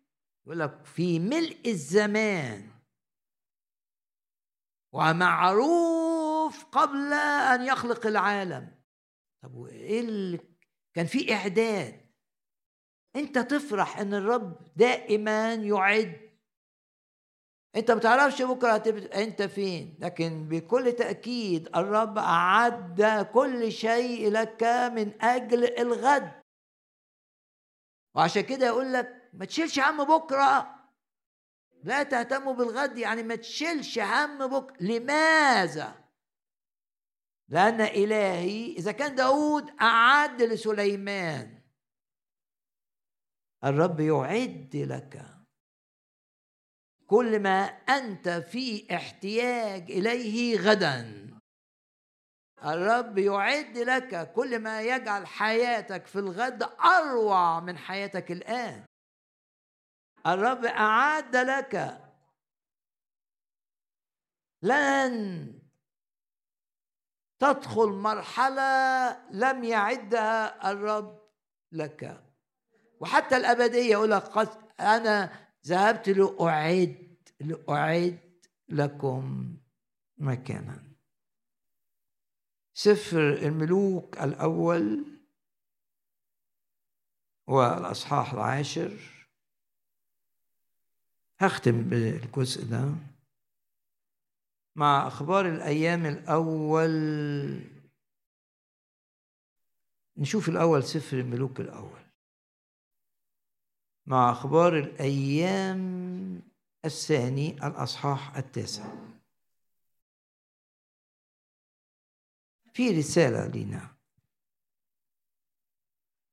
يقول 0.45 0.59
لك 0.59 0.85
في 0.85 1.19
ملء 1.19 1.61
الزمان 1.65 2.69
ومعروف 4.93 6.65
قبل 6.65 7.13
أن 7.53 7.65
يخلق 7.65 8.07
العالم. 8.07 8.83
طب 9.43 9.55
وإيه 9.55 9.99
اللي 9.99 10.39
كان 10.93 11.05
في 11.05 11.33
إعداد؟ 11.33 12.13
أنت 13.15 13.39
تفرح 13.39 13.99
إن 13.99 14.13
الرب 14.13 14.73
دائما 14.75 15.53
يعد. 15.53 16.33
أنت 17.75 17.91
ما 17.91 17.99
تعرفش 17.99 18.41
بكرة 18.41 18.83
أنت 19.15 19.41
فين؟ 19.41 19.97
لكن 19.99 20.47
بكل 20.47 20.91
تأكيد 20.91 21.67
الرب 21.75 22.17
أعد 22.17 23.27
كل 23.33 23.71
شيء 23.71 24.31
لك 24.31 24.63
من 24.93 25.21
أجل 25.23 25.79
الغد. 25.79 26.43
وعشان 28.15 28.41
كده 28.41 28.65
يقول 28.67 28.93
لك 28.93 29.22
ما 29.33 29.45
تشيلش 29.45 29.79
هم 29.79 30.03
بكرة. 30.03 30.83
لا 31.83 32.03
تهتموا 32.03 32.53
بالغد 32.53 32.97
يعني 32.97 33.23
ما 33.23 33.35
تشيلش 33.35 33.99
هم 33.99 34.47
بكره 34.47 34.77
لماذا؟ 34.79 36.03
لأن 37.47 37.81
إلهي 37.81 38.71
إذا 38.71 38.91
كان 38.91 39.15
داود 39.15 39.69
أعد 39.81 40.41
لسليمان. 40.41 41.61
الرب 43.63 43.99
يعد 43.99 44.75
لك. 44.75 45.25
كل 47.07 47.39
ما 47.39 47.63
أنت 47.65 48.29
في 48.29 48.95
احتياج 48.95 49.91
إليه 49.91 50.59
غدا. 50.59 51.29
الرب 52.65 53.17
يعد 53.17 53.77
لك. 53.77 54.31
كل 54.33 54.59
ما 54.59 54.81
يجعل 54.81 55.27
حياتك 55.27 56.07
في 56.07 56.19
الغد 56.19 56.63
أروع 56.63 57.59
من 57.59 57.77
حياتك 57.77 58.31
الآن. 58.31 58.85
الرب 60.27 60.65
اعد 60.65 61.35
لك. 61.35 61.99
لن 64.61 65.59
تدخل 67.39 67.87
مرحلة 67.87 69.11
لم 69.31 69.63
يعدها 69.63 70.71
الرب 70.71 71.29
لك. 71.71 72.23
وحتى 72.99 73.37
الأبدية 73.37 73.91
يقول 73.91 74.11
لك 74.11 74.37
أنا 74.79 75.47
ذهبت 75.65 76.09
لأعد 76.09 77.17
لأعد 77.39 78.41
لكم 78.69 79.57
مكانا. 80.17 80.83
سفر 82.73 83.33
الملوك 83.33 84.21
الأول 84.21 85.05
والأصحاح 87.47 88.33
العاشر. 88.33 89.12
هختم 91.47 91.83
بالجزء 91.89 92.65
ده. 92.65 92.95
مع 94.75 95.07
أخبار 95.07 95.49
الأيام 95.49 96.05
الأول 96.05 96.91
نشوف 100.17 100.49
الأول 100.49 100.83
سفر 100.83 101.19
الملوك 101.19 101.59
الأول. 101.59 102.03
مع 104.05 104.31
أخبار 104.31 104.77
الأيام 104.77 106.41
الثاني 106.85 107.67
الأصحاح 107.67 108.37
التاسع. 108.37 108.95
في 112.73 112.89
رسالة 112.89 113.47
لنا. 113.47 113.95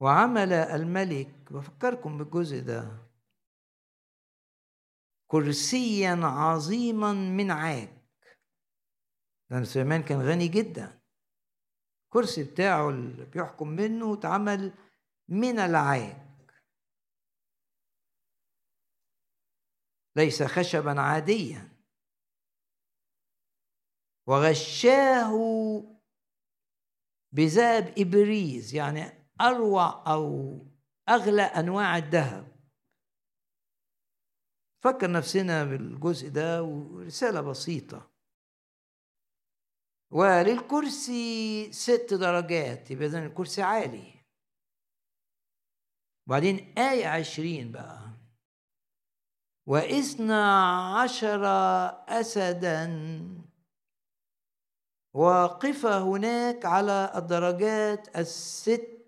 وعمل 0.00 0.52
الملك 0.52 1.52
بفكركم 1.52 2.18
بالجزء 2.18 2.60
ده. 2.60 3.09
كرسيا 5.30 6.20
عظيما 6.22 7.12
من 7.12 7.50
عاج. 7.50 7.88
لأن 9.50 9.64
سليمان 9.64 10.02
كان 10.02 10.20
غني 10.20 10.48
جدا. 10.48 11.00
الكرسي 12.04 12.44
بتاعه 12.44 12.90
اللي 12.90 13.24
بيحكم 13.24 13.68
منه 13.68 14.14
اتعمل 14.14 14.72
من 15.28 15.58
العاج. 15.58 16.16
ليس 20.16 20.42
خشبا 20.42 21.00
عاديا. 21.00 21.68
وغشاه 24.26 25.32
بذهب 27.32 27.94
إبريز 27.98 28.74
يعني 28.74 29.30
أروع 29.40 30.12
أو 30.12 30.58
أغلى 31.08 31.42
أنواع 31.42 31.96
الذهب. 31.96 32.59
فكر 34.80 35.10
نفسنا 35.10 35.64
بالجزء 35.64 36.28
ده 36.28 36.62
ورسالة 36.62 37.40
بسيطة. 37.40 38.10
وللكرسي 40.10 41.72
ست 41.72 42.14
درجات 42.14 42.90
يبقى 42.90 43.06
اذا 43.06 43.26
الكرسي 43.26 43.62
عالي. 43.62 44.14
وبعدين 46.26 46.78
آية 46.78 47.06
عشرين 47.06 47.72
بقى. 47.72 48.10
وإثنى 49.66 50.42
عشر 51.02 51.44
أسدا. 52.08 52.86
واقفة 55.14 56.02
هناك 56.02 56.64
على 56.64 57.12
الدرجات 57.16 58.16
الست. 58.16 59.00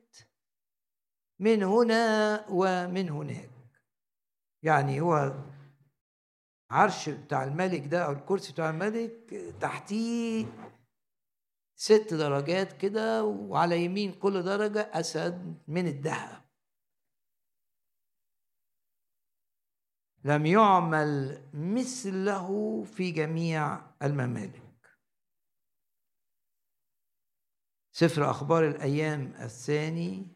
من 1.38 1.62
هنا 1.62 2.46
ومن 2.50 3.08
هناك. 3.08 3.50
يعني 4.62 5.00
هو 5.00 5.34
عرش 6.72 7.08
بتاع 7.08 7.44
الملك 7.44 7.86
ده 7.86 8.06
أو 8.06 8.12
الكرسي 8.12 8.52
بتاع 8.52 8.70
الملك 8.70 9.34
تحتيه 9.60 10.46
ست 11.76 12.14
درجات 12.14 12.72
كده 12.72 13.24
وعلى 13.24 13.84
يمين 13.84 14.12
كل 14.12 14.42
درجة 14.42 14.80
أسد 14.80 15.62
من 15.68 15.86
الذهب. 15.86 16.42
لم 20.24 20.46
يعمل 20.46 21.42
مثله 21.54 22.82
في 22.84 23.10
جميع 23.10 23.80
الممالك. 24.02 24.98
سفر 27.92 28.30
أخبار 28.30 28.68
الأيام 28.68 29.34
الثاني. 29.34 30.26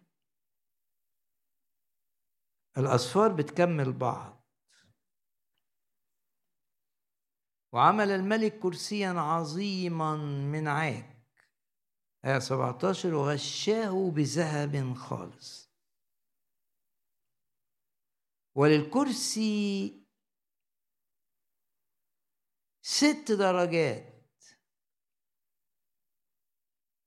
الأصفار 2.78 3.32
بتكمل 3.32 3.92
بعض. 3.92 4.35
وعمل 7.76 8.10
الملك 8.10 8.58
كرسيا 8.58 9.08
عظيما 9.08 10.16
من 10.52 10.68
عاج 10.68 11.04
آية 12.24 12.38
17 12.38 13.14
وغشاه 13.14 14.10
بذهب 14.10 14.94
خالص. 14.94 15.70
وللكرسي 18.54 20.06
ست 22.82 23.32
درجات. 23.38 24.44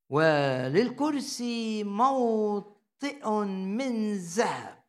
وللكرسي 0.09 1.83
موطئ 1.83 3.29
من 3.45 4.13
ذهب. 4.15 4.83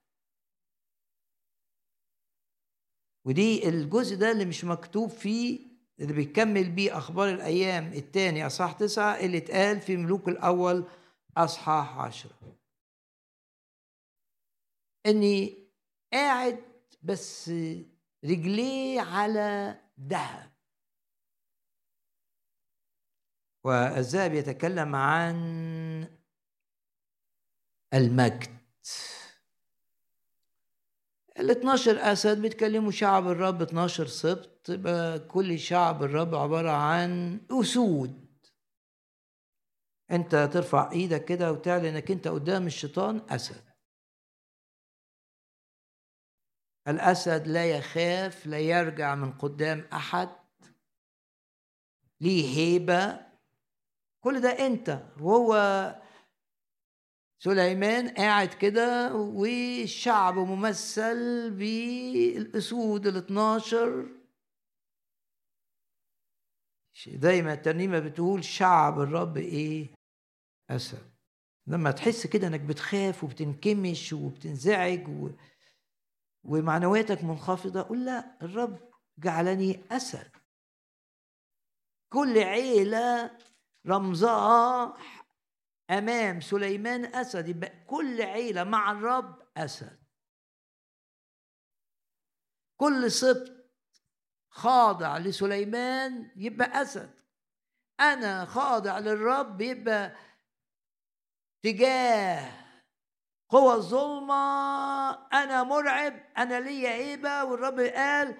ودي 3.24 3.68
الجزء 3.68 4.16
ده 4.16 4.30
اللي 4.30 4.44
مش 4.44 4.64
مكتوب 4.64 5.08
فيه 5.10 5.69
اللي 6.00 6.12
بيكمل 6.12 6.70
بيه 6.70 6.98
أخبار 6.98 7.28
الأيام 7.28 7.92
الثاني 7.92 8.46
أصحاح 8.46 8.72
تسعة 8.72 9.12
اللي 9.12 9.38
اتقال 9.38 9.80
في 9.80 9.96
ملوك 9.96 10.28
الأول 10.28 10.84
أصحاح 11.36 11.98
عشرة. 11.98 12.56
إني 15.06 15.68
قاعد 16.12 16.64
بس 17.02 17.48
رجليه 18.24 19.00
على 19.00 19.80
ذهب. 20.00 20.50
والذهب 23.64 24.34
يتكلم 24.34 24.96
عن 24.96 25.40
المجد. 27.94 28.60
ال 31.40 31.50
12 31.50 32.12
أسد 32.12 32.42
بيتكلموا 32.42 32.90
شعب 32.90 33.28
الرب 33.28 33.62
12 33.62 34.06
سبط 34.06 34.68
يبقى 34.68 35.18
كل 35.18 35.58
شعب 35.58 36.02
الرب 36.02 36.34
عبارة 36.34 36.70
عن 36.70 37.40
أسود. 37.50 38.30
أنت 40.10 40.50
ترفع 40.52 40.90
إيدك 40.92 41.24
كده 41.24 41.52
وتعلن 41.52 41.84
إنك 41.84 42.10
أنت 42.10 42.28
قدام 42.28 42.66
الشيطان 42.66 43.22
أسد. 43.28 43.64
الأسد 46.88 47.46
لا 47.48 47.70
يخاف 47.70 48.46
لا 48.46 48.58
يرجع 48.58 49.14
من 49.14 49.32
قدام 49.32 49.84
أحد. 49.92 50.28
ليه 52.20 52.58
هيبة؟ 52.58 53.20
كل 54.24 54.40
ده 54.40 54.66
أنت. 54.66 55.02
وهو 55.20 55.54
سليمان 57.42 58.08
قاعد 58.08 58.48
كده 58.54 59.14
والشعب 59.14 60.34
ممثل 60.34 61.50
بالأسود 61.50 63.06
ال 63.06 63.16
12 63.16 64.08
دايما 67.06 67.52
الترنيمه 67.52 67.98
بتقول 67.98 68.44
شعب 68.44 69.00
الرب 69.00 69.36
إيه؟ 69.36 69.94
أسد. 70.70 71.10
لما 71.66 71.90
تحس 71.90 72.26
كده 72.26 72.46
إنك 72.46 72.60
بتخاف 72.60 73.24
وبتنكمش 73.24 74.12
وبتنزعج 74.12 75.08
و... 75.08 75.30
ومعنوياتك 76.44 77.24
منخفضة 77.24 77.82
قول 77.82 78.04
لا 78.04 78.38
الرب 78.42 78.78
جعلني 79.18 79.80
أسد. 79.90 80.30
كل 82.12 82.38
عيلة 82.38 83.38
رمزها 83.86 84.96
أمام 85.90 86.40
سليمان 86.40 87.04
أسد. 87.04 87.48
يبقى 87.48 87.84
كل 87.86 88.22
عيلة 88.22 88.64
مع 88.64 88.92
الرب 88.92 89.42
أسد. 89.56 90.00
كل 92.76 93.10
سبط 93.10 93.52
خاضع 94.50 95.18
لسليمان 95.18 96.32
يبقى 96.36 96.82
أسد. 96.82 97.14
أنا 98.00 98.44
خاضع 98.44 98.98
للرب 98.98 99.60
يبقى 99.60 100.16
تجاه 101.62 102.52
قوى 103.48 103.74
الظلمة. 103.74 105.10
أنا 105.32 105.62
مرعب. 105.62 106.32
أنا 106.38 106.60
ليا 106.60 106.90
هيبة 106.90 107.44
والرب 107.44 107.80
قال 107.80 108.36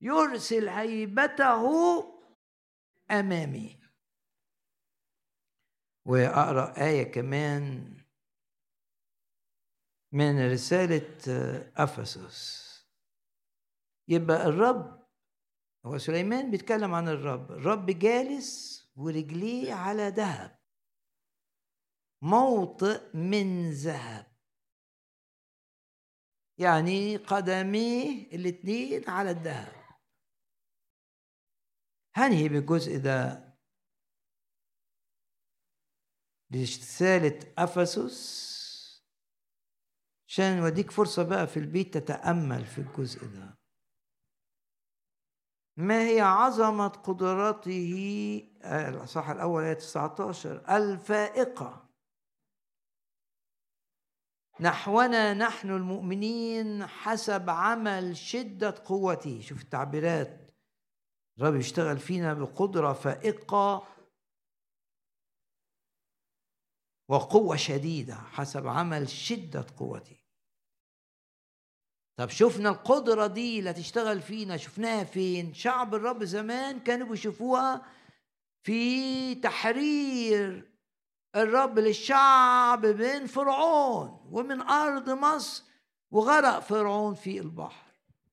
يرسل 0.00 0.68
هيبته 0.68 1.62
أمامي. 3.10 3.75
وأقرأ 6.06 6.86
آية 6.86 7.12
كمان 7.12 7.96
من 10.12 10.52
رسالة 10.52 11.18
أفسس. 11.76 12.66
يبقى 14.08 14.46
الرب 14.46 15.06
هو 15.86 15.98
سليمان 15.98 16.50
بيتكلم 16.50 16.94
عن 16.94 17.08
الرب. 17.08 17.52
الرب 17.52 17.86
جالس 17.86 18.82
ورجليه 18.96 19.74
على 19.74 20.08
ذهب. 20.08 20.58
موطئ 22.22 23.16
من 23.16 23.70
ذهب. 23.70 24.26
يعني 26.58 27.16
قدميه 27.16 28.26
الاثنين 28.32 29.10
على 29.10 29.30
الذهب. 29.30 29.72
هنهي 32.14 32.48
بالجزء 32.48 32.98
ده. 32.98 33.45
رسالة 36.54 37.52
أفسس. 37.58 38.46
عشان 40.28 40.56
نوديك 40.60 40.90
فرصة 40.90 41.22
بقى 41.22 41.46
في 41.46 41.56
البيت 41.56 41.98
تتأمل 41.98 42.64
في 42.64 42.78
الجزء 42.78 43.26
ده. 43.26 43.58
ما 45.76 46.08
هي 46.08 46.20
عظمة 46.20 46.88
قدرته؟ 46.88 48.48
الأصحاح 48.64 49.30
الأول 49.30 49.62
آية 49.62 49.72
19 49.74 50.76
الفائقة. 50.76 51.86
نحونا 54.60 55.34
نحن 55.34 55.70
المؤمنين 55.70 56.86
حسب 56.86 57.50
عمل 57.50 58.16
شدة 58.16 58.74
قوته. 58.84 59.40
شوف 59.40 59.62
التعبيرات. 59.62 60.50
الرب 61.38 61.54
يشتغل 61.54 61.98
فينا 61.98 62.34
بقدرة 62.34 62.92
فائقة. 62.92 63.86
وقوة 67.08 67.56
شديدة 67.56 68.14
حسب 68.14 68.66
عمل 68.66 69.08
شدة 69.08 69.66
قوتي. 69.76 70.26
طب 72.18 72.28
شفنا 72.28 72.68
القدرة 72.68 73.26
دي 73.26 73.58
اللي 73.58 73.72
تشتغل 73.72 74.20
فينا 74.22 74.56
شفناها 74.56 75.04
فين؟ 75.04 75.54
شعب 75.54 75.94
الرب 75.94 76.24
زمان 76.24 76.80
كانوا 76.80 77.08
بيشوفوها 77.08 77.82
في 78.62 79.34
تحرير 79.34 80.72
الرب 81.36 81.78
للشعب 81.78 82.86
من 82.86 83.26
فرعون 83.26 84.28
ومن 84.30 84.60
أرض 84.60 85.10
مصر 85.10 85.64
وغرق 86.10 86.58
فرعون 86.58 87.14
في 87.14 87.40
البحر. 87.40 87.86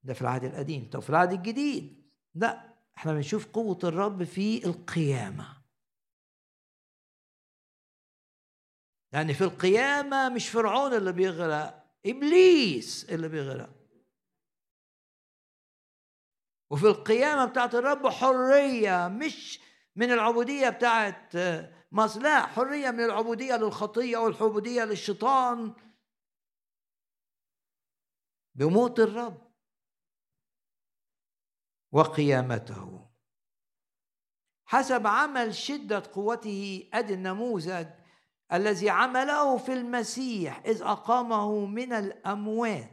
ده 0.04 0.14
في 0.14 0.22
العهد 0.22 0.44
القديم. 0.44 0.90
طب 0.91 1.00
في 1.00 1.10
العهد 1.10 1.32
الجديد؟ 1.32 2.04
لا 2.36 2.74
إحنا 2.98 3.14
بنشوف 3.14 3.45
قوة 3.45 3.80
الرب 3.84 4.24
في 4.24 4.66
القيامة. 4.66 5.62
يعني 9.14 9.34
في 9.34 9.44
القيامة 9.44 10.30
مش 10.30 10.49
فرعون 10.49 10.94
اللي 10.94 11.11
بيغرق 11.11 11.84
إبليس 12.06 13.10
اللي 13.10 13.30
بيغرق. 13.30 13.69
وفي 16.72 16.88
القيامة 16.88 17.45
بتاعت 17.45 17.76
الرب 17.76 18.07
حرية 18.07 19.07
مش 19.07 19.60
من 19.95 20.11
العبودية 20.11 20.69
بتاعت 20.69 21.34
مصر 21.91 22.22
لا 22.22 22.45
حرية 22.45 22.91
من 22.91 23.03
العبودية 23.03 23.56
للخطية 23.56 24.18
والعبودية 24.18 24.84
للشيطان. 24.84 25.73
بموت 28.56 28.99
الرب 28.99 29.53
وقيامته. 31.91 33.10
حسب 34.65 35.07
عمل 35.07 35.56
شدة 35.56 36.03
قوته 36.14 36.90
أدي 36.94 37.14
النموذج 37.14 38.03
الذي 38.54 38.90
عمله 38.90 39.58
في 39.58 39.74
المسيح 39.74 40.62
إذ 40.66 40.82
أقامه 40.82 41.66
من 41.66 41.94
الأموات. 41.94 42.90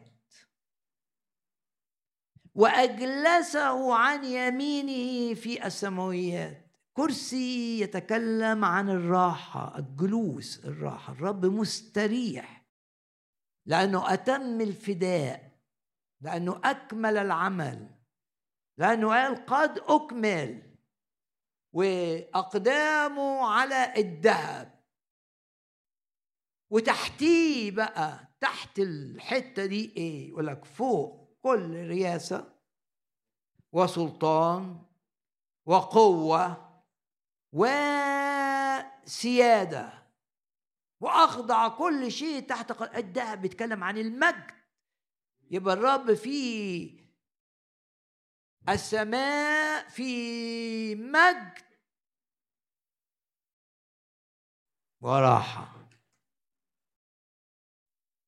وأجلسه 2.55 3.95
عن 3.95 4.24
يمينه 4.24 5.35
في 5.35 5.66
السماويات. 5.66 6.66
كرسي 6.93 7.81
يتكلم 7.81 8.65
عن 8.65 8.91
الراحة 8.91 9.78
الجلوس 9.78 10.65
الراحة. 10.65 11.12
الرب 11.12 11.47
مستريح. 11.47 12.66
لأنه 13.66 14.15
أتم 14.15 14.61
الفداء. 14.61 15.51
لأنه 16.20 16.61
أكمل 16.65 17.16
العمل. 17.16 17.89
لأنه 18.78 19.09
قال 19.09 19.47
قد 19.47 19.78
أكمل. 19.78 20.77
وأقدامه 21.73 23.47
على 23.47 23.95
الذهب. 23.97 24.80
وتحتيه 26.70 27.70
بقى 27.70 28.28
تحت 28.40 28.78
الحتة 28.78 29.66
دي 29.66 29.97
إيه؟ 29.97 30.28
يقول 30.28 30.47
لك 30.47 30.64
فوق 30.64 31.38
كل 31.42 31.86
رياسه 31.88 32.60
وسلطان 33.72 34.86
وقوة 35.66 36.70
وسيادة 39.02 40.01
وأخضع 41.01 41.68
كل 41.68 42.12
شيء 42.12 42.40
تحت 42.48 42.82
الذهب 42.97 43.40
بيتكلم 43.42 43.84
عن 43.84 43.98
المجد. 43.98 44.51
يبقى 45.51 45.74
الرب 45.74 46.14
في 46.14 47.01
السماء 48.68 49.88
في 49.88 50.94
مجد 50.94 51.59
وراحة. 55.01 55.80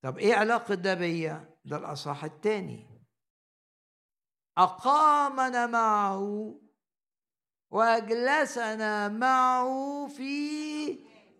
طب 0.02 0.18
إيه 0.18 0.34
علاقة 0.34 0.74
ده 0.74 0.94
بيا؟ 0.94 1.58
ده 1.64 1.76
الأصحاح 1.76 2.24
الثاني 2.24 2.92
أقامنا 4.58 5.66
معه 5.66 6.54
وأجلسنا 7.70 9.08
معه 9.08 10.06
في 10.08 10.32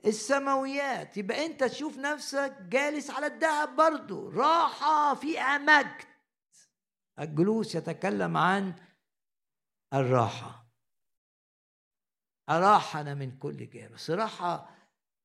السماويات. 0.06 1.16
يبقى 1.16 1.47
أنت 1.47 1.64
تشوف 1.64 1.98
نفسك 1.98 2.56
جالس 2.60 3.10
على 3.10 3.26
الذهب 3.26 3.76
برضه. 3.76 4.30
راحة 4.30 5.14
فيها 5.14 5.59
مجد 5.59 6.05
الجلوس 7.18 7.74
يتكلم 7.74 8.36
عن 8.36 8.74
الراحة. 9.94 10.66
أراحنا 12.48 13.14
من 13.14 13.39
كل 13.39 13.70
جانب. 13.70 13.93
بس 13.93 14.10
راحه 14.10 14.72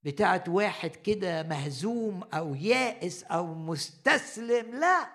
بتاعت 0.07 0.49
واحد 0.49 0.89
كده 0.95 1.43
مهزوم 1.43 2.23
أو 2.23 2.55
يائس 2.55 3.23
أو 3.23 3.53
مستسلم 3.53 4.75
لا. 4.79 5.11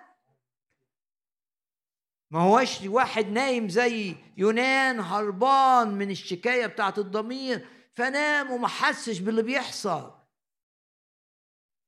ما 2.31 2.39
هوش 2.39 2.81
واحد 2.81 3.25
نايم 3.27 3.69
زي 3.69 4.15
يونان 4.37 4.99
هربان 4.99 5.87
من 5.87 6.11
الشكاية 6.11 6.65
بتاعت 6.65 6.99
الضمير 6.99 7.67
فنام 7.95 8.51
وما 8.51 8.67
حسش 8.67 9.19
باللي 9.19 9.41
بيحصل. 9.43 10.11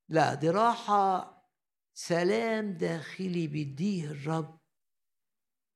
لا 0.10 0.34
دي 0.34 0.50
راحة 0.50 1.36
سلام 1.94 2.74
داخلي 2.74 3.48
بيديه 3.48 4.06
الرب. 4.06 4.60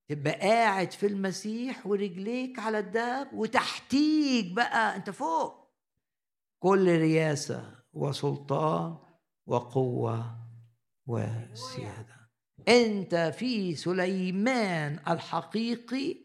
تبقى 0.08 0.34
قاعد 0.34 0.92
في 0.92 1.06
المسيح 1.06 1.88
ورجليك 1.88 2.60
على 2.60 2.80
الدهب 2.80 3.34
وتحتيك 3.34 4.52
بقى 4.52 4.96
أنت 4.96 5.10
فوق. 5.10 5.59
كل 6.60 7.00
رياسة 7.00 7.76
وسلطان 7.94 8.98
وقوة 9.48 10.36
وسيادة. 11.08 12.20
أنت 12.68 13.16
في 13.16 13.76
سليمان 13.76 15.00
الحقيقي 15.08 16.18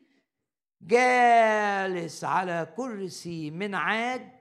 جالس 0.82 2.24
على 2.24 2.73
كرسي 2.77 3.51
من 3.51 3.74
عاج 3.74 4.32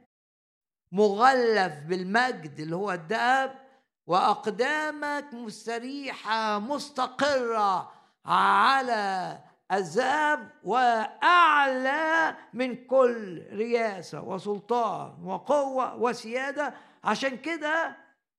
مغلف 0.92 1.74
بالمجد 1.88 2.60
اللي 2.60 2.76
هو 2.76 2.92
الذهب 2.92 3.60
وأقدامك 4.08 5.34
مستريحة 5.34 6.60
مستقرة 6.60 7.92
على 8.26 9.40
الذهب 9.78 10.52
وأعلى 10.64 12.38
من 12.54 12.88
كل 12.88 13.44
رياسه 13.52 14.22
وسلطان 14.22 15.24
وقوة 15.24 15.96
وسيادة. 15.96 16.74
عشان 17.04 17.38
كده 17.38 17.98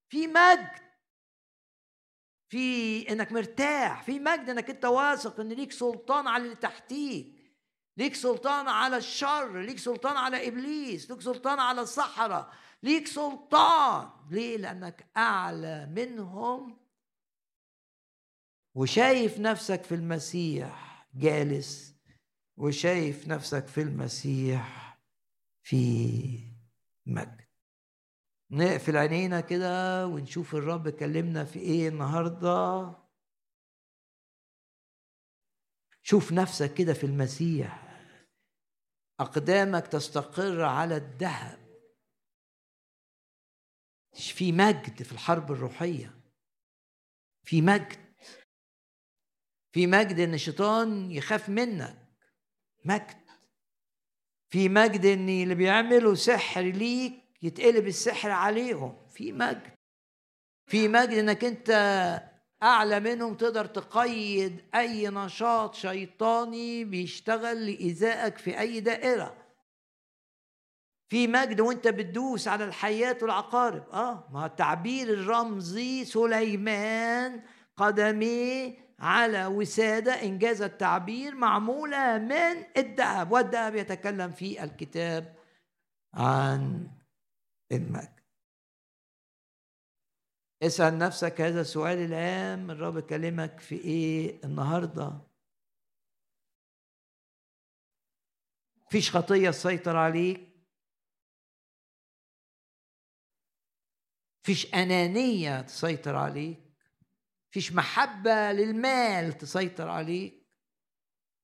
في 0.09 0.27
مجد 0.27 0.85
في 2.49 3.13
إنك 3.13 3.33
مرتاح 3.33 4.03
في 4.03 4.19
مجد 4.21 4.51
إنك 4.51 4.71
أنت 4.71 4.85
واثق 4.85 5.41
إن 5.41 5.49
ليك 5.49 5.73
سلطان 5.73 6.27
على 6.27 6.45
اللي 6.45 6.57
تحتيك 6.57 7.35
ليك 7.97 8.15
سلطان 8.15 8.69
على 8.69 8.97
الشر 8.97 9.61
ليك 9.61 9.79
سلطان 9.79 10.17
على 10.17 10.49
إبليس 10.49 11.11
ليك 11.11 11.21
سلطان 11.21 11.59
على 11.59 11.81
الصحراء 11.81 12.53
ليك 12.83 13.07
سلطان. 13.07 14.11
ليه؟ 14.31 14.57
لأنك 14.57 15.07
أعلى 15.17 15.87
منهم 15.87 16.77
وشايف 18.75 19.39
نفسك 19.39 19.83
في 19.83 19.95
المسيح. 19.95 20.94
جالس 21.15 21.95
وشايف 22.57 23.29
نفسك 23.29 23.67
في 23.67 23.81
المسيح 23.81 24.99
في 25.63 26.55
مجد. 27.07 27.45
نقفل 28.51 28.97
عينينا 28.97 29.41
كده 29.41 30.07
ونشوف 30.07 30.55
الرب 30.55 30.89
كلمنا 30.89 31.45
في 31.45 31.59
إيه 31.59 31.89
النهارده. 31.89 32.95
شوف 36.03 36.33
نفسك 36.33 36.75
كده 36.75 36.95
في 36.95 37.07
المسيح. 37.07 37.85
أقدامك 39.21 39.87
تستقر 39.87 40.63
على 40.63 40.97
الذهب. 40.97 41.65
في 44.13 44.53
مجد 44.53 45.03
في 45.03 45.13
الحرب 45.13 45.53
الروحية. 45.53 46.21
في 47.45 47.63
مجد. 47.63 48.04
في 49.75 49.87
مجد 49.87 50.21
إن 50.21 50.35
الشيطان 50.35 51.11
يخاف 51.11 51.49
منك. 51.49 51.97
مجد. 52.85 53.25
في 54.49 54.69
مجد 54.69 55.05
إن 55.07 55.29
اللي 55.29 55.55
بيعملوا 55.55 56.15
سحر 56.15 56.63
ليك 56.63 57.13
يتقلب 57.43 57.87
السحر 57.87 58.31
عليهم. 58.31 58.97
في 59.15 59.33
مجد. 59.33 59.75
في 60.67 60.89
مجد 60.89 61.19
إنك 61.19 61.45
أنت 61.45 61.71
أعلى 62.63 63.01
منهم 63.01 63.35
تقدر 63.35 63.67
تقيد 63.67 64.65
أي 64.75 65.09
نشاط 65.09 65.75
شيطاني 65.75 66.85
بيشتغل 66.85 67.67
لايذائك 67.67 68.39
في 68.39 68.61
أي 68.61 68.81
دائرة. 68.81 69.37
في 71.09 71.27
مجد 71.27 71.61
وأنت 71.61 71.89
بتدوس 71.89 72.49
على 72.49 72.65
الحيات 72.65 73.23
والعقارب. 73.23 73.89
آه 73.93 74.29
ما 74.33 74.47
التعبير 74.47 75.09
الرمزي 75.09 76.05
سليمان 76.05 77.43
قدميه 77.77 78.84
على 78.99 79.47
وسادة 79.47 80.13
إنجاز 80.23 80.63
التعبير 80.63 81.35
معمولة 81.35 82.19
من 82.19 82.67
الذهب 82.77 83.33
والذهب 83.33 83.75
يتكلم 83.75 84.33
في 84.33 84.65
الكتاب 84.65 85.37
عن 86.15 86.91
المجد. 87.73 88.21
اسأل 90.63 90.99
نفسك 90.99 91.41
هذا 91.41 91.61
السؤال 91.61 91.99
الهام 91.99 92.71
الرب 92.71 93.01
كلمك 93.01 93.61
في 93.61 93.75
إيه 93.75 94.45
النهارده؟ 94.45 95.21
فيش 98.91 99.17
خطية 99.17 99.51
تسيطر 99.51 99.97
عليك. 99.97 100.55
فيش 104.43 104.75
أنانية 104.75 105.61
تسيطر 105.61 106.17
عليك. 106.17 106.64
فيش 107.55 107.73
محبة 107.73 108.53
للمال 108.53 109.39
تسيطر 109.39 109.89
عليك. 109.89 110.47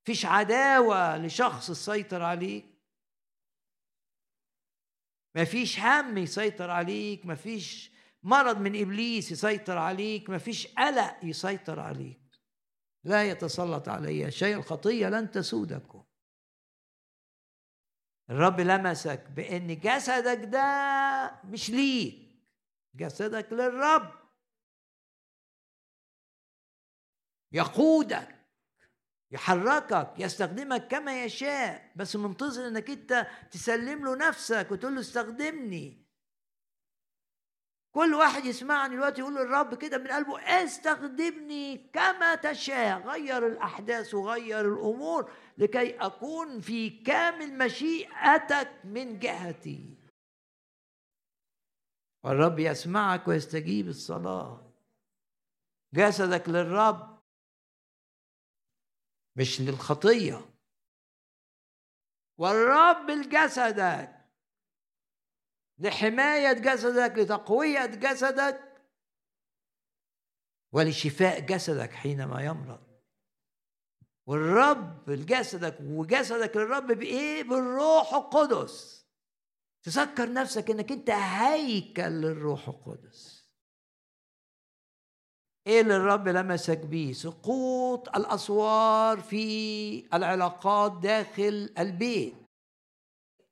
فيش 0.04 0.26
عداوة 0.26 1.16
لشخص 1.16 1.66
تسيطر 1.66 2.22
عليك. 2.22 2.64
مفيش 5.36 5.80
هم 5.80 6.18
يسيطر 6.18 6.70
عليك. 6.70 7.26
مفيش 7.26 7.92
مرض 8.22 8.58
من 8.58 8.80
إبليس 8.80 9.32
يسيطر 9.32 9.78
عليك. 9.78 10.30
مفيش 10.30 10.66
قلق 10.66 11.16
يسيطر 11.22 11.80
عليك. 11.80 12.40
لا 13.04 13.24
يتسلط 13.24 13.88
علي 13.88 14.30
شيء. 14.30 14.56
الخطية 14.56 15.08
لن 15.08 15.30
تسودكم 15.30 16.04
الرب 18.30 18.60
لمسك 18.60 19.30
بأن 19.30 19.80
جسدك 19.80 20.44
ده 20.44 21.40
مش 21.44 21.70
ليك. 21.70 22.46
جسدك 22.94 23.52
للرب. 23.52 24.19
يقودك 27.52 28.40
يحركك 29.32 30.12
يستخدمك 30.18 30.88
كما 30.88 31.24
يشاء. 31.24 31.92
بس 31.96 32.16
منتظر 32.16 32.68
إنك 32.68 32.90
أنت 32.90 33.26
تسلم 33.50 34.04
له 34.04 34.16
نفسك 34.16 34.68
وتقول 34.70 34.94
له 34.94 35.00
استخدمني. 35.00 36.06
كل 37.94 38.14
واحد 38.14 38.44
يسمعني 38.44 38.94
دلوقتي 38.94 39.20
يقول 39.20 39.34
للرب 39.34 39.74
كده 39.74 39.98
من 39.98 40.06
قلبه 40.06 40.40
استخدمني 40.40 41.76
كما 41.76 42.34
تشاء. 42.34 42.98
غير 43.08 43.46
الأحداث 43.46 44.14
وغير 44.14 44.72
الأمور 44.72 45.32
لكي 45.58 45.96
أكون 45.96 46.60
في 46.60 46.90
كامل 46.90 47.58
مشيئتك 47.58 48.70
من 48.84 49.18
جهتي. 49.18 49.96
والرب 52.24 52.58
يسمعك 52.58 53.28
ويستجيب 53.28 53.88
الصلاة. 53.88 54.72
جسدك 55.94 56.48
للرب 56.48 57.19
مش 59.36 59.60
للخطية. 59.60 60.50
والرب 62.38 63.10
لجسدك 63.10 64.20
لحماية 65.78 66.52
جسدك 66.52 67.18
لتقوية 67.18 67.86
جسدك 67.86 68.70
ولشفاء 70.72 71.40
جسدك 71.40 71.92
حينما 71.92 72.42
يمرض. 72.42 72.90
والرب 74.26 75.10
لجسدك 75.10 75.78
وجسدك 75.80 76.56
للرب 76.56 76.86
بإيه؟ 76.86 77.42
بالروح 77.42 78.14
القدس. 78.14 79.06
تذكر 79.82 80.32
نفسك 80.32 80.70
إنك 80.70 80.92
أنت 80.92 81.10
هيكل 81.10 82.02
للروح 82.02 82.68
القدس. 82.68 83.39
إيه 85.66 85.80
اللي 85.80 85.96
الرب 85.96 86.28
لمسك 86.28 86.78
بيه؟ 86.78 87.12
سقوط 87.12 88.16
الأسوار 88.16 89.20
في 89.20 90.16
العلاقات 90.16 90.92
داخل 91.02 91.74
البيت 91.78 92.34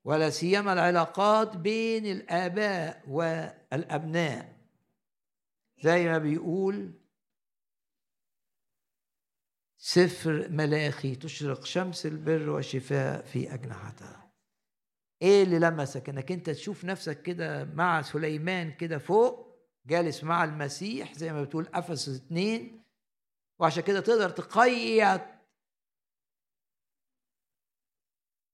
ولا 0.04 0.30
سيما 0.30 0.72
العلاقات 0.72 1.56
بين 1.56 2.06
الآباء 2.06 3.02
والأبناء. 3.08 4.58
زي 5.82 6.08
ما 6.08 6.18
بيقول 6.18 6.92
سفر 9.78 10.48
ملاخي 10.50 11.14
تشرق 11.14 11.64
شمس 11.64 12.06
البر 12.06 12.50
والشفاء 12.50 13.22
في 13.22 13.54
أجنحتها. 13.54 14.32
إيه 15.22 15.42
اللي 15.42 15.58
لمسك؟ 15.58 16.08
إنك 16.08 16.32
أنت 16.32 16.50
تشوف 16.50 16.84
نفسك 16.84 17.22
كده 17.22 17.64
مع 17.64 18.02
سليمان 18.02 18.72
كده 18.72 18.98
فوق 18.98 19.47
جالس 19.88 20.24
مع 20.24 20.44
المسيح 20.44 21.14
زي 21.14 21.32
ما 21.32 21.42
بتقول 21.42 21.66
أفسس 21.74 22.24
اتنين 22.24 22.84
وعشان 23.58 23.82
كده 23.82 24.00
تقدر 24.00 24.30
تقيد 24.30 25.20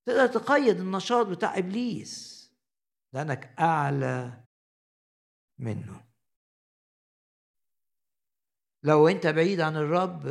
تقدر 0.06 0.26
تقيد 0.26 0.80
النشاط 0.80 1.26
بتاع 1.26 1.58
إبليس. 1.58 2.44
لانك 3.12 3.54
أعلى 3.58 4.44
منه. 5.58 6.04
لو 8.82 9.08
أنت 9.08 9.26
بعيد 9.26 9.60
عن 9.60 9.76
الرب 9.76 10.26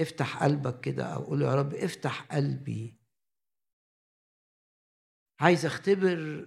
افتح 0.00 0.42
قلبك 0.42 0.80
كده 0.80 1.04
أو 1.04 1.24
قول 1.24 1.42
يا 1.42 1.54
رب 1.54 1.74
افتح 1.74 2.22
قلبي. 2.22 2.98
عايز 5.40 5.66
أختبر 5.66 6.46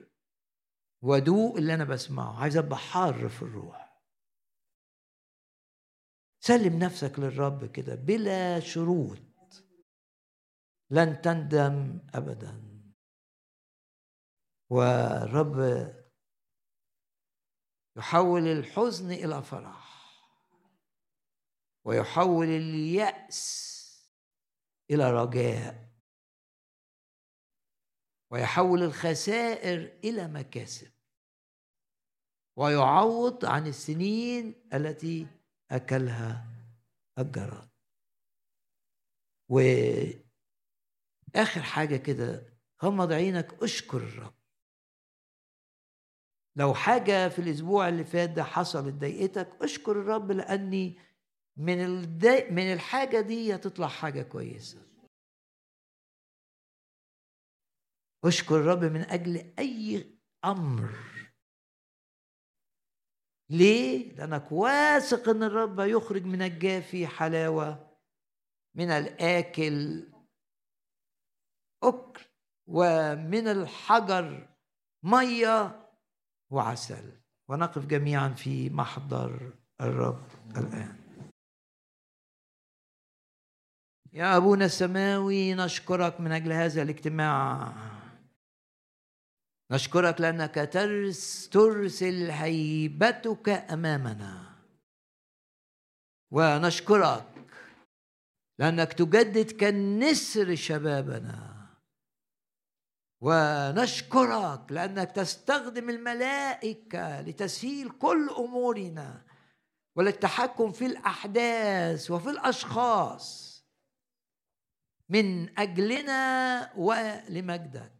وادوق 1.05 1.57
اللي 1.57 1.73
أنا 1.73 1.83
بسمعه. 1.83 2.41
عايز 2.41 2.57
أبقى 2.57 2.77
حار 2.77 3.29
في 3.29 3.41
الروح. 3.41 4.01
سلم 6.43 6.79
نفسك 6.79 7.19
للرب 7.19 7.65
كده 7.65 7.95
بلا 7.95 8.59
شروط. 8.59 9.19
لن 10.89 11.21
تندم 11.21 11.99
ابدا. 12.13 12.81
والرب 14.69 15.57
يحول 17.97 18.47
الحزن 18.47 19.11
إلى 19.11 19.43
فرح. 19.43 19.95
ويحول 21.85 22.47
اليأس 22.47 23.75
إلى 24.91 25.11
رجاء. 25.11 25.91
ويحول 28.31 28.83
الخسائر 28.83 29.99
إلى 30.03 30.27
مكاسب. 30.27 30.94
ويعوض 32.57 33.45
عن 33.45 33.67
السنين 33.67 34.55
التي 34.73 35.27
أكلها 35.71 36.45
الجراد 37.19 37.69
آخر 41.35 41.61
حاجة 41.61 41.95
كده 41.97 42.53
غمض 42.83 43.11
عينك 43.11 43.63
أشكر 43.63 43.97
الرب 43.97 44.33
لو 46.55 46.73
حاجة 46.73 47.29
في 47.29 47.39
الأسبوع 47.39 47.89
اللي 47.89 48.03
فات 48.03 48.29
ده 48.29 48.43
حصلت 48.43 48.93
ضايقتك 48.93 49.49
أشكر 49.61 49.91
الرب 49.91 50.31
لأني 50.31 50.99
من. 51.57 51.77
من 52.53 52.73
الحاجة 52.73 53.21
دي 53.21 53.55
هتطلع 53.55 53.87
حاجة 53.87 54.21
كويسة 54.21 54.81
أشكر 58.25 58.55
الرب 58.55 58.83
من 58.83 59.01
أجل 59.01 59.53
أي 59.59 60.11
أمر 60.45 61.14
ليه؟ 63.49 64.15
لأنك 64.15 64.51
واثق 64.51 65.29
إن 65.29 65.43
الرب 65.43 65.79
يخرج 65.79 66.25
من 66.25 66.41
الجافي 66.41 67.07
حلاوة 67.07 67.97
من 68.75 68.89
الآكل 68.89 70.03
أكل 71.83 72.21
ومن 72.67 73.47
الحجر 73.47 74.47
مية 75.03 75.89
وعسل. 76.49 77.11
ونقف 77.49 77.85
جميعا 77.85 78.29
في 78.29 78.69
محضر 78.69 79.53
الرب 79.81 80.27
الآن. 80.57 80.97
يا 84.13 84.37
أبونا 84.37 84.65
السماوي 84.65 85.53
نشكرك 85.53 86.21
من 86.21 86.31
أجل 86.31 86.51
هذا 86.51 86.81
الاجتماع. 86.81 87.73
نشكرك 89.71 90.21
لأنك 90.21 90.69
ترس 90.73 91.49
ترسل 91.49 92.31
هيبتك 92.31 93.49
أمامنا. 93.49 94.55
ونشكرك 96.31 97.57
لأنك 98.59 98.93
تجدد 98.93 99.51
كالنسر 99.51 100.55
شبابنا. 100.55 101.55
ونشكرك 103.21 104.71
لأنك 104.71 105.11
تستخدم 105.11 105.89
الملائكة 105.89 107.21
لتسهيل 107.21 107.89
كل 107.89 108.29
أمورنا 108.37 109.25
وللتحكم 109.95 110.71
في 110.71 110.85
الأحداث 110.85 112.11
وفي 112.11 112.29
الأشخاص 112.29 113.55
من 115.09 115.59
أجلنا 115.59 116.73
ولمجدك. 116.77 117.94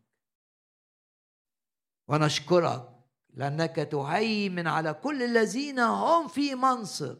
ونشكرك 2.07 2.89
لأنك 3.33 3.75
تهيمن 3.75 4.67
على 4.67 4.93
كل 4.93 5.23
الذين 5.23 5.79
هم 5.79 6.27
في 6.27 6.55
منصب. 6.55 7.17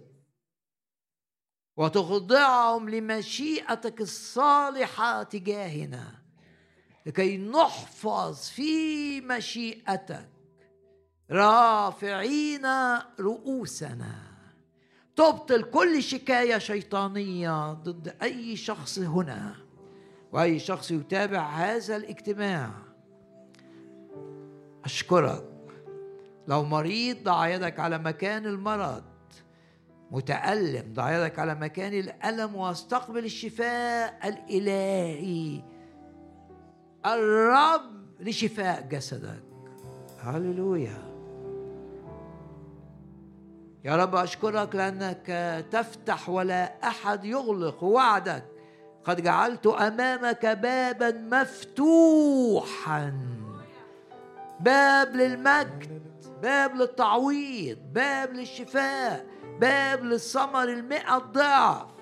وتخضعهم 1.77 2.89
لمشيئتك 2.89 4.01
الصالحة 4.01 5.23
تجاهنا 5.23 6.21
لكي 7.05 7.37
نحفظ 7.37 8.49
في 8.49 9.21
مشيئتك 9.21 10.29
رافعين 11.31 12.65
رؤوسنا. 13.19 14.15
تبطل 15.15 15.63
كل 15.63 16.03
شكاية 16.03 16.57
شيطانية 16.57 17.73
ضد 17.73 18.15
أي 18.21 18.55
شخص 18.55 18.99
هنا 18.99 19.55
وأي 20.31 20.59
شخص 20.59 20.91
يتابع 20.91 21.49
هذا 21.49 21.95
الاجتماع. 21.95 22.94
أشكرك. 24.85 25.43
لو 26.47 26.63
مريض 26.63 27.23
ضع 27.23 27.47
يدك 27.47 27.79
على 27.79 27.97
مكان 27.97 28.45
المرض 28.45 29.03
متألم 30.11 30.93
ضع 30.93 31.17
يدك 31.17 31.39
على 31.39 31.55
مكان 31.55 31.93
الألم 31.93 32.55
واستقبل 32.55 33.25
الشفاء 33.25 34.27
الإلهي. 34.27 35.63
الرب 37.05 37.95
لشفاء 38.19 38.87
جسدك. 38.91 39.43
هللويا. 40.19 41.15
يا 43.83 43.95
رب 43.95 44.15
أشكرك 44.15 44.75
لأنك 44.75 45.65
تفتح 45.71 46.29
ولا 46.29 46.87
أحد 46.87 47.25
يغلق 47.25 47.83
وعدك. 47.83 48.45
قد 49.03 49.21
جعلت 49.21 49.67
أمامك 49.67 50.45
بابا 50.45 51.11
مفتوحا. 51.11 53.13
باب 54.59 55.15
للمجد 55.15 56.01
باب 56.41 56.75
للتعويض 56.75 57.77
باب 57.93 58.33
للشفاء 58.33 59.25
باب 59.59 60.03
للثمر 60.03 60.63
المئة 60.63 61.17
ضعف 61.17 61.95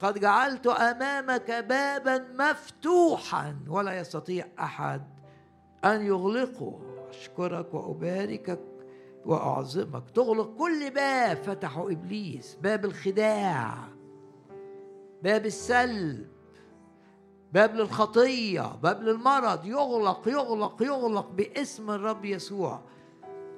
قد 0.00 0.18
جعلت 0.18 0.66
أمامك 0.66 1.50
بابا 1.50 2.26
مفتوحا 2.38 3.56
ولا 3.68 4.00
يستطيع 4.00 4.46
أحد 4.58 5.02
أن 5.84 6.06
يغلقوا 6.06 6.78
أشكرك 7.08 7.74
وأباركك 7.74 8.60
وأعظمك. 9.24 10.10
تغلق 10.10 10.56
كل 10.58 10.90
باب 10.90 11.36
فتحه 11.36 11.92
إبليس. 11.92 12.54
باب 12.54 12.84
الخداع. 12.84 13.74
باب 15.22 15.46
السلب. 15.46 16.35
باب 17.56 17.74
للخطية 17.74 18.76
باب 18.82 19.02
للمرض 19.02 19.66
يغلق 19.66 20.28
يغلق 20.28 20.82
يغلق 20.82 21.30
باسم 21.30 21.90
الرب 21.90 22.24
يسوع. 22.24 22.80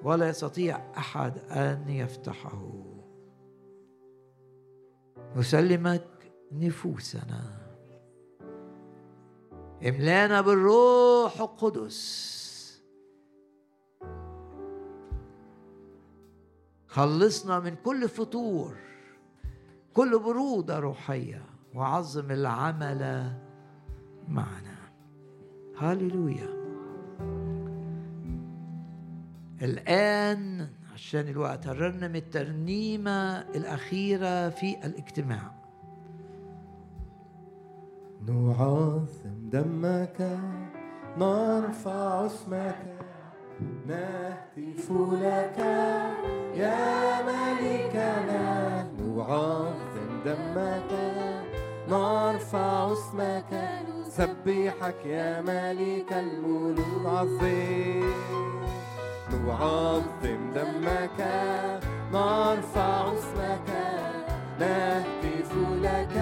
ولا 0.02 0.28
يستطيع 0.28 0.92
أحد 0.96 1.38
أن 1.38 1.88
يفتحه. 1.88 2.72
نسلمك 5.36 6.32
نفوسنا. 6.52 7.42
املانا 9.88 10.40
بالروح 10.40 11.40
القدس. 11.40 12.82
خلصنا 16.86 17.60
من 17.60 17.74
كل 17.74 18.08
فتور 18.08 18.76
كل 19.94 20.18
برودة 20.18 20.78
روحية 20.78 21.42
وعظم 21.74 22.30
العمل 22.30 23.32
معنا. 24.28 24.78
هاليلويا. 25.78 26.48
الآن 29.62 30.68
عشان 30.94 31.28
الوقت 31.28 31.66
هررنا 31.66 32.09
من 32.09 32.16
الترنيمة 32.16 33.38
الأخيرة 33.40 34.48
في 34.48 34.86
الاجتماع. 34.86 35.52
نعظم 38.26 39.50
دمك 39.50 40.38
نرفع 41.18 42.26
اسمك. 42.26 42.98
نهتف 43.86 44.92
لك 45.12 45.59
يا 46.55 47.22
ملكنا. 47.22 48.82
نعظم 48.92 50.22
دمك. 50.24 51.38
نرفع 51.89 52.93
اسمك 52.93 53.52
نسبحك 54.06 55.06
يا 55.06 55.40
ملك 55.40 56.12
الملوك 56.12 57.06
عظيم 57.06 58.12
نعظم 59.47 60.52
دمك 60.55 61.20
نرفع 62.12 63.12
اسمك 63.12 63.70
نهتف 64.60 65.52
لك 65.82 66.16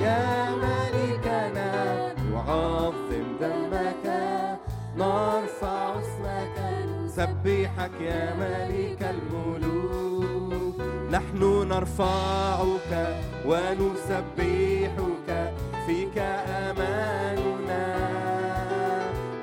يا 0.00 0.50
ملكنا 0.62 2.12
نعظم 2.32 3.26
دمك 3.40 4.04
نرفع 4.96 5.94
اسمك 6.00 6.56
نسبحك 7.04 8.00
يا 8.00 8.34
ملك 8.34 9.02
الملوك 9.02 9.79
نحن 11.10 11.68
نرفعك 11.68 12.92
ونسبحك 13.46 15.28
فيك 15.86 16.18
أماننا 16.46 17.86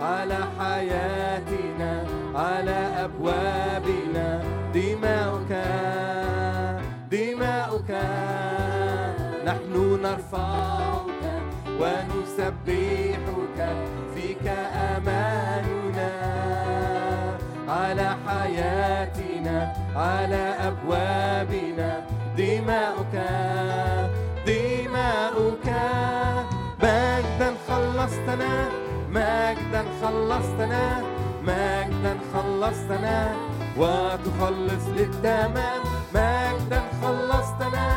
على 0.02 0.40
حياتنا 0.60 2.06
على 2.36 2.80
أبوابنا. 3.06 4.44
دماؤك 4.74 5.52
دماؤك. 7.12 7.92
نحن 9.46 10.00
نرفعك 10.04 11.24
ونسبحك 11.82 13.60
فيك 14.16 14.48
أماننا 14.96 16.12
على 17.68 18.16
حياتنا. 18.28 19.87
على 19.98 20.56
أبوابنا. 20.70 21.92
دماؤك 22.38 23.16
دماؤك. 24.48 25.68
مجدا 26.84 27.50
خلصتنا 27.68 28.54
مجدا 29.10 29.84
خلصتنا 30.02 31.02
مجدا 31.44 32.14
خلصتنا. 32.34 33.18
وتخلص 33.78 34.86
للتمام. 34.98 35.82
مجدا 36.16 36.82
خلصتنا 37.02 37.88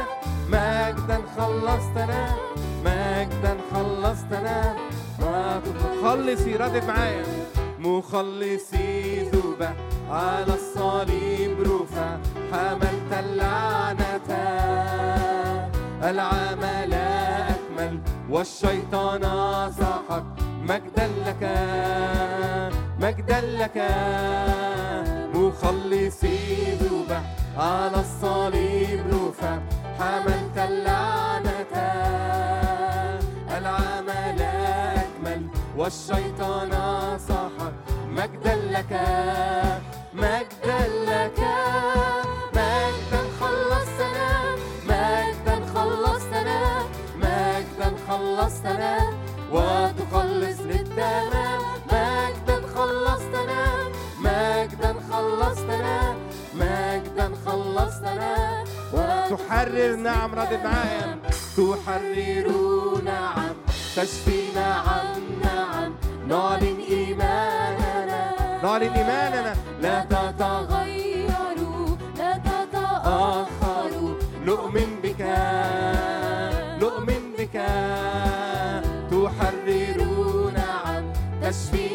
مجدا 0.49 1.19
خلصتنا 1.37 2.23
مجدا 2.85 3.55
خلصتنا. 3.73 4.75
مخلصي 5.21 6.57
ردد 6.57 6.85
معايا. 6.85 7.25
مخلصي 7.81 9.21
ذوبة 9.31 9.71
على 10.11 10.55
الصليب 10.55 11.61
رفع 11.61 12.19
حملت 12.53 13.13
اللعنة. 13.13 14.31
العمل 16.03 16.95
أكمل 16.95 18.01
والشيطان 18.31 19.23
سحق 19.73 20.25
مجدا 20.63 21.09
لك 21.27 21.43
مجدا 23.01 23.41
لك. 23.41 23.79
مخلصي 25.35 26.75
ذوبة 26.83 27.21
على 27.57 28.01
الصليب 28.01 29.05
رفع 29.13 29.59
حملت 29.99 30.57
اللعنة. 30.59 31.75
العمل 33.59 34.41
أكمل 34.43 35.43
والشيطان 35.77 36.71
سحق 37.29 37.60
مجدا 38.21 38.55
لك 38.55 38.93
مجدا 40.15 40.79
لك. 41.09 41.41
مجدا 42.55 43.23
خلصتنا 43.41 44.31
مجدا 44.89 45.57
خلصتنا 45.75 46.61
مجدا 47.17 47.89
خلصتنا. 48.09 48.97
وتخلص 49.53 50.61
للتمام 50.61 51.61
مجدا 51.93 52.57
خلصتنا 52.75 53.63
مجدا 54.19 54.95
خلصتنا 55.11 56.15
مجدا 56.55 57.27
خلصتنا. 57.47 58.65
وتحرر 58.93 59.97
نعم 59.97 60.35
ردد 60.35 60.61
معايا 60.65 61.19
تحرر 61.57 62.49
نعم 63.05 63.55
تشفي 63.97 64.41
نعم 64.55 65.21
نعم. 65.45 65.93
نعلن 66.29 66.79
إيماننا 66.91 67.60
نعلن 68.63 68.93
إيماننا. 68.93 69.55
لا 69.83 69.97
تتغيروا 70.13 71.97
لا 72.19 72.33
تتأخروا. 72.49 74.15
نؤمن 74.47 74.91
بك 75.03 75.23
نؤمن 76.83 77.23
بك. 77.39 77.57
تحرر 79.11 80.01
نعم 80.59 81.05
تشفي 81.43 81.90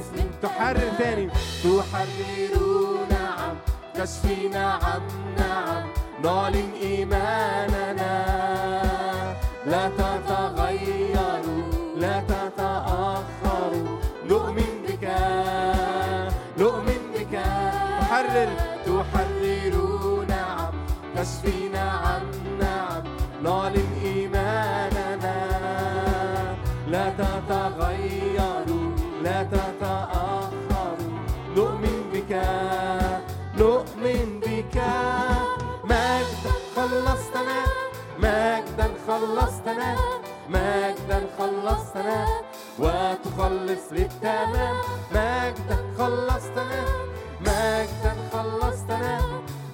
من 0.00 0.30
تحرر 0.42 0.90
تاني. 0.98 1.30
تحرر 1.64 2.54
نعم 3.10 3.56
تشفي 3.94 4.48
نعم 4.48 5.02
نعم 5.38 5.84
نعلن 6.24 6.70
إيماننا. 6.82 8.14
لا 9.66 9.88
تتغيروا 9.88 11.62
لا 11.96 12.20
تتأخروا. 12.20 13.98
نؤمن 14.28 14.72
بك 14.88 15.04
نؤمن 16.58 17.02
بك. 17.14 17.34
تحرر. 18.00 18.48
تحرر 18.86 19.74
نعم 20.28 20.72
تشفي 21.16 21.61
خلصتنا. 39.12 39.96
مجدا 40.48 41.20
خلصتنا. 41.38 42.26
وتخلص 42.78 43.84
للتمام 43.92 44.76
مجدا 45.14 45.78
خلصتنا. 45.98 46.82
مجدا 47.40 48.12
خلصتنا. 48.32 49.18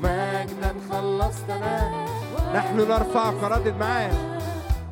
مجدا 0.00 0.72
خلصتنا. 0.90 1.76
نحن 2.54 2.76
نرفعك 2.76 3.42
ردد 3.42 3.76
معاه 3.80 4.10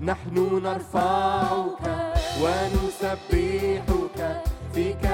نحن 0.01 0.61
نرفعك 0.63 1.85
ونسبحك 2.43 4.19
فيك 4.75 5.05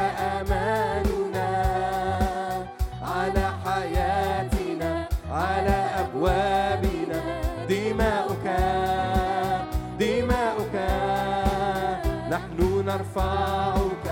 أماننا. 0.40 1.50
على 3.02 3.52
حياتنا 3.64 5.09
على 5.30 5.78
أبوابنا. 6.02 6.71
نرفعك 12.93 14.06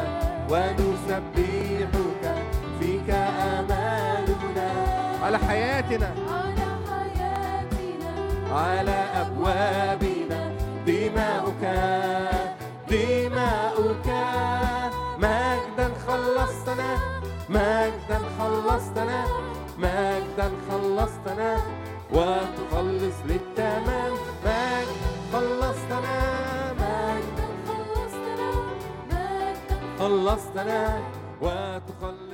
ونسبحك 0.50 2.34
فيك 2.80 3.10
أماننا 3.10 4.70
على 5.22 5.38
حياتنا. 5.38 6.14
على 6.30 6.66
حياتنا. 6.88 8.12
على 8.52 8.98
أبوابنا. 9.20 10.52
دماؤك. 10.86 11.64
دماؤك. 12.90 14.08
مجدا 15.18 15.90
خلصتنا. 16.06 16.96
مجدا 17.48 18.20
خلصتنا. 18.38 19.24
مجدا 19.78 20.50
خلصتنا. 20.70 21.56
وتخلص 22.12 23.16
للتمام. 23.28 24.12
مجد 24.44 25.00
خلصتنا. 25.32 26.49
خلصتنا 30.00 31.00
وتخلص 31.42 32.29